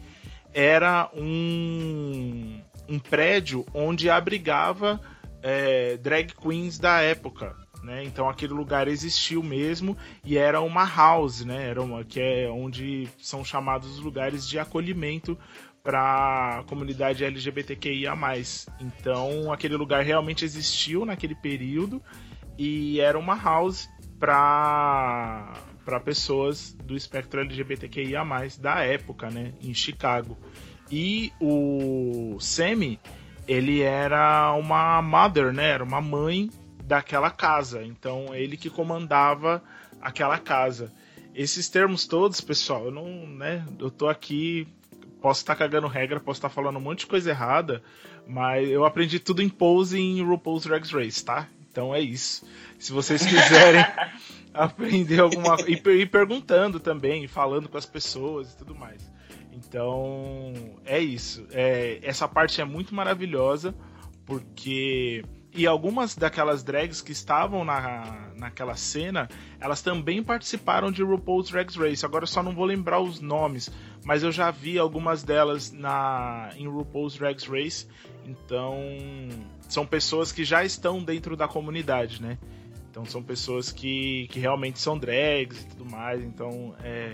[0.53, 5.01] era um, um prédio onde abrigava
[5.41, 7.57] é, drag queens da época.
[7.83, 8.03] Né?
[8.03, 11.69] Então aquele lugar existiu mesmo e era uma house, né?
[11.69, 15.39] Era uma que é onde são chamados os lugares de acolhimento
[15.83, 18.17] para a comunidade LGBTQIA+.
[18.81, 22.03] Então aquele lugar realmente existiu naquele período
[22.57, 23.87] e era uma house
[24.19, 25.53] para
[25.85, 28.25] para pessoas do espectro LGBTQIA+,
[28.61, 30.39] da época, né, em Chicago.
[30.91, 32.99] E o Semi,
[33.47, 36.51] ele era uma mother, né, era uma mãe
[36.85, 37.83] daquela casa.
[37.83, 39.63] Então, ele que comandava
[40.01, 40.93] aquela casa.
[41.35, 44.69] Esses termos todos, pessoal, eu não, né, eu tô aqui,
[45.21, 47.83] posso estar cagando regra, posso estar falando um monte de coisa errada,
[48.27, 51.49] mas eu aprendi tudo em Pose em RuPaul's Drag Race, tá?
[51.71, 52.47] Então é isso.
[52.79, 53.85] Se vocês quiserem
[54.55, 59.13] aprender alguma e, e perguntando também, falando com as pessoas e tudo mais.
[59.53, 60.53] Então
[60.85, 61.47] é isso.
[61.51, 63.75] É, essa parte é muito maravilhosa
[64.25, 65.23] porque
[65.57, 69.29] e algumas daquelas drags que estavam na, naquela cena,
[69.61, 72.05] elas também participaram de RuPaul's Drag Race.
[72.05, 73.71] Agora eu só não vou lembrar os nomes,
[74.05, 77.87] mas eu já vi algumas delas na em RuPaul's Drag Race.
[78.27, 78.77] Então
[79.69, 82.37] são pessoas que já estão dentro da comunidade, né?
[82.95, 86.23] Então são pessoas que, que realmente são drags e tudo mais.
[86.23, 87.11] Então é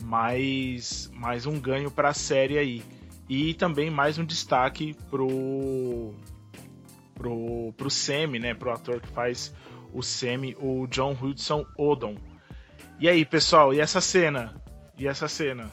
[0.00, 2.84] mais, mais um ganho para a série aí.
[3.28, 6.14] E também mais um destaque pro,
[7.16, 8.54] pro, pro Semi, né?
[8.54, 9.52] Pro ator que faz
[9.92, 12.14] o Semi, o John Hudson Odom.
[13.00, 14.54] E aí, pessoal, e essa cena?
[14.96, 15.68] E essa cena?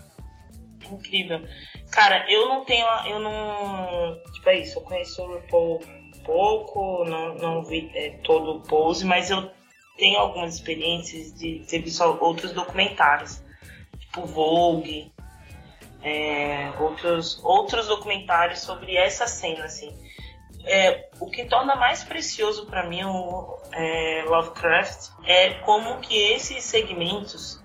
[0.92, 1.48] Incrível.
[1.92, 2.88] Cara, eu não tenho.
[3.06, 4.20] Eu não.
[4.34, 4.80] Tipo, é isso.
[4.80, 5.84] Eu conheço o RuPaul
[6.26, 9.50] pouco, não, não vi é, todo o pose, mas eu
[9.98, 13.42] tenho algumas experiências de ter visto outros documentários.
[14.00, 15.12] Tipo Vogue.
[16.04, 19.96] é, outros, outros documentários sobre essa cena, assim.
[20.66, 26.64] É, o que torna mais precioso para mim o é, Lovecraft é como que esses
[26.64, 27.64] segmentos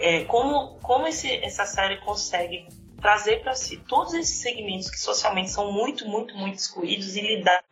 [0.00, 2.66] é, como, como esse, essa série consegue
[3.00, 7.42] trazer para si todos esses segmentos que socialmente são muito, muito, muito excluídos e lhe
[7.42, 7.62] dar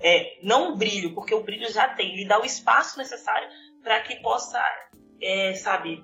[0.00, 3.48] é, não o brilho, porque o brilho já tem, lhe dá o espaço necessário
[3.82, 4.62] para que possa,
[5.20, 6.02] é, sabe,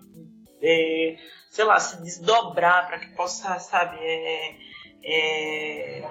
[0.62, 1.16] é,
[1.50, 4.56] sei lá, se desdobrar, para que possa, sabe, é,
[5.02, 6.10] é,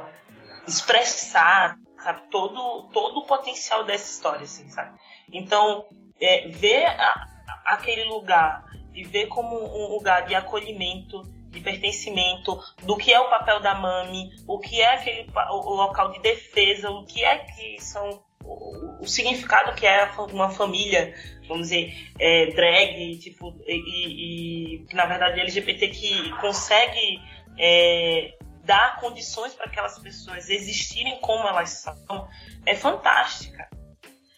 [0.67, 4.97] expressar, sabe, todo, todo o potencial dessa história, assim, sabe?
[5.31, 5.85] Então,
[6.19, 7.27] é, ver a,
[7.65, 13.29] aquele lugar e ver como um lugar de acolhimento, de pertencimento, do que é o
[13.29, 17.81] papel da mami, o que é aquele o local de defesa, o que é que
[17.81, 21.13] são o, significado que é uma família,
[21.47, 27.19] vamos dizer, é, drag, tipo, e, que na verdade LGBT que consegue
[27.57, 32.27] é, dar condições para aquelas pessoas existirem como elas são,
[32.65, 33.69] é fantástica.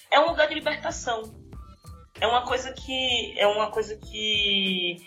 [0.09, 1.41] É um lugar de libertação
[2.21, 4.97] é uma coisa que é uma coisa que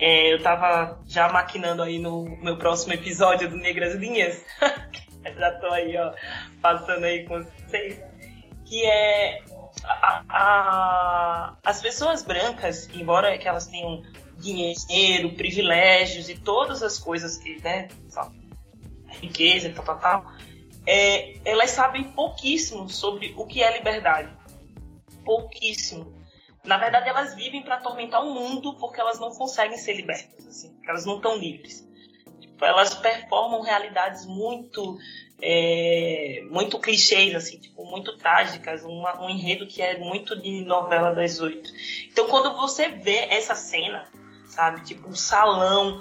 [0.00, 4.42] é, eu tava já maquinando aí no meu próximo episódio do Negras Linhas.
[5.38, 6.14] já tô aí, ó,
[6.62, 8.00] passando aí com vocês.
[8.64, 9.42] Que é
[9.84, 14.02] a, a, as pessoas brancas, embora que elas tenham
[14.38, 17.88] dinheiro, privilégios e todas as coisas que, né,
[19.20, 20.32] riqueza e tal, tal, tal,
[20.86, 24.30] é, elas sabem pouquíssimo sobre o que é liberdade.
[25.26, 26.19] Pouquíssimo.
[26.64, 30.76] Na verdade, elas vivem para atormentar o mundo porque elas não conseguem ser libertas, assim,
[30.86, 31.88] elas não estão livres.
[32.40, 34.98] Tipo, elas performam realidades muito
[35.42, 41.14] é, muito clichês, assim, tipo, muito trágicas, uma, um enredo que é muito de novela
[41.14, 41.70] das oito.
[42.10, 44.06] Então, quando você vê essa cena,
[44.46, 46.00] sabe, tipo, um salão,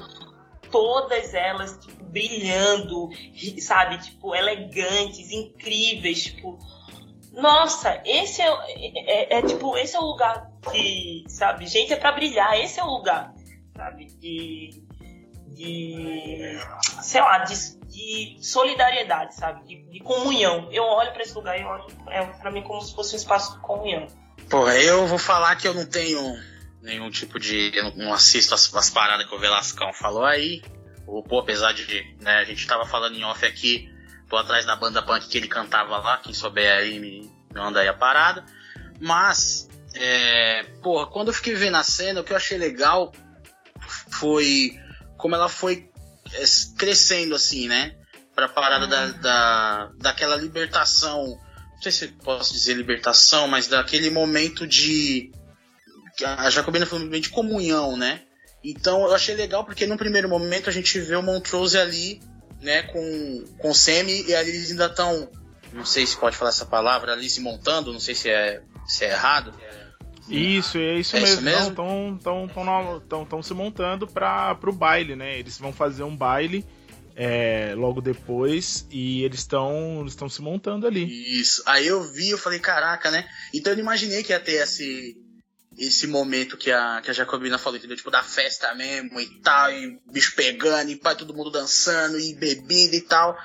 [0.71, 3.09] todas elas, tipo, brilhando,
[3.59, 6.59] sabe, tipo, elegantes, incríveis, tipo,
[7.31, 11.95] nossa, esse é, é, é, é, tipo, esse é o lugar que, sabe, gente é
[11.95, 13.33] para brilhar, esse é o lugar,
[13.75, 14.83] sabe, de,
[15.47, 16.59] de
[17.01, 17.55] sei lá, de,
[17.87, 20.69] de solidariedade, sabe, de, de, comunhão.
[20.71, 23.55] Eu olho para esse lugar e olho, é para mim como se fosse um espaço
[23.55, 24.07] de comunhão.
[24.49, 26.19] Porra, eu vou falar que eu não tenho
[26.81, 30.61] nenhum tipo de, eu não assisto as, as paradas que o Velascão falou aí,
[31.05, 33.89] ou, pô, apesar de, né, a gente tava falando em off aqui,
[34.29, 37.87] tô atrás da banda punk que ele cantava lá, quem souber aí me, manda aí
[37.87, 38.45] a parada.
[38.99, 43.11] Mas, é, porra, quando eu fiquei vendo a cena, o que eu achei legal
[44.11, 44.79] foi
[45.17, 45.89] como ela foi
[46.33, 46.43] é,
[46.77, 47.95] crescendo assim, né?
[48.35, 51.37] Pra parada da, da, daquela libertação,
[51.79, 55.31] não sei se posso dizer libertação, mas daquele momento de.
[56.23, 58.21] A Jacobina foi um momento de comunhão, né?
[58.63, 62.21] Então eu achei legal porque no primeiro momento a gente vê o Montrose ali
[62.61, 65.29] né, com, com o Semi e ali eles ainda estão,
[65.71, 69.05] não sei se pode falar essa palavra, ali se montando, não sei se é, se
[69.05, 69.53] é errado.
[70.27, 71.49] Isso, é isso é mesmo.
[71.49, 72.19] Estão
[73.07, 75.39] tão, tão, se montando para o baile, né?
[75.39, 76.65] Eles vão fazer um baile
[77.15, 81.39] é, logo depois e eles estão eles estão se montando ali.
[81.39, 81.63] Isso.
[81.65, 83.27] Aí eu vi, eu falei, caraca, né?
[83.53, 85.17] Então eu não imaginei que ia ter esse
[85.77, 87.95] esse momento que a, que a Jacobina falou, entendeu?
[87.95, 92.33] Tipo, da festa mesmo e tal, e bicho pegando, e pai, todo mundo dançando, e
[92.35, 93.37] bebida e tal.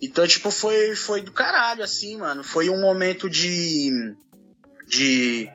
[0.00, 2.42] Então, tipo, foi, foi do caralho, assim, mano.
[2.44, 3.90] Foi um momento de.
[4.90, 5.48] De.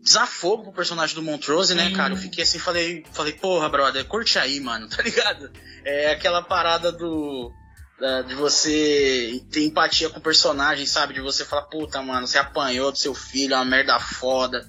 [0.00, 2.14] desafogo pro personagem do Montrose, né, cara?
[2.14, 5.50] Eu fiquei assim, falei, falei, porra, brother, curte aí, mano, tá ligado?
[5.84, 7.52] É aquela parada do.
[8.26, 11.14] de você ter empatia com o personagem, sabe?
[11.14, 14.66] De você falar, puta, mano, você apanhou do seu filho, é uma merda foda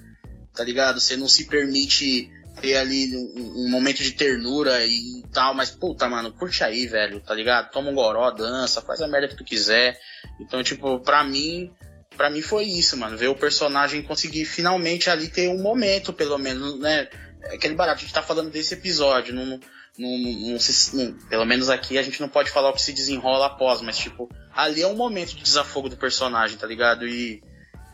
[0.54, 1.00] tá ligado?
[1.00, 2.30] Você não se permite
[2.60, 7.20] ter ali um, um, momento de ternura e tal, mas puta, mano, curte aí, velho,
[7.20, 7.72] tá ligado?
[7.72, 9.98] Toma um goró, dança, faz a merda que tu quiser.
[10.40, 11.72] Então, tipo, pra mim,
[12.16, 16.38] para mim foi isso, mano, ver o personagem conseguir finalmente ali ter um momento, pelo
[16.38, 17.08] menos, né?
[17.52, 19.60] Aquele barato, a gente tá falando desse episódio, não, não,
[19.98, 20.58] não,
[20.94, 23.98] não pelo menos aqui a gente não pode falar o que se desenrola após, mas
[23.98, 27.06] tipo, ali é um momento de desafogo do personagem, tá ligado?
[27.06, 27.42] E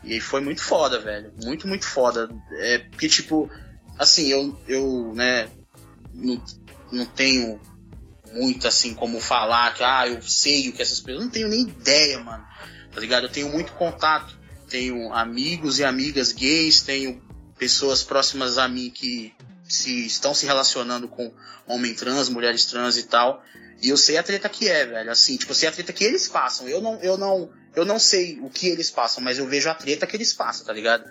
[0.02, 1.32] e foi muito foda, velho.
[1.42, 2.28] Muito, muito foda.
[2.52, 3.51] É, porque, tipo,
[3.98, 5.48] assim, eu, eu né,
[6.12, 6.42] não,
[6.90, 7.60] não tenho
[8.32, 11.24] muito, assim, como falar que, ah, eu sei o que essas pessoas.
[11.24, 12.44] Não tenho nem ideia, mano.
[12.92, 13.24] Tá ligado?
[13.24, 14.38] Eu tenho muito contato.
[14.68, 17.20] Tenho amigos e amigas gays, tenho
[17.58, 19.34] pessoas próximas a mim que
[19.68, 21.32] se estão se relacionando com
[21.66, 23.42] homem trans, mulheres trans e tal.
[23.82, 25.10] E eu sei a treta que é, velho.
[25.10, 26.68] Assim, tipo, eu sei a treta que eles passam.
[26.68, 29.74] Eu não, eu não, eu não sei o que eles passam, mas eu vejo a
[29.74, 31.04] treta que eles passam, tá ligado?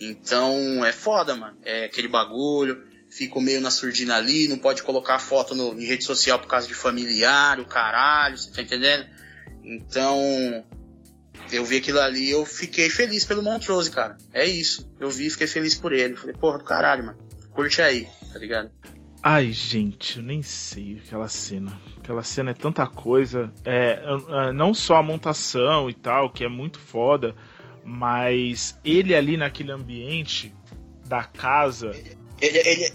[0.00, 1.56] Então é foda, mano.
[1.64, 2.84] É aquele bagulho.
[3.10, 6.66] Fico meio na surdina ali, não pode colocar foto no, em rede social por causa
[6.66, 9.06] de familiar, o caralho, você tá entendendo?
[9.62, 10.64] Então,
[11.52, 14.16] eu vi aquilo ali eu fiquei feliz pelo Montrose, cara.
[14.32, 14.90] É isso.
[14.98, 16.16] Eu vi e fiquei feliz por ele.
[16.16, 17.18] Falei, porra do caralho, mano.
[17.50, 18.08] Curte aí.
[18.32, 18.70] tá ligado?
[19.22, 21.80] Ai, gente, eu nem sei aquela cena.
[21.98, 23.52] Aquela cena é tanta coisa.
[23.64, 27.34] É, é, não só a montação e tal, que é muito foda,
[27.84, 30.52] mas ele ali naquele ambiente
[31.06, 31.92] da casa.
[32.40, 32.92] Ele, ele,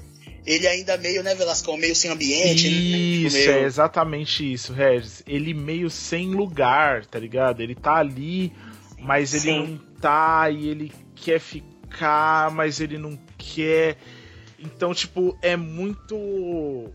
[0.48, 2.68] ele ainda meio, né, Velascão, meio sem ambiente.
[2.70, 3.46] Isso, né?
[3.46, 3.58] meio...
[3.60, 5.22] é exatamente isso, Regis.
[5.28, 7.60] Ele meio sem lugar, tá ligado?
[7.60, 8.54] Ele tá ali,
[8.98, 9.60] mas ele Sim.
[9.60, 13.98] não tá e ele quer ficar, mas ele não quer.
[14.58, 16.90] Então, tipo, é muito.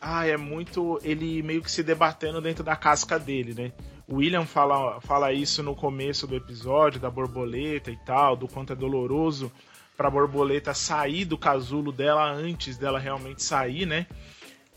[0.00, 0.98] Ah, é muito.
[1.04, 3.72] Ele meio que se debatendo dentro da casca dele, né?
[4.08, 8.72] O William fala, fala isso no começo do episódio, da borboleta e tal, do quanto
[8.72, 9.50] é doloroso
[9.96, 14.06] pra borboleta sair do casulo dela antes dela realmente sair, né?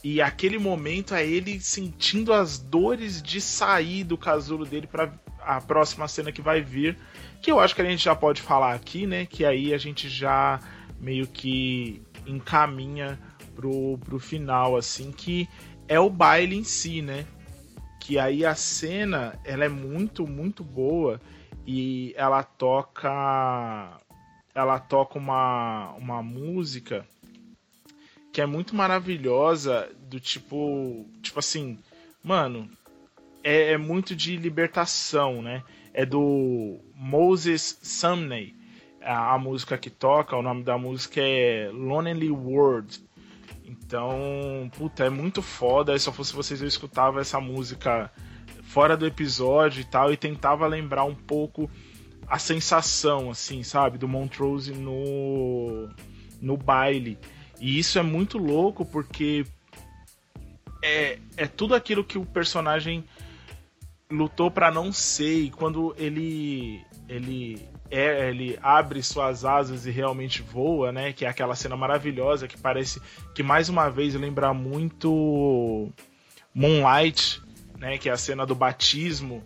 [0.03, 5.11] E aquele momento é ele sentindo as dores de sair do casulo dele para
[5.41, 6.97] a próxima cena que vai vir,
[7.41, 9.25] que eu acho que a gente já pode falar aqui, né?
[9.25, 10.59] Que aí a gente já
[10.99, 13.19] meio que encaminha
[13.55, 15.47] pro, pro final, assim, que
[15.87, 17.25] é o baile em si, né?
[17.99, 21.19] Que aí a cena, ela é muito, muito boa
[21.65, 23.99] e ela toca
[24.57, 27.07] ela toca uma, uma música
[28.33, 31.77] que é muito maravilhosa do tipo, tipo assim,
[32.23, 32.67] mano,
[33.43, 35.63] é, é muito de libertação, né?
[35.93, 38.55] É do Moses Sumney,
[38.99, 42.99] a, a, música que toca, o nome da música é Lonely World.
[43.63, 45.95] Então, puta, é muito foda.
[45.99, 48.11] Se só fosse vocês, eu escutava essa música
[48.63, 51.69] fora do episódio e tal, e tentava lembrar um pouco
[52.27, 55.89] a sensação, assim, sabe, do Montrose no,
[56.41, 57.17] no baile.
[57.59, 59.45] E isso é muito louco porque
[60.83, 63.03] é, é tudo aquilo que o personagem
[64.09, 70.41] lutou para não ser e quando ele ele é, ele abre suas asas e realmente
[70.41, 71.13] voa, né?
[71.13, 73.01] Que é aquela cena maravilhosa que parece
[73.33, 75.89] que mais uma vez lembra muito
[76.53, 77.41] Moonlight,
[77.77, 77.97] né?
[77.97, 79.41] Que é a cena do batismo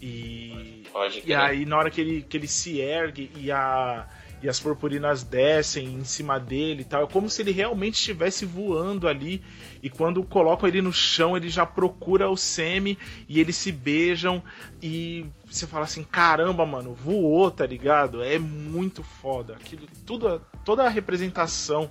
[0.00, 0.83] e
[1.24, 4.06] e aí na hora que ele, que ele se ergue e a
[4.44, 7.04] e as purpurinas descem em cima dele e tal.
[7.04, 9.42] É como se ele realmente estivesse voando ali.
[9.82, 14.42] E quando colocam ele no chão, ele já procura o Semi e eles se beijam.
[14.82, 18.22] E você fala assim: caramba, mano, voou, tá ligado?
[18.22, 19.54] É muito foda.
[19.54, 21.88] Aquilo, tudo, toda a representação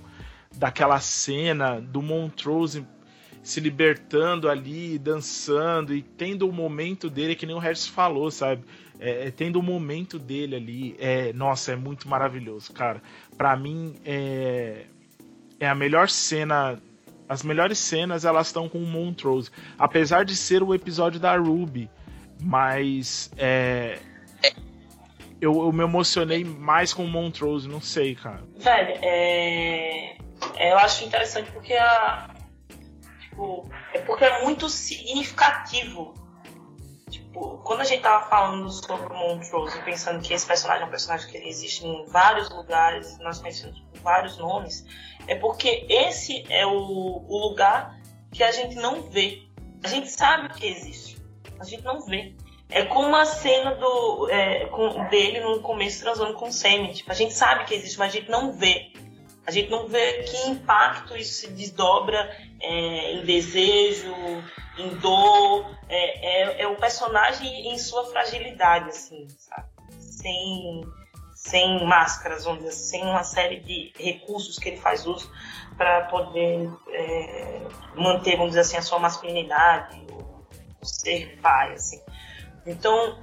[0.54, 2.86] daquela cena do Montrose
[3.44, 8.64] se libertando ali, dançando e tendo o momento dele, que nem o Regis falou, sabe?
[8.98, 13.02] É, tendo o momento dele ali, é, nossa, é muito maravilhoso, cara.
[13.36, 14.86] Para mim é,
[15.60, 16.80] é a melhor cena,
[17.28, 21.90] as melhores cenas elas estão com o Montrose, apesar de ser o episódio da Ruby,
[22.40, 23.98] mas é,
[25.38, 28.42] eu, eu me emocionei mais com o Montrose, não sei, cara.
[28.56, 30.16] Velho, é,
[30.58, 32.33] eu acho interessante porque a
[33.34, 36.14] tipo, é porque é muito significativo
[37.34, 40.90] Tipo, quando a gente tava falando sobre o Montrose, pensando que esse personagem é um
[40.90, 44.84] personagem que existe em vários lugares, nós conhecemos vários nomes,
[45.26, 48.00] é porque esse é o, o lugar
[48.32, 49.42] que a gente não vê.
[49.84, 51.20] A gente sabe que existe,
[51.58, 52.34] a gente não vê.
[52.68, 56.94] É como a cena do, é, com, dele no começo transando com o Sammy.
[56.94, 58.92] Tipo, a gente sabe que existe, mas a gente não vê.
[59.46, 64.14] A gente não vê que impacto isso se desdobra é, em desejo,
[64.78, 65.66] em dor.
[65.88, 69.68] É, é, é, o personagem em sua fragilidade, assim, sabe?
[70.00, 70.80] Sem,
[71.34, 75.30] sem máscaras, vamos dizer, sem uma série de recursos que ele faz uso
[75.76, 77.60] para poder é,
[77.94, 82.00] manter, vamos dizer assim, a sua masculinidade, o ser pai, assim.
[82.64, 83.22] Então,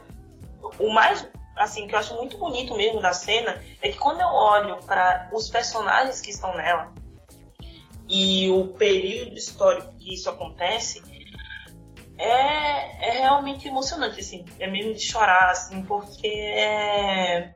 [0.77, 1.27] o mais
[1.63, 5.29] assim que eu acho muito bonito mesmo da cena é que quando eu olho para
[5.33, 6.93] os personagens que estão nela
[8.07, 11.01] e o período histórico que isso acontece
[12.17, 17.53] é, é realmente emocionante assim é mesmo de chorar assim porque é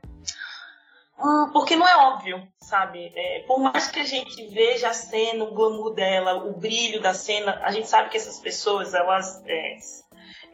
[1.20, 3.12] hum, porque não é óbvio, sabe?
[3.16, 7.14] É, por mais que a gente veja a cena, o glamour dela, o brilho da
[7.14, 9.78] cena, a gente sabe que essas pessoas, elas é,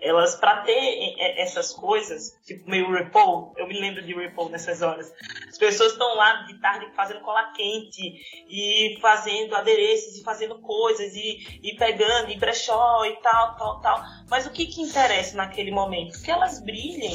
[0.01, 5.13] elas para ter essas coisas, tipo meio RuPaul, eu me lembro de RuPaul nessas horas.
[5.47, 8.01] As pessoas estão lá de tarde fazendo cola quente
[8.49, 14.03] e fazendo adereços e fazendo coisas e, e pegando em brechó e tal, tal, tal.
[14.29, 16.21] Mas o que que interessa naquele momento?
[16.21, 17.13] Que elas brilhem.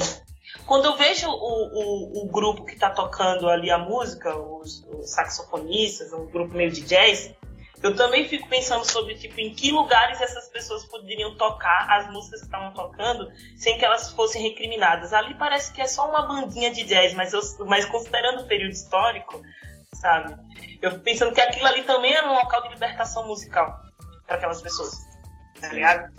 [0.64, 5.10] Quando eu vejo o, o, o grupo que está tocando ali a música, os, os
[5.10, 7.34] saxofonistas, um grupo meio de jazz,
[7.82, 12.40] eu também fico pensando sobre tipo em que lugares essas pessoas poderiam tocar as músicas
[12.40, 15.12] que estavam tocando sem que elas fossem recriminadas.
[15.12, 18.72] Ali parece que é só uma bandinha de jazz, mas, eu, mas considerando o período
[18.72, 19.42] histórico,
[19.92, 20.34] sabe?
[20.80, 23.80] Eu fico pensando que aquilo ali também era um local de libertação musical
[24.26, 25.06] para aquelas pessoas.
[25.60, 26.12] Tá ligado?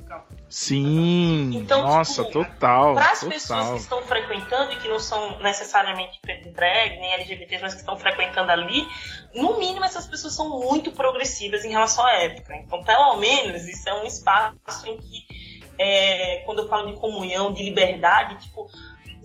[0.50, 2.94] Sim, Então, nossa, tipo, total.
[2.96, 6.20] Para as pessoas que estão frequentando e que não são necessariamente
[6.54, 8.88] drag, nem LGBTs, mas que estão frequentando ali,
[9.36, 12.56] no mínimo essas pessoas são muito progressivas em relação à época.
[12.56, 17.52] Então, pelo menos, isso é um espaço em que, é, quando eu falo de comunhão,
[17.52, 18.68] de liberdade, tipo,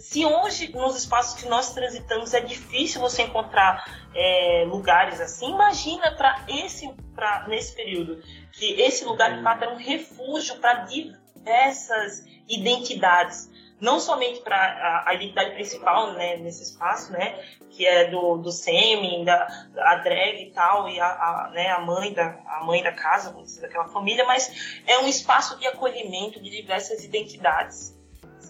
[0.02, 6.10] se hoje, nos espaços que nós transitamos, é difícil você encontrar é, lugares assim, imagina
[6.16, 8.20] para esse, pra, nesse período,
[8.50, 13.48] que esse lugar de fato era um refúgio para diversas identidades.
[13.80, 18.50] Não somente para a, a, identidade principal né, nesse espaço, né, que é do, do
[18.50, 19.46] semi, da
[19.78, 23.32] a drag e tal, e a, a, né, a, mãe da, a mãe da casa,
[23.60, 28.01] daquela família, mas é um espaço de acolhimento de diversas identidades.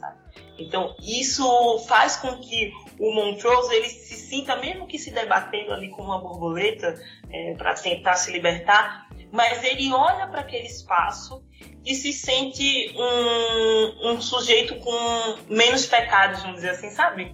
[0.02, 0.18] Sabe?
[0.58, 5.90] Então, isso faz com que o Montrose ele se sinta, mesmo que se debatendo ali
[5.90, 7.00] com uma borboleta
[7.30, 11.44] é, para tentar se libertar, mas ele olha para aquele espaço
[11.86, 14.92] e se sente um, um sujeito com
[15.48, 17.32] menos pecados, vamos dizer assim, sabe?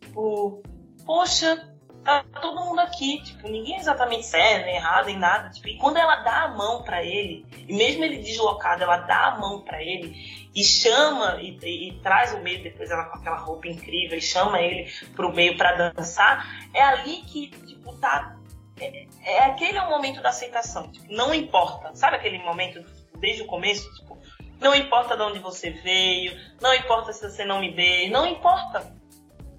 [0.00, 0.60] Tipo,
[1.06, 1.72] poxa,
[2.08, 5.50] tá todo mundo aqui, tipo, ninguém é exatamente certo, nem errado, nem nada.
[5.50, 9.26] Tipo, e quando ela dá a mão para ele, e mesmo ele deslocado, ela dá
[9.26, 13.18] a mão para ele e chama e, e, e, traz o meio, depois ela com
[13.18, 18.34] aquela roupa incrível e chama ele pro meio para dançar, é ali que, tipo, tá.
[18.80, 20.90] É, é aquele é o momento da aceitação.
[20.90, 21.94] Tipo, não importa.
[21.94, 22.82] Sabe aquele momento
[23.18, 23.92] desde o começo?
[23.96, 24.16] Tipo,
[24.58, 28.96] não importa de onde você veio, não importa se você não me vê, não importa.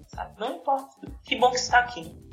[0.08, 0.34] Sabe?
[0.36, 0.96] Não importa.
[1.24, 2.29] Que bom que está aqui.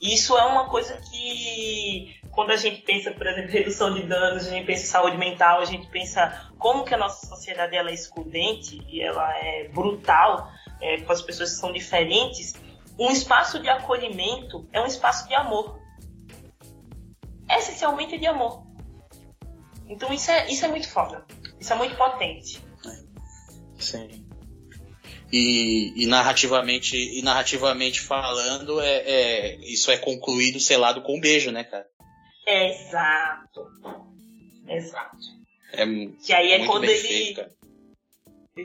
[0.00, 4.50] Isso é uma coisa que, quando a gente pensa, por exemplo, redução de danos, a
[4.50, 7.94] gente pensa em saúde mental, a gente pensa como que a nossa sociedade ela é
[7.94, 10.50] excludente e ela é brutal
[10.80, 12.54] é, com as pessoas que são diferentes,
[12.98, 15.78] um espaço de acolhimento é um espaço de amor.
[17.50, 18.64] Essencialmente de amor.
[19.88, 21.26] Então isso é, isso é muito foda.
[21.58, 22.62] Isso é muito potente.
[23.78, 24.29] Sim.
[25.32, 31.52] E, e, narrativamente e narrativamente falando é, é, isso é concluído selado com um beijo
[31.52, 31.86] né cara?
[32.46, 33.66] Exato.
[34.68, 35.16] Exato.
[35.72, 35.86] É
[36.24, 37.44] que aí é quando ele feito,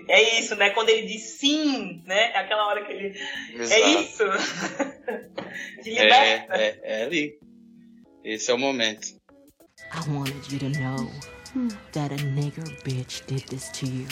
[0.08, 0.72] é isso né?
[0.72, 2.32] Quando ele diz sim né?
[2.32, 3.20] É aquela hora que ele
[3.54, 3.82] exato.
[3.82, 4.24] é isso?
[5.84, 6.56] De liberta.
[6.56, 7.40] É, é, é ali.
[8.24, 9.08] Esse é o momento.
[9.94, 11.35] I wanted you to know
[11.94, 14.08] that a nigger bitch did this to you.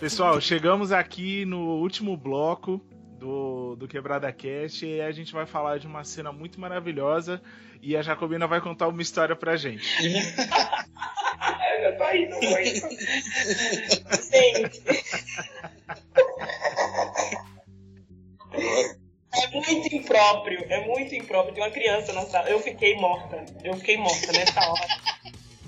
[0.00, 2.80] Pessoal, chegamos aqui no último bloco
[3.18, 7.40] do, do Quebrada Cast e a gente vai falar de uma cena muito maravilhosa
[7.80, 9.86] e a Jacobina vai contar uma história pra gente.
[10.04, 12.88] Eu já tô rindo muito.
[14.30, 14.82] Gente.
[19.34, 21.54] É muito impróprio, é muito impróprio.
[21.54, 22.50] Tem uma criança na sala.
[22.50, 23.44] Eu fiquei morta.
[23.64, 24.88] Eu fiquei morta nessa hora.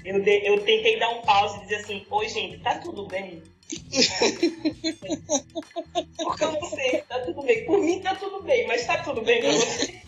[0.04, 3.42] Eu, de, eu tentei dar um pause e dizer assim: Oi, gente, tá tudo bem?
[6.16, 7.64] Porque eu não sei, tá tudo bem.
[7.64, 10.02] Por mim tá tudo bem, mas tá tudo bem pra você?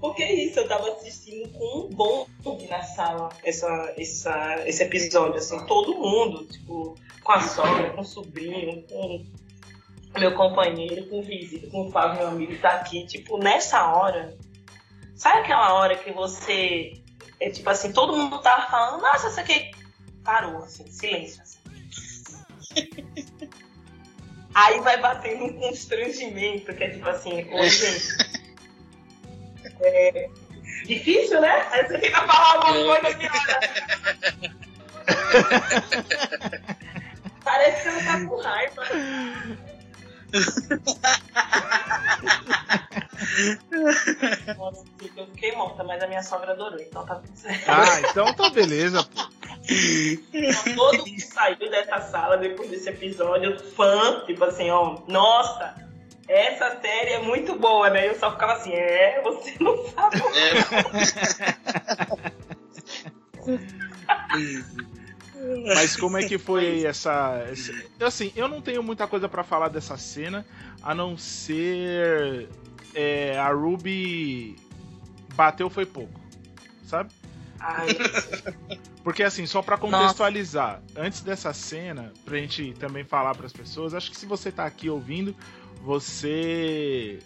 [0.00, 5.36] Porque é isso, eu tava assistindo com um bonde na sala essa, essa, esse episódio,
[5.36, 9.24] assim, todo mundo, tipo, com a sogra, com o sobrinho, com
[10.18, 14.36] meu companheiro, com o vizinho, com o Fábio, meu amigo, tá aqui, tipo, nessa hora.
[15.14, 17.01] Sabe aquela hora que você
[17.42, 19.72] é tipo assim, todo mundo tava falando, nossa, isso aqui
[20.22, 21.42] parou, assim, silêncio.
[21.42, 21.58] Assim.
[24.54, 28.30] Aí vai batendo um constrangimento, que é tipo assim, oi, gente.
[29.80, 30.28] É
[30.86, 31.66] difícil, né?
[31.70, 33.26] Aí você fica falando alguma coisa que
[37.42, 38.82] Parece que ela tá com raiva.
[44.56, 44.84] Nossa,
[45.16, 47.68] eu fiquei morta, mas a minha sogra adorou, então tá tudo certo.
[47.68, 49.22] Ah, então tá beleza, pô.
[50.32, 55.74] Então, todo mundo saiu dessa sala depois desse episódio, fã, tipo assim, ó, nossa,
[56.28, 58.08] essa série é muito boa, né?
[58.08, 60.20] Eu só ficava assim, é, você não sabe.
[60.36, 60.52] É.
[65.66, 67.72] Mas como é que foi essa, essa.
[68.00, 70.46] Assim, eu não tenho muita coisa para falar dessa cena,
[70.82, 72.48] a não ser.
[72.94, 74.56] É, a Ruby
[75.34, 76.20] bateu foi pouco,
[76.84, 77.10] sabe?
[77.58, 77.88] Ai,
[79.02, 83.94] Porque assim, só para contextualizar, antes dessa cena, pra gente também falar para as pessoas,
[83.94, 85.34] acho que se você tá aqui ouvindo,
[85.82, 87.18] você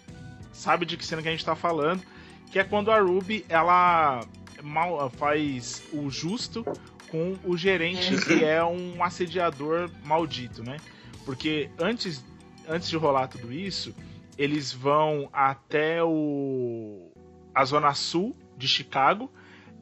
[0.53, 2.03] sabe de que cena que a gente tá falando,
[2.51, 4.25] que é quando a Ruby ela
[4.63, 6.65] mal faz o justo
[7.11, 10.77] com o gerente, que é um assediador maldito, né?
[11.25, 12.25] Porque antes,
[12.69, 13.95] antes de rolar tudo isso,
[14.39, 17.11] eles vão até o
[17.55, 19.33] a zona sul de Chicago.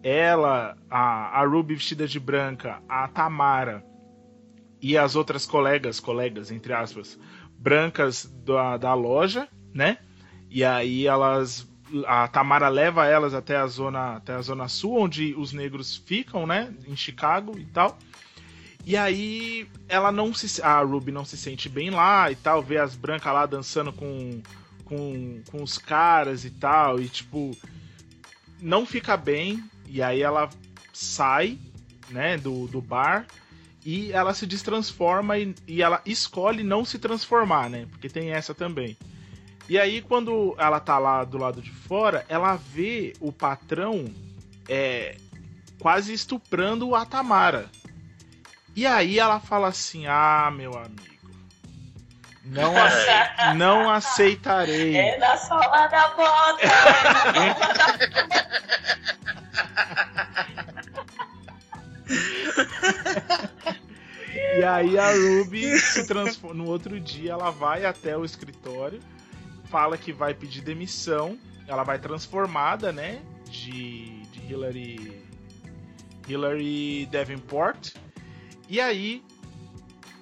[0.02, 3.84] Ela, a, a Ruby vestida de branca, a Tamara
[4.80, 7.18] e as outras colegas, colegas entre aspas,
[7.58, 9.98] brancas da, da loja, né?
[10.50, 11.66] E aí elas
[12.06, 16.46] a Tamara leva elas até a zona até a zona sul onde os negros ficam,
[16.46, 17.98] né, em Chicago e tal.
[18.86, 22.78] E aí ela não se a Ruby não se sente bem lá e tal, vê
[22.78, 24.42] as brancas lá dançando com
[24.84, 27.56] com, com os caras e tal e tipo
[28.60, 30.50] não fica bem e aí ela
[30.92, 31.58] sai,
[32.10, 33.26] né, do, do bar
[33.84, 37.86] e ela se destransforma e, e ela escolhe não se transformar, né?
[37.90, 38.96] Porque tem essa também.
[39.68, 44.04] E aí, quando ela tá lá do lado de fora, ela vê o patrão
[44.68, 45.16] é,
[45.78, 47.70] quase estuprando a Tamara.
[48.76, 51.30] E aí ela fala assim: Ah, meu amigo,
[52.44, 54.96] não, ace não aceitarei.
[54.96, 56.66] É da sola da bota!
[56.66, 58.24] É da
[64.56, 66.62] E aí a Ruby se transforma.
[66.62, 69.00] No outro dia ela vai até o escritório,
[69.74, 71.36] fala que vai pedir demissão.
[71.66, 73.20] Ela vai transformada, né?
[73.50, 75.20] De, de Hillary.
[76.28, 77.92] Hillary Davenport.
[78.68, 79.20] E aí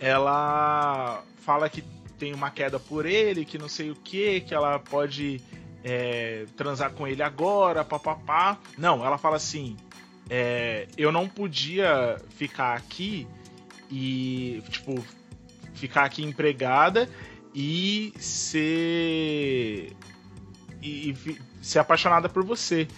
[0.01, 1.85] ela fala que
[2.19, 5.43] tem uma queda por ele, que não sei o que, que ela pode
[5.85, 8.59] é, transar com ele agora, papapá.
[8.79, 9.77] Não, ela fala assim:
[10.31, 13.29] é, eu não podia ficar aqui
[13.91, 14.95] e, tipo,
[15.75, 17.07] ficar aqui empregada
[17.55, 19.93] e ser.
[20.83, 22.89] e, e ser apaixonada por você.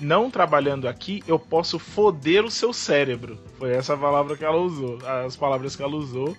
[0.00, 3.38] Não trabalhando aqui, eu posso foder o seu cérebro.
[3.58, 6.36] Foi essa palavra que ela usou, as palavras que ela usou.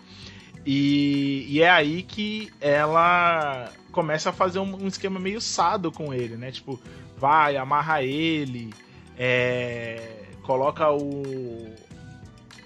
[0.65, 6.13] E, e é aí que ela começa a fazer um, um, esquema meio sado com
[6.13, 6.51] ele, né?
[6.51, 6.79] Tipo,
[7.17, 8.73] vai, amarra ele,
[9.17, 11.73] é, coloca o,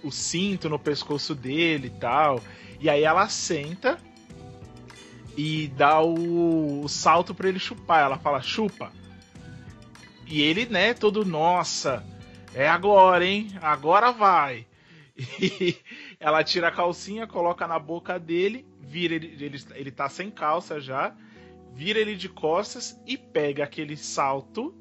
[0.03, 2.41] o cinto no pescoço dele e tal.
[2.79, 3.97] E aí ela senta
[5.37, 8.01] e dá o, o salto para ele chupar.
[8.01, 8.91] Ela fala, chupa.
[10.27, 12.05] E ele, né, todo, nossa,
[12.53, 13.49] é agora, hein?
[13.61, 14.65] Agora vai.
[15.39, 15.77] E
[16.19, 20.79] ela tira a calcinha, coloca na boca dele, vira ele, ele, ele tá sem calça
[20.79, 21.15] já,
[21.73, 24.73] vira ele de costas e pega aquele salto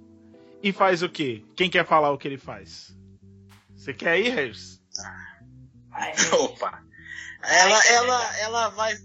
[0.63, 1.43] e faz o quê?
[1.57, 2.97] Quem quer falar o que ele faz?
[3.75, 4.83] Você quer ir, Regis?
[6.33, 6.83] Opa!
[7.43, 8.95] Ela, ela, ela vai.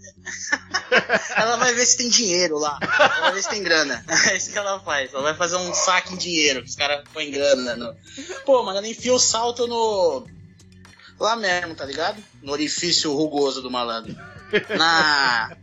[1.36, 2.78] ela vai ver se tem dinheiro lá.
[2.82, 4.04] Ela vai ver se tem grana.
[4.28, 5.12] É isso que ela faz.
[5.12, 7.76] Ela vai fazer um saque em dinheiro, que os caras põem grana.
[7.76, 7.96] No...
[8.44, 10.26] Pô, mano, ela enfia o salto no.
[11.18, 12.22] Lá mesmo, tá ligado?
[12.42, 14.14] No orifício rugoso do malandro.
[14.76, 15.56] Na.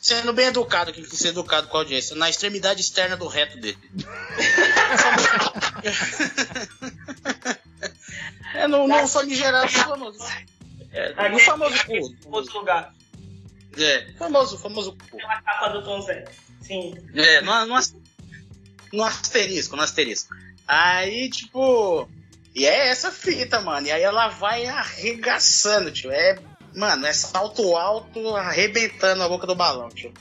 [0.00, 2.16] Sendo bem educado, que ser educado com a audiência.
[2.16, 3.76] Na extremidade externa do reto dele.
[8.54, 9.70] é no, no famigerado
[10.92, 12.16] É, no famoso cu.
[12.36, 12.94] Outro lugar.
[13.78, 15.16] É, famoso, famoso cu.
[15.16, 16.24] Pela capa do Tom Zé.
[16.60, 16.94] Sim.
[17.14, 17.80] É, no, no,
[18.92, 20.34] no asterisco, no asterisco.
[20.66, 22.08] Aí, tipo.
[22.54, 23.86] E é essa fita, mano.
[23.86, 26.10] E aí ela vai arregaçando, tio.
[26.10, 26.38] É,
[26.74, 30.12] mano, é salto alto arrebentando a boca do balão, tio.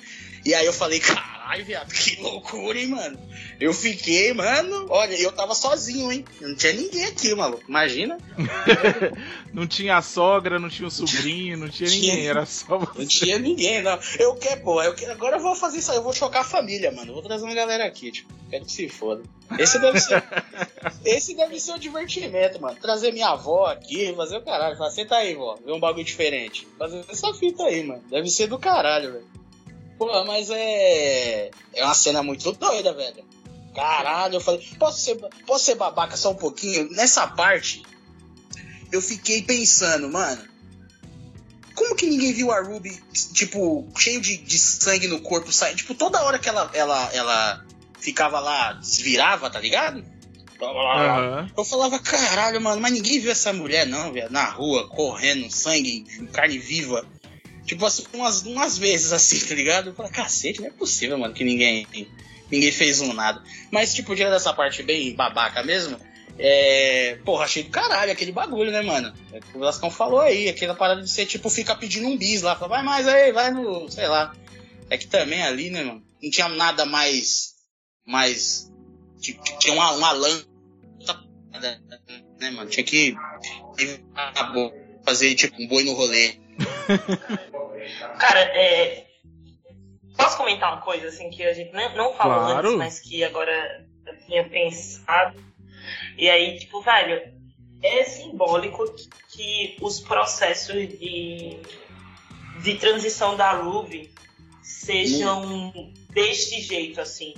[0.45, 1.01] E aí eu falei,
[1.49, 3.19] caralho, viado, que loucura, hein, mano.
[3.59, 6.23] Eu fiquei, mano, olha, eu tava sozinho, hein?
[6.39, 7.63] Não tinha ninguém aqui, maluco.
[7.67, 8.17] Imagina.
[9.51, 12.99] não tinha a sogra, não tinha o sobrinho, não tinha, tinha ninguém, era só você.
[12.99, 13.97] Não tinha ninguém, não.
[14.19, 16.45] Eu quero, pô, eu quero, agora eu vou fazer isso aí, eu vou chocar a
[16.45, 17.09] família, mano.
[17.09, 18.31] Eu vou trazer uma galera aqui, tipo.
[18.49, 19.23] Quero que se foda.
[19.57, 20.23] Esse deve ser.
[21.05, 22.77] esse deve ser o um divertimento, mano.
[22.79, 24.77] Trazer minha avó aqui, fazer o caralho.
[24.77, 26.67] Falar, senta aí, vó, ver um bagulho diferente.
[26.77, 28.03] Fazer essa fita aí, mano.
[28.09, 29.38] Deve ser do caralho, velho.
[29.99, 31.51] Pô, mas é.
[31.75, 33.21] É uma cena muito doida, velho.
[33.75, 35.15] Caralho, eu falei, posso ser,
[35.45, 36.89] posso ser babaca só um pouquinho?
[36.91, 37.83] Nessa parte,
[38.91, 40.41] eu fiquei pensando, mano.
[41.75, 42.97] Como que ninguém viu a Ruby,
[43.33, 45.77] tipo, cheio de, de sangue no corpo, saindo?
[45.77, 47.65] Tipo, toda hora que ela, ela, ela
[47.99, 50.03] ficava lá, desvirava, tá ligado?
[50.61, 51.49] Uhum.
[51.57, 56.05] Eu falava, caralho, mano, mas ninguém viu essa mulher, não, velho, na rua, correndo, sangue,
[56.33, 57.05] carne viva.
[57.69, 59.93] Tipo assim, umas, umas vezes assim, tá ligado?
[59.93, 61.85] Falei, cacete, não é possível, mano, que ninguém,
[62.51, 63.43] ninguém fez um nada.
[63.69, 65.95] Mas, tipo, tirando essa parte bem babaca mesmo,
[66.39, 67.19] é.
[67.23, 69.13] Porra, achei do caralho aquele bagulho, né, mano?
[69.31, 72.55] É o Lascão falou aí, aquela parada de ser, tipo, fica pedindo um bis lá.
[72.55, 73.87] Fala, vai mais aí, vai no.
[73.87, 74.35] sei lá.
[74.89, 76.01] É que também ali, né, mano?
[76.23, 77.53] Não tinha nada mais.
[78.03, 78.67] mais.
[79.59, 80.49] Tinha uma, uma lâmpada,
[82.39, 82.67] né, mano?
[82.67, 83.15] Tinha que.
[85.05, 86.33] fazer, tipo, um boi no rolê.
[88.19, 89.05] Cara, é.
[90.17, 92.67] Posso comentar uma coisa assim que a gente não, não falou Claro.
[92.67, 95.41] antes, mas que agora eu tinha pensado.
[96.17, 97.33] E aí, tipo, velho,
[97.81, 98.83] é simbólico
[99.29, 101.57] que os processos de,
[102.61, 104.11] de transição da Ruby
[104.61, 105.71] sejam
[106.09, 107.33] deste jeito, assim.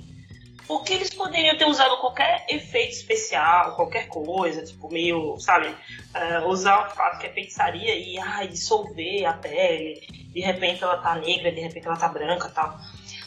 [0.66, 5.74] Porque eles poderiam ter usado qualquer efeito especial, qualquer coisa, tipo, meio, sabe,
[6.14, 10.00] eh, usar o fato que é feitiçaria e ai, dissolver a pele,
[10.32, 12.78] de repente ela tá negra, de repente ela tá branca tal.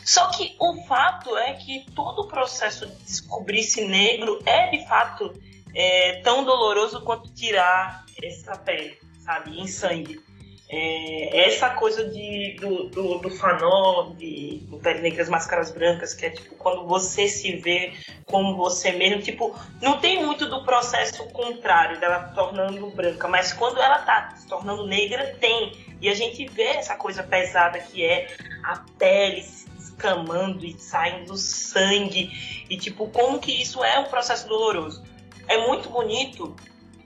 [0.05, 5.33] Só que o fato é que todo o processo de descobrir-se negro é de fato
[5.73, 10.23] é, tão doloroso quanto tirar essa pele, sabe, em sangue.
[10.67, 16.25] É, essa coisa de, do, do, do fanó, de, do Pele Negras Máscaras Brancas, que
[16.25, 17.93] é tipo quando você se vê
[18.25, 23.53] como você mesmo, tipo, não tem muito do processo contrário dela se tornando branca, mas
[23.53, 25.71] quando ela tá se tornando negra, tem.
[26.01, 31.37] E a gente vê essa coisa pesada que é a pele se descamando e saindo
[31.37, 35.03] sangue, e tipo, como que isso é um processo doloroso.
[35.47, 36.55] É muito bonito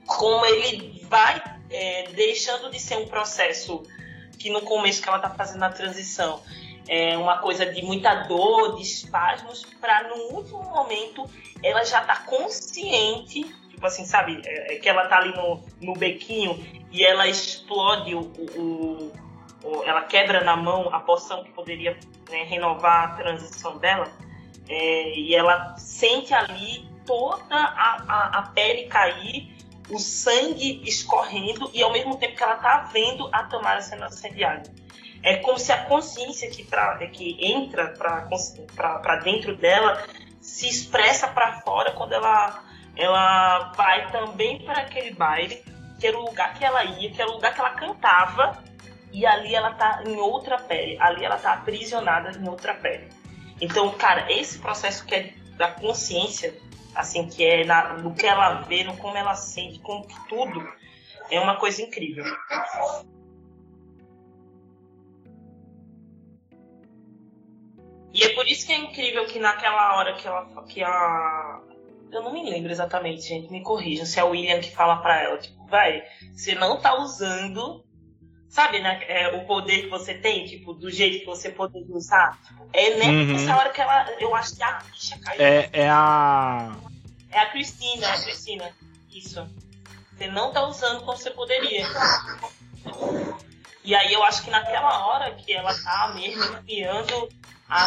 [0.06, 3.82] como ele vai é, deixando de ser um processo
[4.38, 6.42] que no começo que ela tá fazendo a transição
[6.88, 11.24] é uma coisa de muita dor, de espasmos, para no último momento
[11.62, 15.92] ela já tá consciente, tipo assim, sabe, é, é que ela tá ali no, no
[15.92, 16.58] bequinho
[16.90, 19.12] e ela explode o, o-
[19.62, 21.96] o- ela quebra na mão a poção que poderia
[22.30, 24.10] né, renovar a transição dela
[24.68, 29.49] é, e ela sente ali toda a, a, a pele cair
[29.90, 34.70] o sangue escorrendo e ao mesmo tempo que ela tá vendo a Tamara sendo assediada.
[35.22, 40.06] É como se a consciência que, tra- que entra para dentro dela
[40.40, 42.64] se expressa para fora quando ela,
[42.96, 45.62] ela vai também para aquele baile,
[45.98, 48.64] que era o lugar que ela ia, que era o lugar que ela cantava,
[49.12, 53.08] e ali ela tá em outra pele, ali ela tá aprisionada em outra pele.
[53.60, 56.58] Então, cara, esse processo que é da consciência,
[56.94, 60.66] assim, que é na, no que ela vê, no como ela sente, como tudo,
[61.30, 62.24] é uma coisa incrível.
[68.12, 71.60] E é por isso que é incrível que naquela hora que ela que a
[72.10, 75.22] eu não me lembro exatamente, gente, me corrijam, se é o William que fala pra
[75.22, 76.02] ela, tipo, vai,
[76.32, 77.84] você não tá usando,
[78.50, 82.38] sabe, né, é, o poder que você tem, tipo, do jeito que você poderia usar.
[82.72, 83.58] É nessa Uhum.
[83.58, 85.40] hora que ela, eu acho que a ficha caiu.
[85.40, 86.76] É, é a.
[87.30, 88.70] É a Cristina, é a Cristina.
[89.10, 89.48] Isso.
[90.16, 91.86] Você não tá usando como você poderia.
[93.82, 97.28] E aí eu acho que naquela hora que ela tá mesmo enfiando
[97.68, 97.82] a,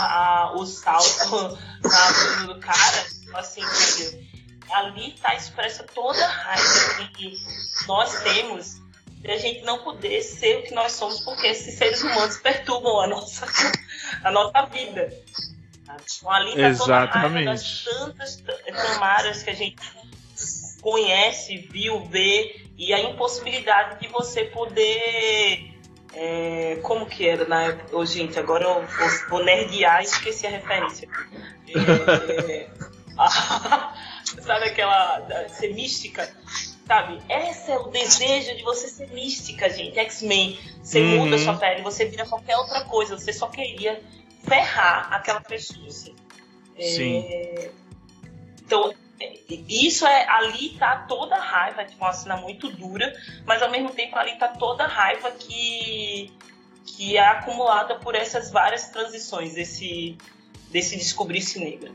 [0.47, 4.33] a- o salto na bunda do cara, assim, entendeu?
[4.71, 7.35] ali tá expressa toda a raiva que
[7.85, 8.81] nós temos
[9.23, 12.99] de a gente não poder ser o que nós somos, porque esses seres humanos perturbam
[12.99, 13.47] a nossa,
[14.21, 15.13] a nossa vida.
[15.81, 17.85] Então, ali tá raiva das Exatamente.
[17.85, 18.43] tantas
[18.75, 19.81] tamaras que a gente
[20.81, 25.71] conhece, viu, vê, e a impossibilidade de você poder.
[26.13, 27.95] é, como que era na época?
[27.95, 31.07] Ô, gente, agora eu vou, vou nerdear e esqueci a referência.
[31.69, 32.67] É,
[34.41, 35.47] sabe aquela.
[35.47, 36.29] ser mística?
[36.85, 37.21] Sabe?
[37.29, 39.97] Esse é o desejo de você ser mística, gente.
[39.99, 40.59] X-Men.
[40.83, 41.25] Você Uhum.
[41.25, 43.17] muda sua pele, você vira qualquer outra coisa.
[43.17, 44.03] Você só queria
[44.45, 45.87] ferrar aquela pessoa.
[45.87, 46.13] Assim.
[46.77, 47.25] É, Sim.
[48.65, 49.33] Então, é,
[49.69, 50.27] isso é.
[50.27, 53.13] Ali tá toda a raiva, é tipo uma cena muito dura,
[53.45, 56.33] mas ao mesmo tempo ali tá toda a raiva que,
[56.85, 60.17] que é acumulada por essas várias transições desse,
[60.69, 61.91] desse descobrir-se negra.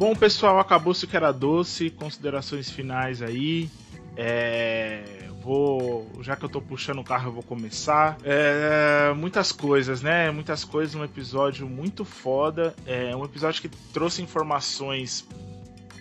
[0.00, 1.90] Bom, pessoal, acabou-se o que era doce.
[1.90, 3.68] Considerações finais aí.
[4.16, 8.16] É, vou, já que eu tô puxando o carro, eu vou começar.
[8.24, 10.30] É, muitas coisas, né?
[10.30, 10.94] Muitas coisas.
[10.94, 12.74] Um episódio muito foda.
[12.86, 15.28] É um episódio que trouxe informações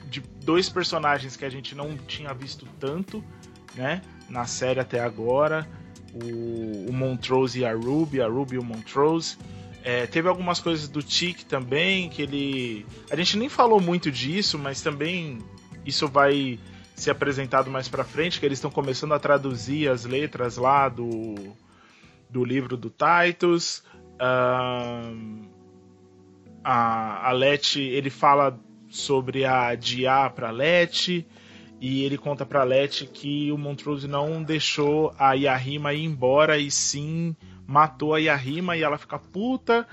[0.10, 3.22] de dois personagens que a gente não tinha visto tanto,
[3.76, 4.02] né?
[4.30, 5.68] Na série até agora.
[6.14, 9.38] O, o Montrose e a Ruby, a Ruby e o Montrose.
[9.84, 12.86] É, teve algumas coisas do Tic também, que ele.
[13.10, 15.40] A gente nem falou muito disso, mas também
[15.86, 16.60] isso vai
[16.96, 21.56] ser apresentado mais pra frente, que eles estão começando a traduzir as letras lá do,
[22.30, 23.84] do livro do Titus.
[24.20, 25.48] Ahn,
[26.64, 31.26] a, a Leti, ele fala sobre a Dia pra Leti.
[31.82, 36.70] E ele conta pra Leti que o Montrose não deixou a Yahima ir embora e
[36.70, 37.36] sim
[37.66, 39.88] matou a Yahima e ela fica puta.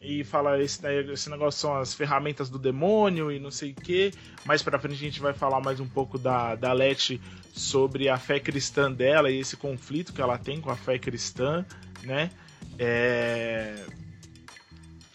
[0.00, 0.80] e fala esse,
[1.12, 4.12] esse negócio são as ferramentas do demônio e não sei o que.
[4.44, 7.20] Mais pra frente a gente vai falar mais um pouco da, da Leti
[7.52, 11.64] sobre a fé cristã dela e esse conflito que ela tem com a fé cristã,
[12.04, 12.30] né?
[12.78, 13.84] É...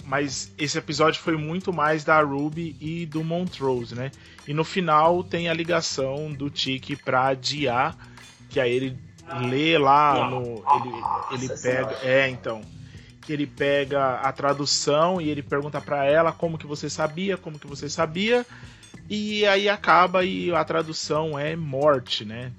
[0.07, 4.09] Mas esse episódio foi muito mais da Ruby e do Montrose, né?
[4.47, 7.93] E no final tem a ligação do Tiki pra Dia,
[8.49, 8.97] que aí ele
[9.49, 10.63] lê lá no.
[10.75, 11.97] Ele, ele pega.
[12.01, 12.61] É, então
[13.21, 17.59] que ele pega a tradução e ele pergunta para ela como que você sabia, como
[17.59, 18.45] que você sabia,
[19.09, 22.53] e aí acaba e a tradução é morte, né?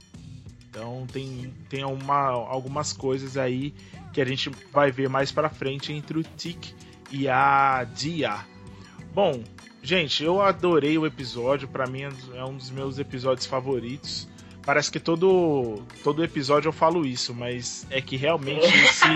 [0.69, 3.73] Então tem, tem uma, algumas coisas aí
[4.13, 6.75] que a gente vai ver mais para frente entre o Tik
[7.11, 8.45] e a Dia.
[9.15, 9.43] Bom,
[9.83, 12.03] gente, eu adorei o episódio, para mim
[12.35, 14.29] é um dos meus episódios favoritos.
[14.65, 19.07] Parece que todo todo episódio eu falo isso, mas é que realmente esse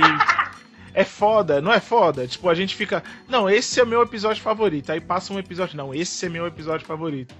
[0.94, 2.26] é foda, não é foda?
[2.26, 4.90] Tipo, a gente fica, não, esse é o meu episódio favorito.
[4.90, 7.34] Aí passa um episódio, não, esse é meu episódio favorito.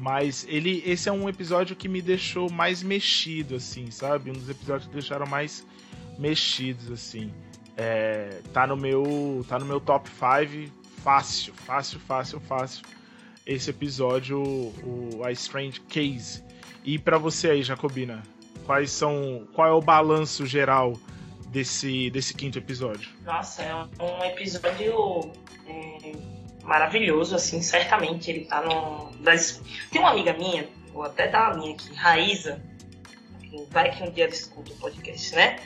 [0.00, 4.30] Mas ele, esse é um episódio que me deixou mais mexido, assim, sabe?
[4.30, 5.64] Um dos episódios que deixaram mais
[6.18, 7.32] mexidos, assim.
[7.76, 10.72] É, tá no meu, tá no meu top 5,
[11.02, 12.84] fácil, fácil, fácil, fácil.
[13.46, 16.44] Esse episódio, o, A Strange Case.
[16.84, 18.22] E para você aí, Jacobina,
[18.66, 20.94] quais são, qual é o balanço geral
[21.48, 23.10] desse, desse quinto episódio?
[23.24, 25.32] Nossa, é um episódio
[25.66, 26.12] é,
[26.62, 28.30] maravilhoso, assim, certamente.
[28.30, 29.10] Ele tá no.
[29.22, 29.60] Das...
[29.90, 32.62] Tem uma amiga minha, vou até dar a minha aqui, Raíza.
[33.70, 35.58] Vai que um dia ela escuta o podcast, né?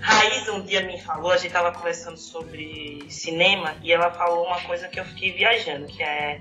[0.00, 4.60] Raíza um dia me falou, a gente tava conversando sobre cinema e ela falou uma
[4.62, 6.40] coisa que eu fiquei viajando, que é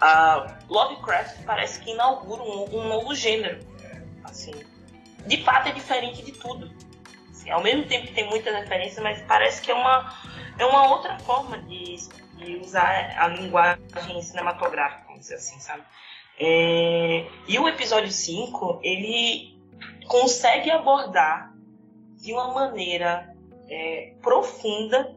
[0.00, 3.64] a Lovecraft parece que inaugura um, um novo gênero.
[4.24, 4.52] Assim,
[5.26, 6.70] de fato é diferente de tudo.
[7.30, 10.12] Assim, ao mesmo tempo que tem muitas referências, mas parece que é uma,
[10.58, 11.96] é uma outra forma de,
[12.36, 15.82] de usar a linguagem cinematográfica, vamos dizer assim, sabe?
[16.38, 19.56] É, e o episódio 5, ele
[20.08, 21.53] consegue abordar
[22.24, 23.34] de uma maneira
[23.68, 25.14] é, profunda,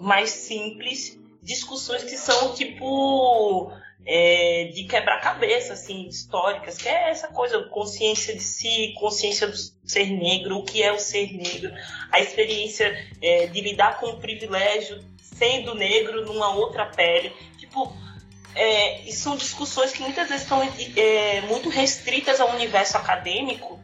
[0.00, 3.72] mais simples, discussões que são tipo
[4.04, 10.10] é, de quebra-cabeça, assim, históricas, que é essa coisa, consciência de si, consciência do ser
[10.10, 11.72] negro, o que é o ser negro,
[12.12, 17.32] a experiência é, de lidar com o privilégio sendo negro numa outra pele.
[17.58, 17.92] Tipo,
[18.54, 23.80] é, e são discussões que muitas vezes estão é, muito restritas ao universo acadêmico.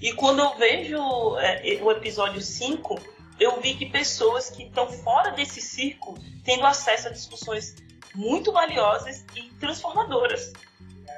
[0.00, 0.98] E quando eu vejo
[1.38, 3.00] é, o episódio 5,
[3.38, 7.74] eu vi que pessoas que estão fora desse círculo tendo acesso a discussões
[8.14, 10.52] muito valiosas e transformadoras,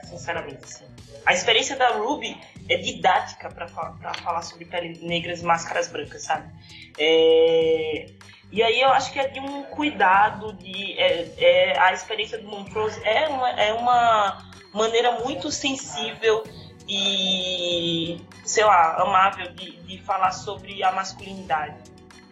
[0.05, 0.65] sinceramente.
[0.65, 0.85] Assim.
[1.27, 6.51] A experiência da Ruby é didática para falar sobre pele negras e máscaras brancas, sabe?
[6.98, 8.07] É...
[8.53, 12.47] E aí eu acho que é de um cuidado, de é, é, a experiência do
[12.47, 16.44] Montrose é uma, é uma maneira muito sensível
[16.89, 21.77] e, sei lá, amável de, de falar sobre a masculinidade.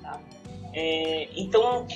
[0.01, 0.21] Tá?
[0.73, 1.87] É, então,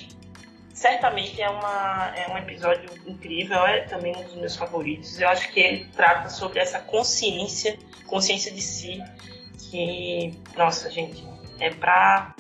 [0.72, 5.20] certamente é, uma, é um episódio incrível, é também um dos meus favoritos.
[5.20, 9.02] Eu acho que ele trata sobre essa consciência, consciência de si,
[9.70, 11.26] que, nossa, gente,
[11.60, 12.35] é pra,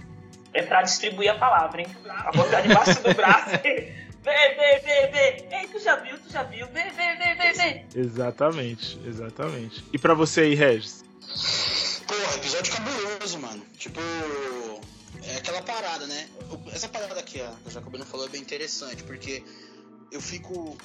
[0.52, 1.88] é pra distribuir a palavra, hein?
[2.08, 3.56] A botar debaixo do braço.
[4.22, 5.56] Vê, vê, vê, vê.
[5.56, 6.66] Ei, tu já viu, tu já viu.
[6.68, 7.84] Vê, vê, vê, vê, vê.
[7.94, 9.84] Exatamente, exatamente.
[9.92, 11.04] E pra você aí, Regis?
[12.06, 13.62] Porra, episódio cabuloso, mano.
[13.76, 14.00] Tipo,
[15.22, 16.28] é aquela parada, né?
[16.72, 19.42] Essa parada que a Jacobina falou é bem interessante, porque
[20.10, 20.76] eu fico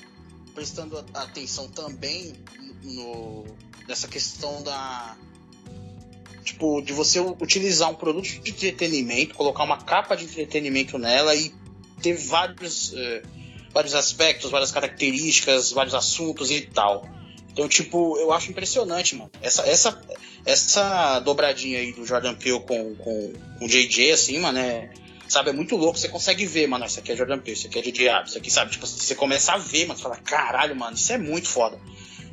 [0.54, 2.36] prestando atenção também
[2.84, 3.46] no
[3.88, 5.18] nessa questão da
[6.44, 11.54] tipo de você utilizar um produto de entretenimento, colocar uma capa de entretenimento nela e
[12.02, 13.22] ter vários uh,
[13.74, 17.08] vários aspectos, várias características, vários assuntos e tal.
[17.52, 19.32] Então, tipo, eu acho impressionante, mano.
[19.42, 20.02] Essa, essa,
[20.46, 24.90] essa dobradinha aí do Jordan Peele com, com, com o JJ, assim, mano, é,
[25.28, 25.98] sabe, é muito louco.
[25.98, 28.38] Você consegue ver, mano, isso aqui é Jordan Peele, isso aqui é JJ Abrams, isso
[28.38, 31.48] aqui, sabe, tipo, você começa a ver, mano, você fala, caralho, mano, isso é muito
[31.48, 31.80] foda.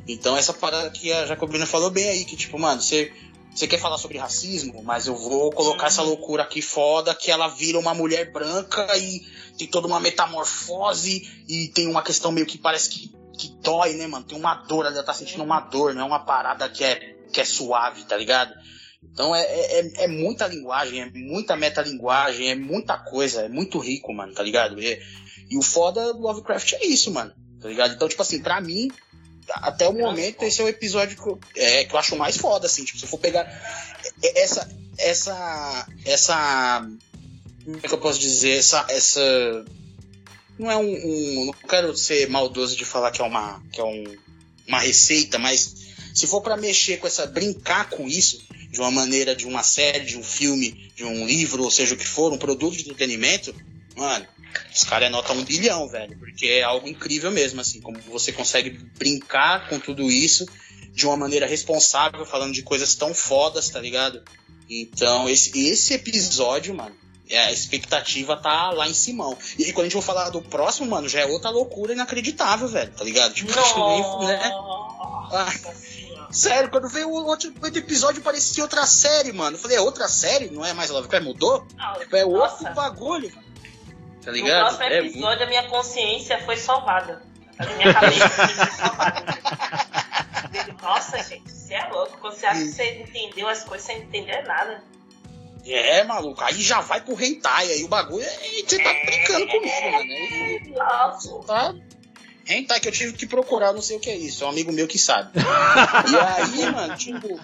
[0.07, 3.11] Então, essa parada que a Jacobina falou bem aí, que, tipo, mano, você,
[3.53, 7.47] você quer falar sobre racismo, mas eu vou colocar essa loucura aqui foda, que ela
[7.47, 9.21] vira uma mulher branca e
[9.57, 14.05] tem toda uma metamorfose e tem uma questão meio que parece que que dói, né,
[14.05, 14.25] mano?
[14.25, 17.41] Tem uma dor, ela tá sentindo uma dor, não é uma parada que é, que
[17.41, 18.53] é suave, tá ligado?
[19.03, 24.13] Então é, é, é muita linguagem, é muita metalinguagem, é muita coisa, é muito rico,
[24.13, 24.79] mano, tá ligado?
[24.79, 24.99] E,
[25.49, 27.95] e o foda do Lovecraft é isso, mano, tá ligado?
[27.95, 28.91] Então, tipo assim, pra mim,
[29.49, 32.67] até o momento, esse é o episódio que eu, é, que eu acho mais foda,
[32.67, 33.45] assim, tipo, se eu for pegar
[34.35, 36.87] essa, essa, essa,
[37.63, 39.21] como é que eu posso dizer, essa, essa
[40.59, 43.61] não é um, um- Não quero ser maldoso de falar que é uma.
[43.71, 44.03] que é um,
[44.67, 45.75] uma receita, mas
[46.13, 47.25] se for pra mexer com essa.
[47.25, 51.63] brincar com isso, de uma maneira de uma série, de um filme, de um livro,
[51.63, 53.55] ou seja o que for, um produto de entretenimento,
[53.95, 54.27] mano.
[54.73, 56.17] Os caras nota um bilhão, velho.
[56.17, 57.81] Porque é algo incrível mesmo, assim.
[57.81, 60.45] Como você consegue brincar com tudo isso
[60.91, 64.21] de uma maneira responsável, falando de coisas tão fodas, tá ligado?
[64.69, 66.95] Então, esse, esse episódio, mano,
[67.29, 69.25] é, a expectativa tá lá em cima.
[69.57, 72.67] E, aí, quando a gente for falar do próximo, mano, já é outra loucura inacreditável,
[72.67, 73.33] velho, tá ligado?
[73.33, 74.41] Tipo, acho que nem- né?
[74.43, 75.81] Senhora.
[76.31, 79.57] Sério, quando veio o outro, outro episódio, parecia outra série, mano.
[79.57, 80.49] Eu falei, é outra série?
[80.49, 81.25] Não é mais Lovecraft?
[81.25, 81.67] Mudou?
[81.75, 82.69] Não, É outro Nossa.
[82.69, 83.31] bagulho.
[84.23, 84.59] Tá No ligado?
[84.77, 87.21] próximo É episódio, a minha consciência foi salvada.
[87.57, 89.25] A minha cabeça foi salvada.
[90.81, 92.17] Nossa, gente, você é louco.
[92.19, 94.83] Quando você acha que você entendeu as coisas, não entendeu nada.
[95.65, 99.91] É, maluco, aí já vai pro hentai, aí o bagulho, é- você tá brincando comigo,
[99.91, 100.11] mano.
[100.11, 101.39] Aí, Nossa.
[101.45, 101.75] tá?
[102.47, 104.71] Hentai que eu tive que procurar, não sei o que é isso, é um amigo
[104.71, 105.29] meu que sabe.
[105.37, 106.15] e
[106.65, 107.39] aí, mano, tipo.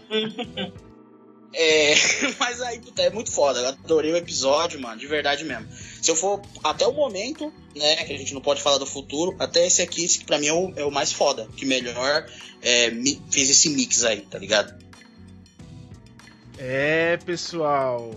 [1.53, 1.93] É,
[2.39, 3.59] mas aí, puta, é muito foda.
[3.59, 5.67] Eu adorei o episódio, mano, de verdade mesmo.
[5.71, 9.35] Se eu for até o momento, né, que a gente não pode falar do futuro,
[9.39, 12.25] até esse aqui, esse que pra mim é o, é o mais foda, que melhor
[12.61, 12.91] é,
[13.31, 14.77] fez esse mix aí, tá ligado?
[16.57, 18.11] É, pessoal.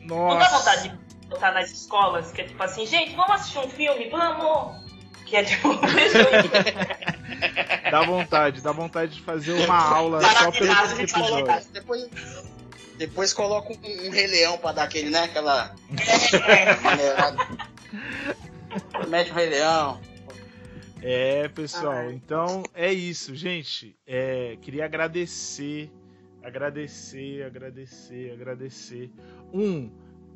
[0.00, 0.58] Não dá Nossa.
[0.58, 4.84] vontade de botar nas escolas, que é tipo assim, gente, vamos assistir um filme, vamos!
[5.24, 5.70] Que é tipo.
[7.90, 11.66] Dá vontade, dá vontade de fazer uma aula Para só pelo episódio.
[11.72, 12.08] depois,
[12.96, 15.24] depois coloca um, um Rei Leão pra dar aquele, né?
[15.24, 15.74] Aquela.
[19.08, 20.00] Mete o Rei Leão.
[21.02, 22.12] É, pessoal, Ai.
[22.12, 23.96] então é isso, gente.
[24.06, 25.90] É, queria agradecer,
[26.42, 29.10] agradecer, agradecer, agradecer.
[29.52, 29.90] Um,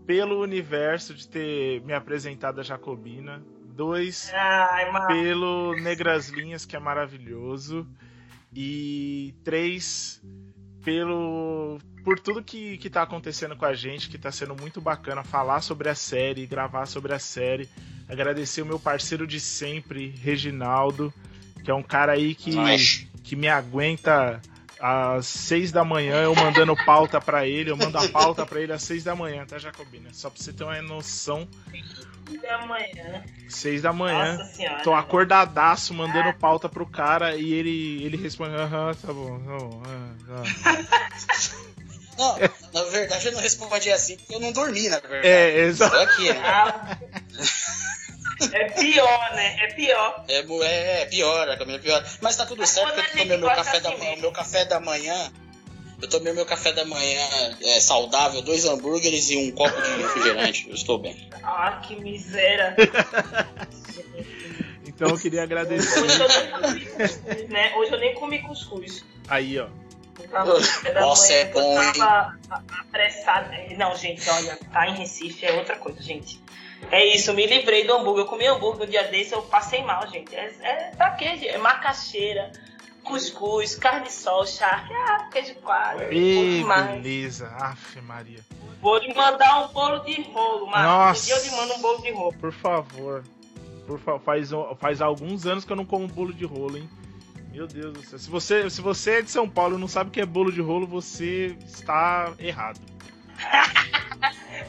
[0.04, 3.42] pelo universo de ter me apresentado a Jacobina.
[3.74, 7.86] Dois, Ai, pelo Negras Linhas, que é maravilhoso.
[8.52, 10.20] E três,
[10.88, 15.22] pelo por tudo que, que tá acontecendo com a gente, que tá sendo muito bacana
[15.22, 17.68] falar sobre a série, gravar sobre a série.
[18.08, 21.12] Agradecer o meu parceiro de sempre, Reginaldo,
[21.62, 22.52] que é um cara aí que,
[23.22, 24.40] que me aguenta
[24.80, 28.72] às seis da manhã, eu mandando pauta pra ele, eu mando a pauta pra ele
[28.72, 30.08] às seis da manhã, tá, Jacobina?
[30.14, 31.46] Só pra você ter uma noção,
[32.36, 33.24] Até amanhã.
[33.48, 34.36] seis da manhã.
[34.36, 34.82] Nossa senhora.
[34.82, 39.82] Tô acordadaço mandando pauta pro cara e ele, ele responde: Aham, tá bom, tá bom.
[39.86, 41.58] ah, tá."
[42.18, 42.36] Não,
[42.74, 45.24] na verdade eu não respondi assim porque eu não dormi, na verdade.
[45.28, 45.96] É, exato.
[45.96, 46.40] Só que né?
[46.44, 46.98] Ah,
[48.52, 49.56] É pior, né?
[49.60, 50.24] É pior.
[50.28, 50.34] é,
[50.64, 52.04] é, é pior, é pior.
[52.20, 54.22] Mas tá tudo Mas certo porque eu tomei meu café, da, assim manhã- mesmo.
[54.22, 55.32] meu café da manhã.
[56.00, 57.26] Eu tomei meu café da manhã
[57.60, 60.68] é, saudável, dois hambúrgueres e um copo de refrigerante.
[60.68, 61.28] Eu estou bem.
[61.42, 62.76] Ah, que miséria.
[64.98, 66.00] Então eu queria agradecer.
[66.00, 67.72] Hoje eu nem comi cuscuz, né?
[67.76, 69.04] Hoje eu nem comi cuscuz.
[69.28, 69.68] Aí, ó.
[70.32, 72.36] Nossa, manhã, é bom, eu tava
[72.80, 73.50] apressada.
[73.76, 76.40] Não, gente, olha, tá em Recife é outra coisa, gente.
[76.90, 78.24] É isso, me livrei do hambúrguer.
[78.24, 80.34] Eu comi hambúrguer no dia desse, eu passei mal, gente.
[80.34, 81.36] É, é pra quê?
[81.36, 81.48] gente?
[81.48, 82.50] É macaxeira,
[83.08, 86.08] cuscuz, carne de sol, charque, ah, queijo coalho.
[86.10, 87.02] demais.
[87.02, 87.48] beleza.
[87.58, 88.44] Aff, Maria.
[88.80, 90.84] Vou lhe mandar um bolo de rolo, mano.
[90.84, 91.22] Nossa.
[91.22, 92.34] Um dia eu lhe mando um bolo de rolo.
[92.34, 93.24] Por favor.
[93.86, 94.20] Por favor.
[94.20, 96.88] Faz, faz alguns anos que eu não como bolo de rolo, hein?
[97.50, 98.18] Meu Deus do céu.
[98.18, 100.52] Se você, se você é de São Paulo e não sabe o que é bolo
[100.52, 102.78] de rolo, você está errado.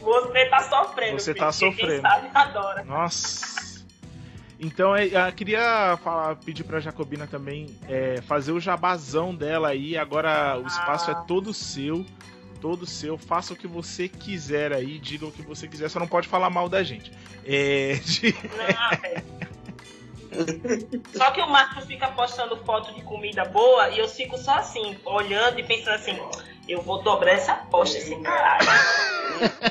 [0.02, 1.20] Você tá sofrendo.
[1.20, 2.02] Você tá porque sofrendo.
[2.02, 2.84] Quem sabe adora.
[2.84, 3.69] Nossa.
[4.60, 9.98] Então, é, eu queria falar, pedir pra Jacobina também é, fazer o jabazão dela aí.
[9.98, 11.14] Agora o espaço Ah.
[11.14, 12.06] é todo seu.
[12.60, 13.18] Todo seu.
[13.18, 15.00] Faça o que você quiser aí.
[15.00, 15.90] Diga o que você quiser.
[15.90, 17.10] Só não pode falar mal da gente.
[17.46, 19.40] É, de- Não, velho.
[21.16, 24.98] Só que o Marcos fica postando foto de comida boa e eu fico só assim,
[25.06, 26.20] olhando e pensando assim,
[26.68, 28.68] eu vou dobrar essa aposta, esse caralho.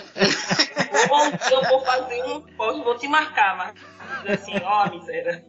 [1.11, 3.81] Ou eu vou fazer um post, vou te marcar, Marcos.
[4.27, 5.45] Assim, ó, miséria.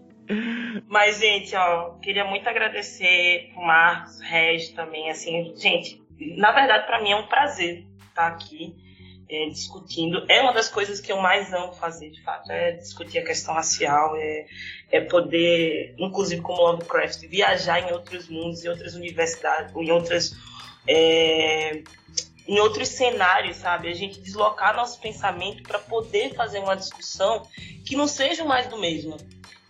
[0.88, 6.02] Mas, gente, ó, queria muito agradecer pro Marcos, Regis também, assim, gente,
[6.38, 8.76] na verdade, pra mim é um prazer estar aqui
[9.30, 10.26] é, discutindo.
[10.28, 13.54] É uma das coisas que eu mais amo fazer, de fato, é discutir a questão
[13.54, 14.46] racial, é,
[14.91, 20.36] é poder, inclusive como Lovecraft, viajar em outros mundos, em outras universidades, em outras.
[20.88, 21.84] é,
[22.50, 23.90] em outros cenários, sabe?
[23.90, 27.48] A gente deslocar nosso pensamento para poder fazer uma discussão
[27.86, 29.16] que não seja mais do mesmo.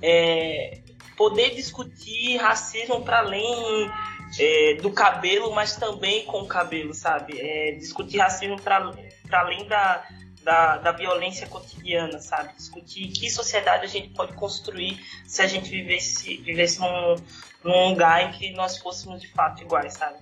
[0.01, 0.79] É,
[1.17, 3.91] poder discutir racismo para além
[4.39, 7.37] é, do cabelo, mas também com o cabelo, sabe?
[7.37, 8.93] É, discutir racismo para
[9.33, 10.07] além da,
[10.41, 12.55] da, da violência cotidiana, sabe?
[12.55, 17.15] Discutir que sociedade a gente pode construir se a gente vivesse, vivesse num,
[17.61, 20.17] num lugar em que nós fôssemos de fato iguais, sabe?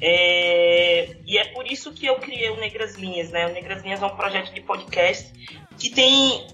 [0.00, 3.46] É, e é por isso que eu criei o Negras Linhas, né?
[3.46, 5.30] O Negras Linhas é um projeto de podcast
[5.78, 6.46] que tem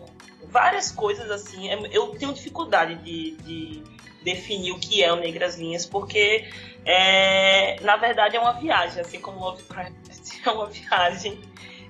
[0.45, 1.69] várias coisas assim.
[1.93, 3.83] Eu tenho dificuldade de, de
[4.25, 6.49] definir o que é o Negras Linhas, porque
[6.85, 9.93] é, na verdade é uma viagem, assim como Lovecraft
[10.45, 11.41] é uma viagem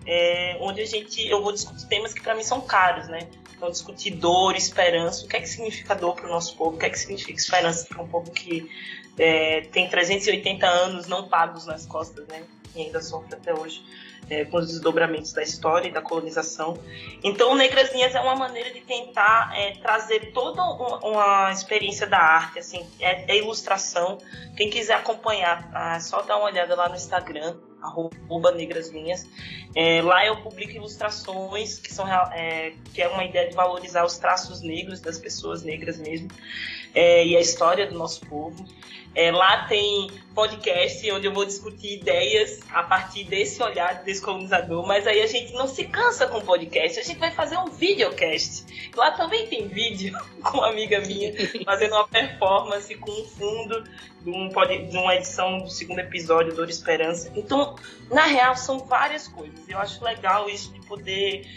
[0.07, 3.21] é, onde a gente eu vou discutir temas que para mim são caros, né?
[3.57, 6.79] Então discutir dor, esperança, o que é que significa dor para o nosso povo, o
[6.79, 8.71] que é que significa esperança para um povo que
[9.19, 12.45] é, tem 380 anos não pagos nas costas, né?
[12.75, 13.83] E ainda sofre até hoje
[14.29, 16.77] é, com os desdobramentos da história e da colonização.
[17.23, 22.59] Então, Negras Linhas é uma maneira de tentar é, trazer toda uma, experiência da arte,
[22.59, 24.19] assim, é, é ilustração.
[24.57, 29.27] Quem quiser acompanhar, é só dar uma olhada lá no Instagram, arroba Negras Linhas.
[29.75, 34.19] É, lá eu publico ilustrações que são é, que é uma ideia de valorizar os
[34.19, 36.29] traços negros das pessoas negras mesmo
[36.95, 38.65] é, e a história do nosso povo.
[39.17, 45.07] É, lá tem podcast onde eu vou discutir ideias a partir desse olhar descolonizador, mas
[45.07, 48.67] aí a gente não se cansa com podcast, a gente vai fazer um videocast.
[48.95, 50.15] Lá também tem vídeo
[50.45, 51.33] com uma amiga minha
[51.65, 53.85] fazendo uma performance com um fundo
[54.21, 57.33] de, um, de uma edição do segundo episódio do Esperança.
[57.35, 57.75] Então,
[58.11, 59.67] na real, são várias coisas.
[59.67, 61.51] Eu acho legal isso de poder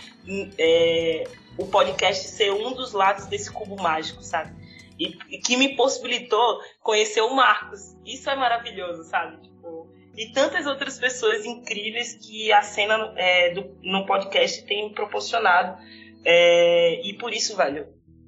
[0.57, 1.25] é,
[1.57, 4.68] o podcast ser um dos lados desse cubo mágico, sabe?
[4.99, 7.95] E, e que me possibilitou conhecer o Marcos.
[8.05, 9.41] Isso é maravilhoso, sabe?
[9.41, 15.81] Tipo, e tantas outras pessoas incríveis que a cena é, do, no podcast tem proporcionado.
[16.25, 17.87] É, e por isso, velho,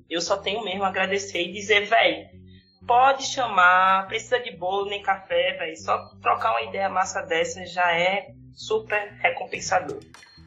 [0.09, 2.29] eu só tenho mesmo agradecer e dizer, velho,
[2.87, 5.77] pode chamar, precisa de bolo nem café, velho.
[5.77, 9.99] Só trocar uma ideia massa dessa já é super recompensador.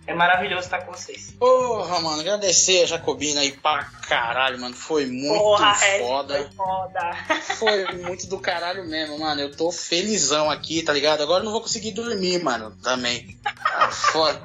[0.07, 1.33] É maravilhoso estar com vocês.
[1.39, 4.75] Porra, mano, agradecer a Jacobina aí pra caralho, mano.
[4.75, 6.35] Foi muito Porra, foda.
[6.35, 7.17] Foi foda.
[7.57, 9.41] Foi muito do caralho mesmo, mano.
[9.41, 11.23] Eu tô felizão aqui, tá ligado?
[11.23, 13.39] Agora eu não vou conseguir dormir, mano, também.
[13.43, 14.43] Tá foda.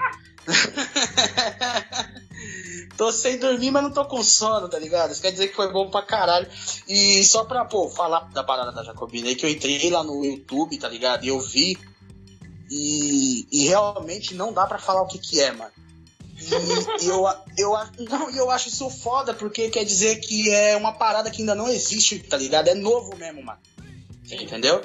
[2.95, 5.11] tô sem dormir, mas não tô com sono, tá ligado?
[5.11, 6.48] Isso quer dizer que foi bom pra caralho.
[6.88, 10.23] E só pra, pô, falar da parada da Jacobina aí, que eu entrei lá no
[10.23, 11.26] YouTube, tá ligado?
[11.26, 11.77] E eu vi
[12.70, 15.72] e, e realmente não dá para falar o que, que é, mano.
[17.02, 17.28] E eu,
[17.58, 17.74] eu,
[18.10, 21.68] não, eu acho isso foda, porque quer dizer que é uma parada que ainda não
[21.68, 22.70] existe, tá ligado?
[22.70, 23.60] É novo mesmo, mano.
[24.24, 24.82] Você entendeu?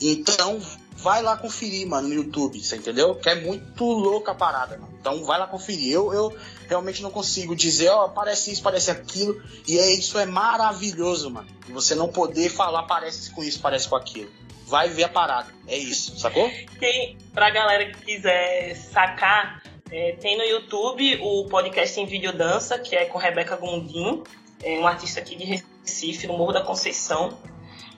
[0.00, 0.60] Então,
[0.96, 3.14] vai lá conferir, mano, no YouTube, você entendeu?
[3.14, 4.94] Que é muito louca a parada, mano.
[5.00, 5.92] Então, vai lá conferir.
[5.92, 6.36] Eu, eu
[6.68, 9.40] realmente não consigo dizer, ó, oh, parece isso, parece aquilo.
[9.66, 11.48] E é, isso é maravilhoso, mano.
[11.70, 14.30] Você não poder falar, parece com isso, parece com aquilo
[14.70, 15.52] vai ver a parada.
[15.66, 16.48] É isso, sacou?
[16.78, 22.78] Quem, pra galera que quiser sacar, é, tem no YouTube o podcast em vídeo dança,
[22.78, 24.22] que é com Rebeca Gondim,
[24.62, 27.36] é um artista aqui de Recife, no Morro da Conceição.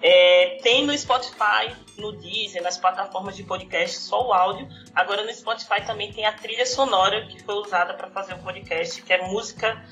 [0.01, 4.67] É, tem no Spotify, no Deezer, nas plataformas de podcast, só o áudio.
[4.95, 9.01] Agora no Spotify também tem a trilha sonora que foi usada para fazer o podcast,
[9.03, 9.85] que é música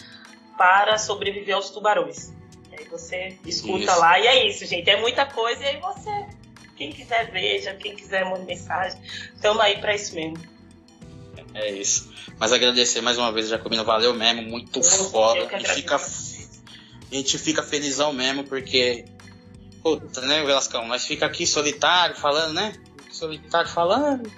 [0.56, 2.32] para sobreviver aos tubarões.
[2.72, 4.00] E aí você escuta isso.
[4.00, 4.88] lá e é isso, gente.
[4.88, 6.39] É muita coisa e aí você
[6.80, 8.98] quem quiser veja, quem quiser manda mensagem.
[9.34, 10.38] Estamos aí para isso mesmo.
[11.52, 12.10] É isso.
[12.38, 13.84] Mas agradecer mais uma vez, Jacobino.
[13.84, 15.46] Valeu mesmo, muito eu, foda.
[15.54, 19.04] A, gente fica, a gente fica felizão mesmo, porque.
[19.82, 20.88] Puta, né, Velascão?
[20.88, 22.72] Nós fica aqui solitário falando, né?
[23.12, 24.32] Solitário falando.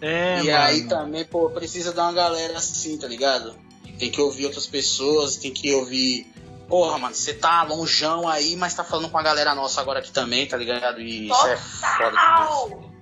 [0.00, 0.58] É, e mano.
[0.58, 3.56] aí também, pô, precisa dar uma galera assim, tá ligado?
[4.00, 6.26] Tem que ouvir outras pessoas, tem que ouvir
[6.68, 10.10] Porra, mano, você tá longeão aí, mas tá falando com a galera nossa agora aqui
[10.10, 11.00] também, tá ligado?
[11.00, 11.46] E Total!
[11.46, 12.94] isso é foda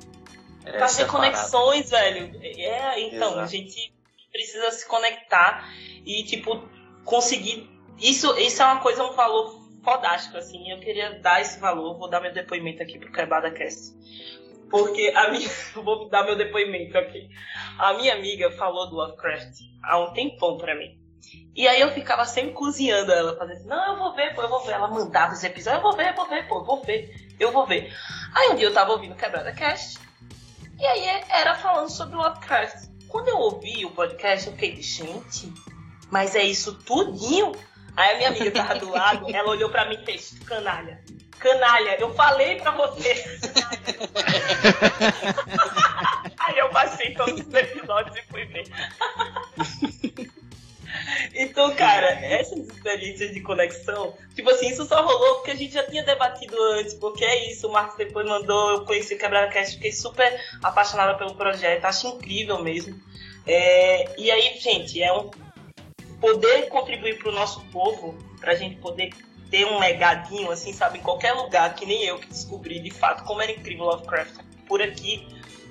[0.64, 2.40] é, Fazer é conexões, velho.
[2.42, 3.40] É, então, Exato.
[3.40, 3.92] a gente
[4.30, 5.68] precisa se conectar
[6.04, 6.68] e, tipo,
[7.04, 7.68] conseguir.
[7.98, 10.70] Isso, isso é uma coisa, um valor fodástico, assim.
[10.70, 13.92] Eu queria dar esse valor, vou dar meu depoimento aqui pro Quebada Cast.
[14.70, 15.48] Porque a minha.
[15.74, 17.28] vou dar meu depoimento aqui.
[17.78, 21.01] A minha amiga falou do Lovecraft há um tempão pra mim.
[21.54, 24.48] E aí eu ficava sempre cozinhando ela, fazendo assim, não, eu vou ver, pô, eu
[24.48, 24.72] vou ver.
[24.72, 27.52] Ela mandava os episódios, eu vou ver, eu vou ver, pô, eu vou ver, eu
[27.52, 27.94] vou ver.
[28.34, 29.98] Aí um dia eu tava ouvindo Quebrada Cast,
[30.78, 32.88] e aí era falando sobre Lovecraft.
[33.08, 35.52] Quando eu ouvi o podcast, eu fiquei, gente,
[36.10, 37.52] mas é isso tudinho?
[37.94, 41.04] Aí a minha amiga tava do lado, ela olhou pra mim e fez, canalha,
[41.38, 43.12] canalha, eu falei pra você.
[46.40, 48.64] aí eu passei todos os episódios e fui ver.
[51.42, 55.82] Então, cara, essas experiências de conexão, tipo assim, isso só rolou porque a gente já
[55.84, 59.74] tinha debatido antes, porque é isso, o Marcos depois mandou, eu conheci o Quebrar Cast,
[59.74, 63.00] fiquei super apaixonada pelo projeto, acho incrível mesmo.
[63.44, 65.30] É, e aí, gente, é um
[66.20, 69.10] poder contribuir para o nosso povo, para a gente poder
[69.50, 73.24] ter um legadinho, assim, sabe, em qualquer lugar, que nem eu que descobri de fato
[73.24, 74.36] como era incrível Lovecraft
[74.68, 75.26] por aqui,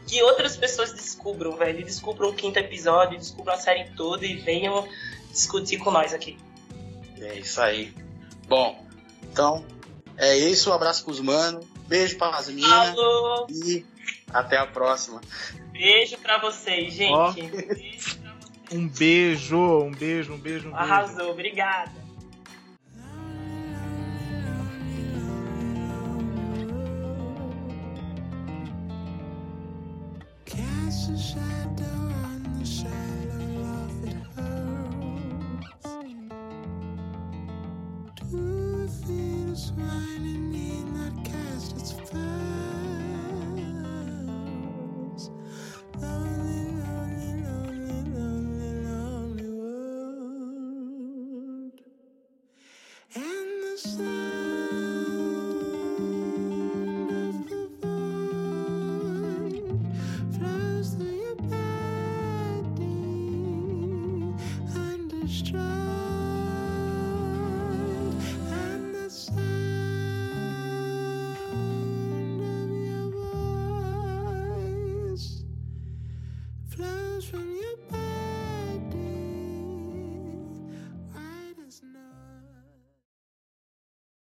[0.05, 4.85] que outras pessoas descubram, velho, descubram o quinto episódio, descubram a série toda e venham
[5.31, 6.37] discutir com nós aqui.
[7.19, 7.93] É isso aí.
[8.47, 8.85] Bom,
[9.31, 9.65] então
[10.17, 10.69] é isso.
[10.69, 11.65] Um abraço pros manos.
[11.87, 12.71] Beijo para as meninas.
[12.71, 13.85] Alô, E
[14.33, 15.19] até a próxima.
[15.71, 17.13] beijo pra vocês, gente.
[17.13, 17.31] Ó.
[17.33, 18.19] Beijo pra vocês.
[18.73, 20.75] Um beijo, um beijo, um beijo, um beijo.
[20.75, 21.91] Arrasou, obrigada.
[30.45, 32.00] Cast a shadow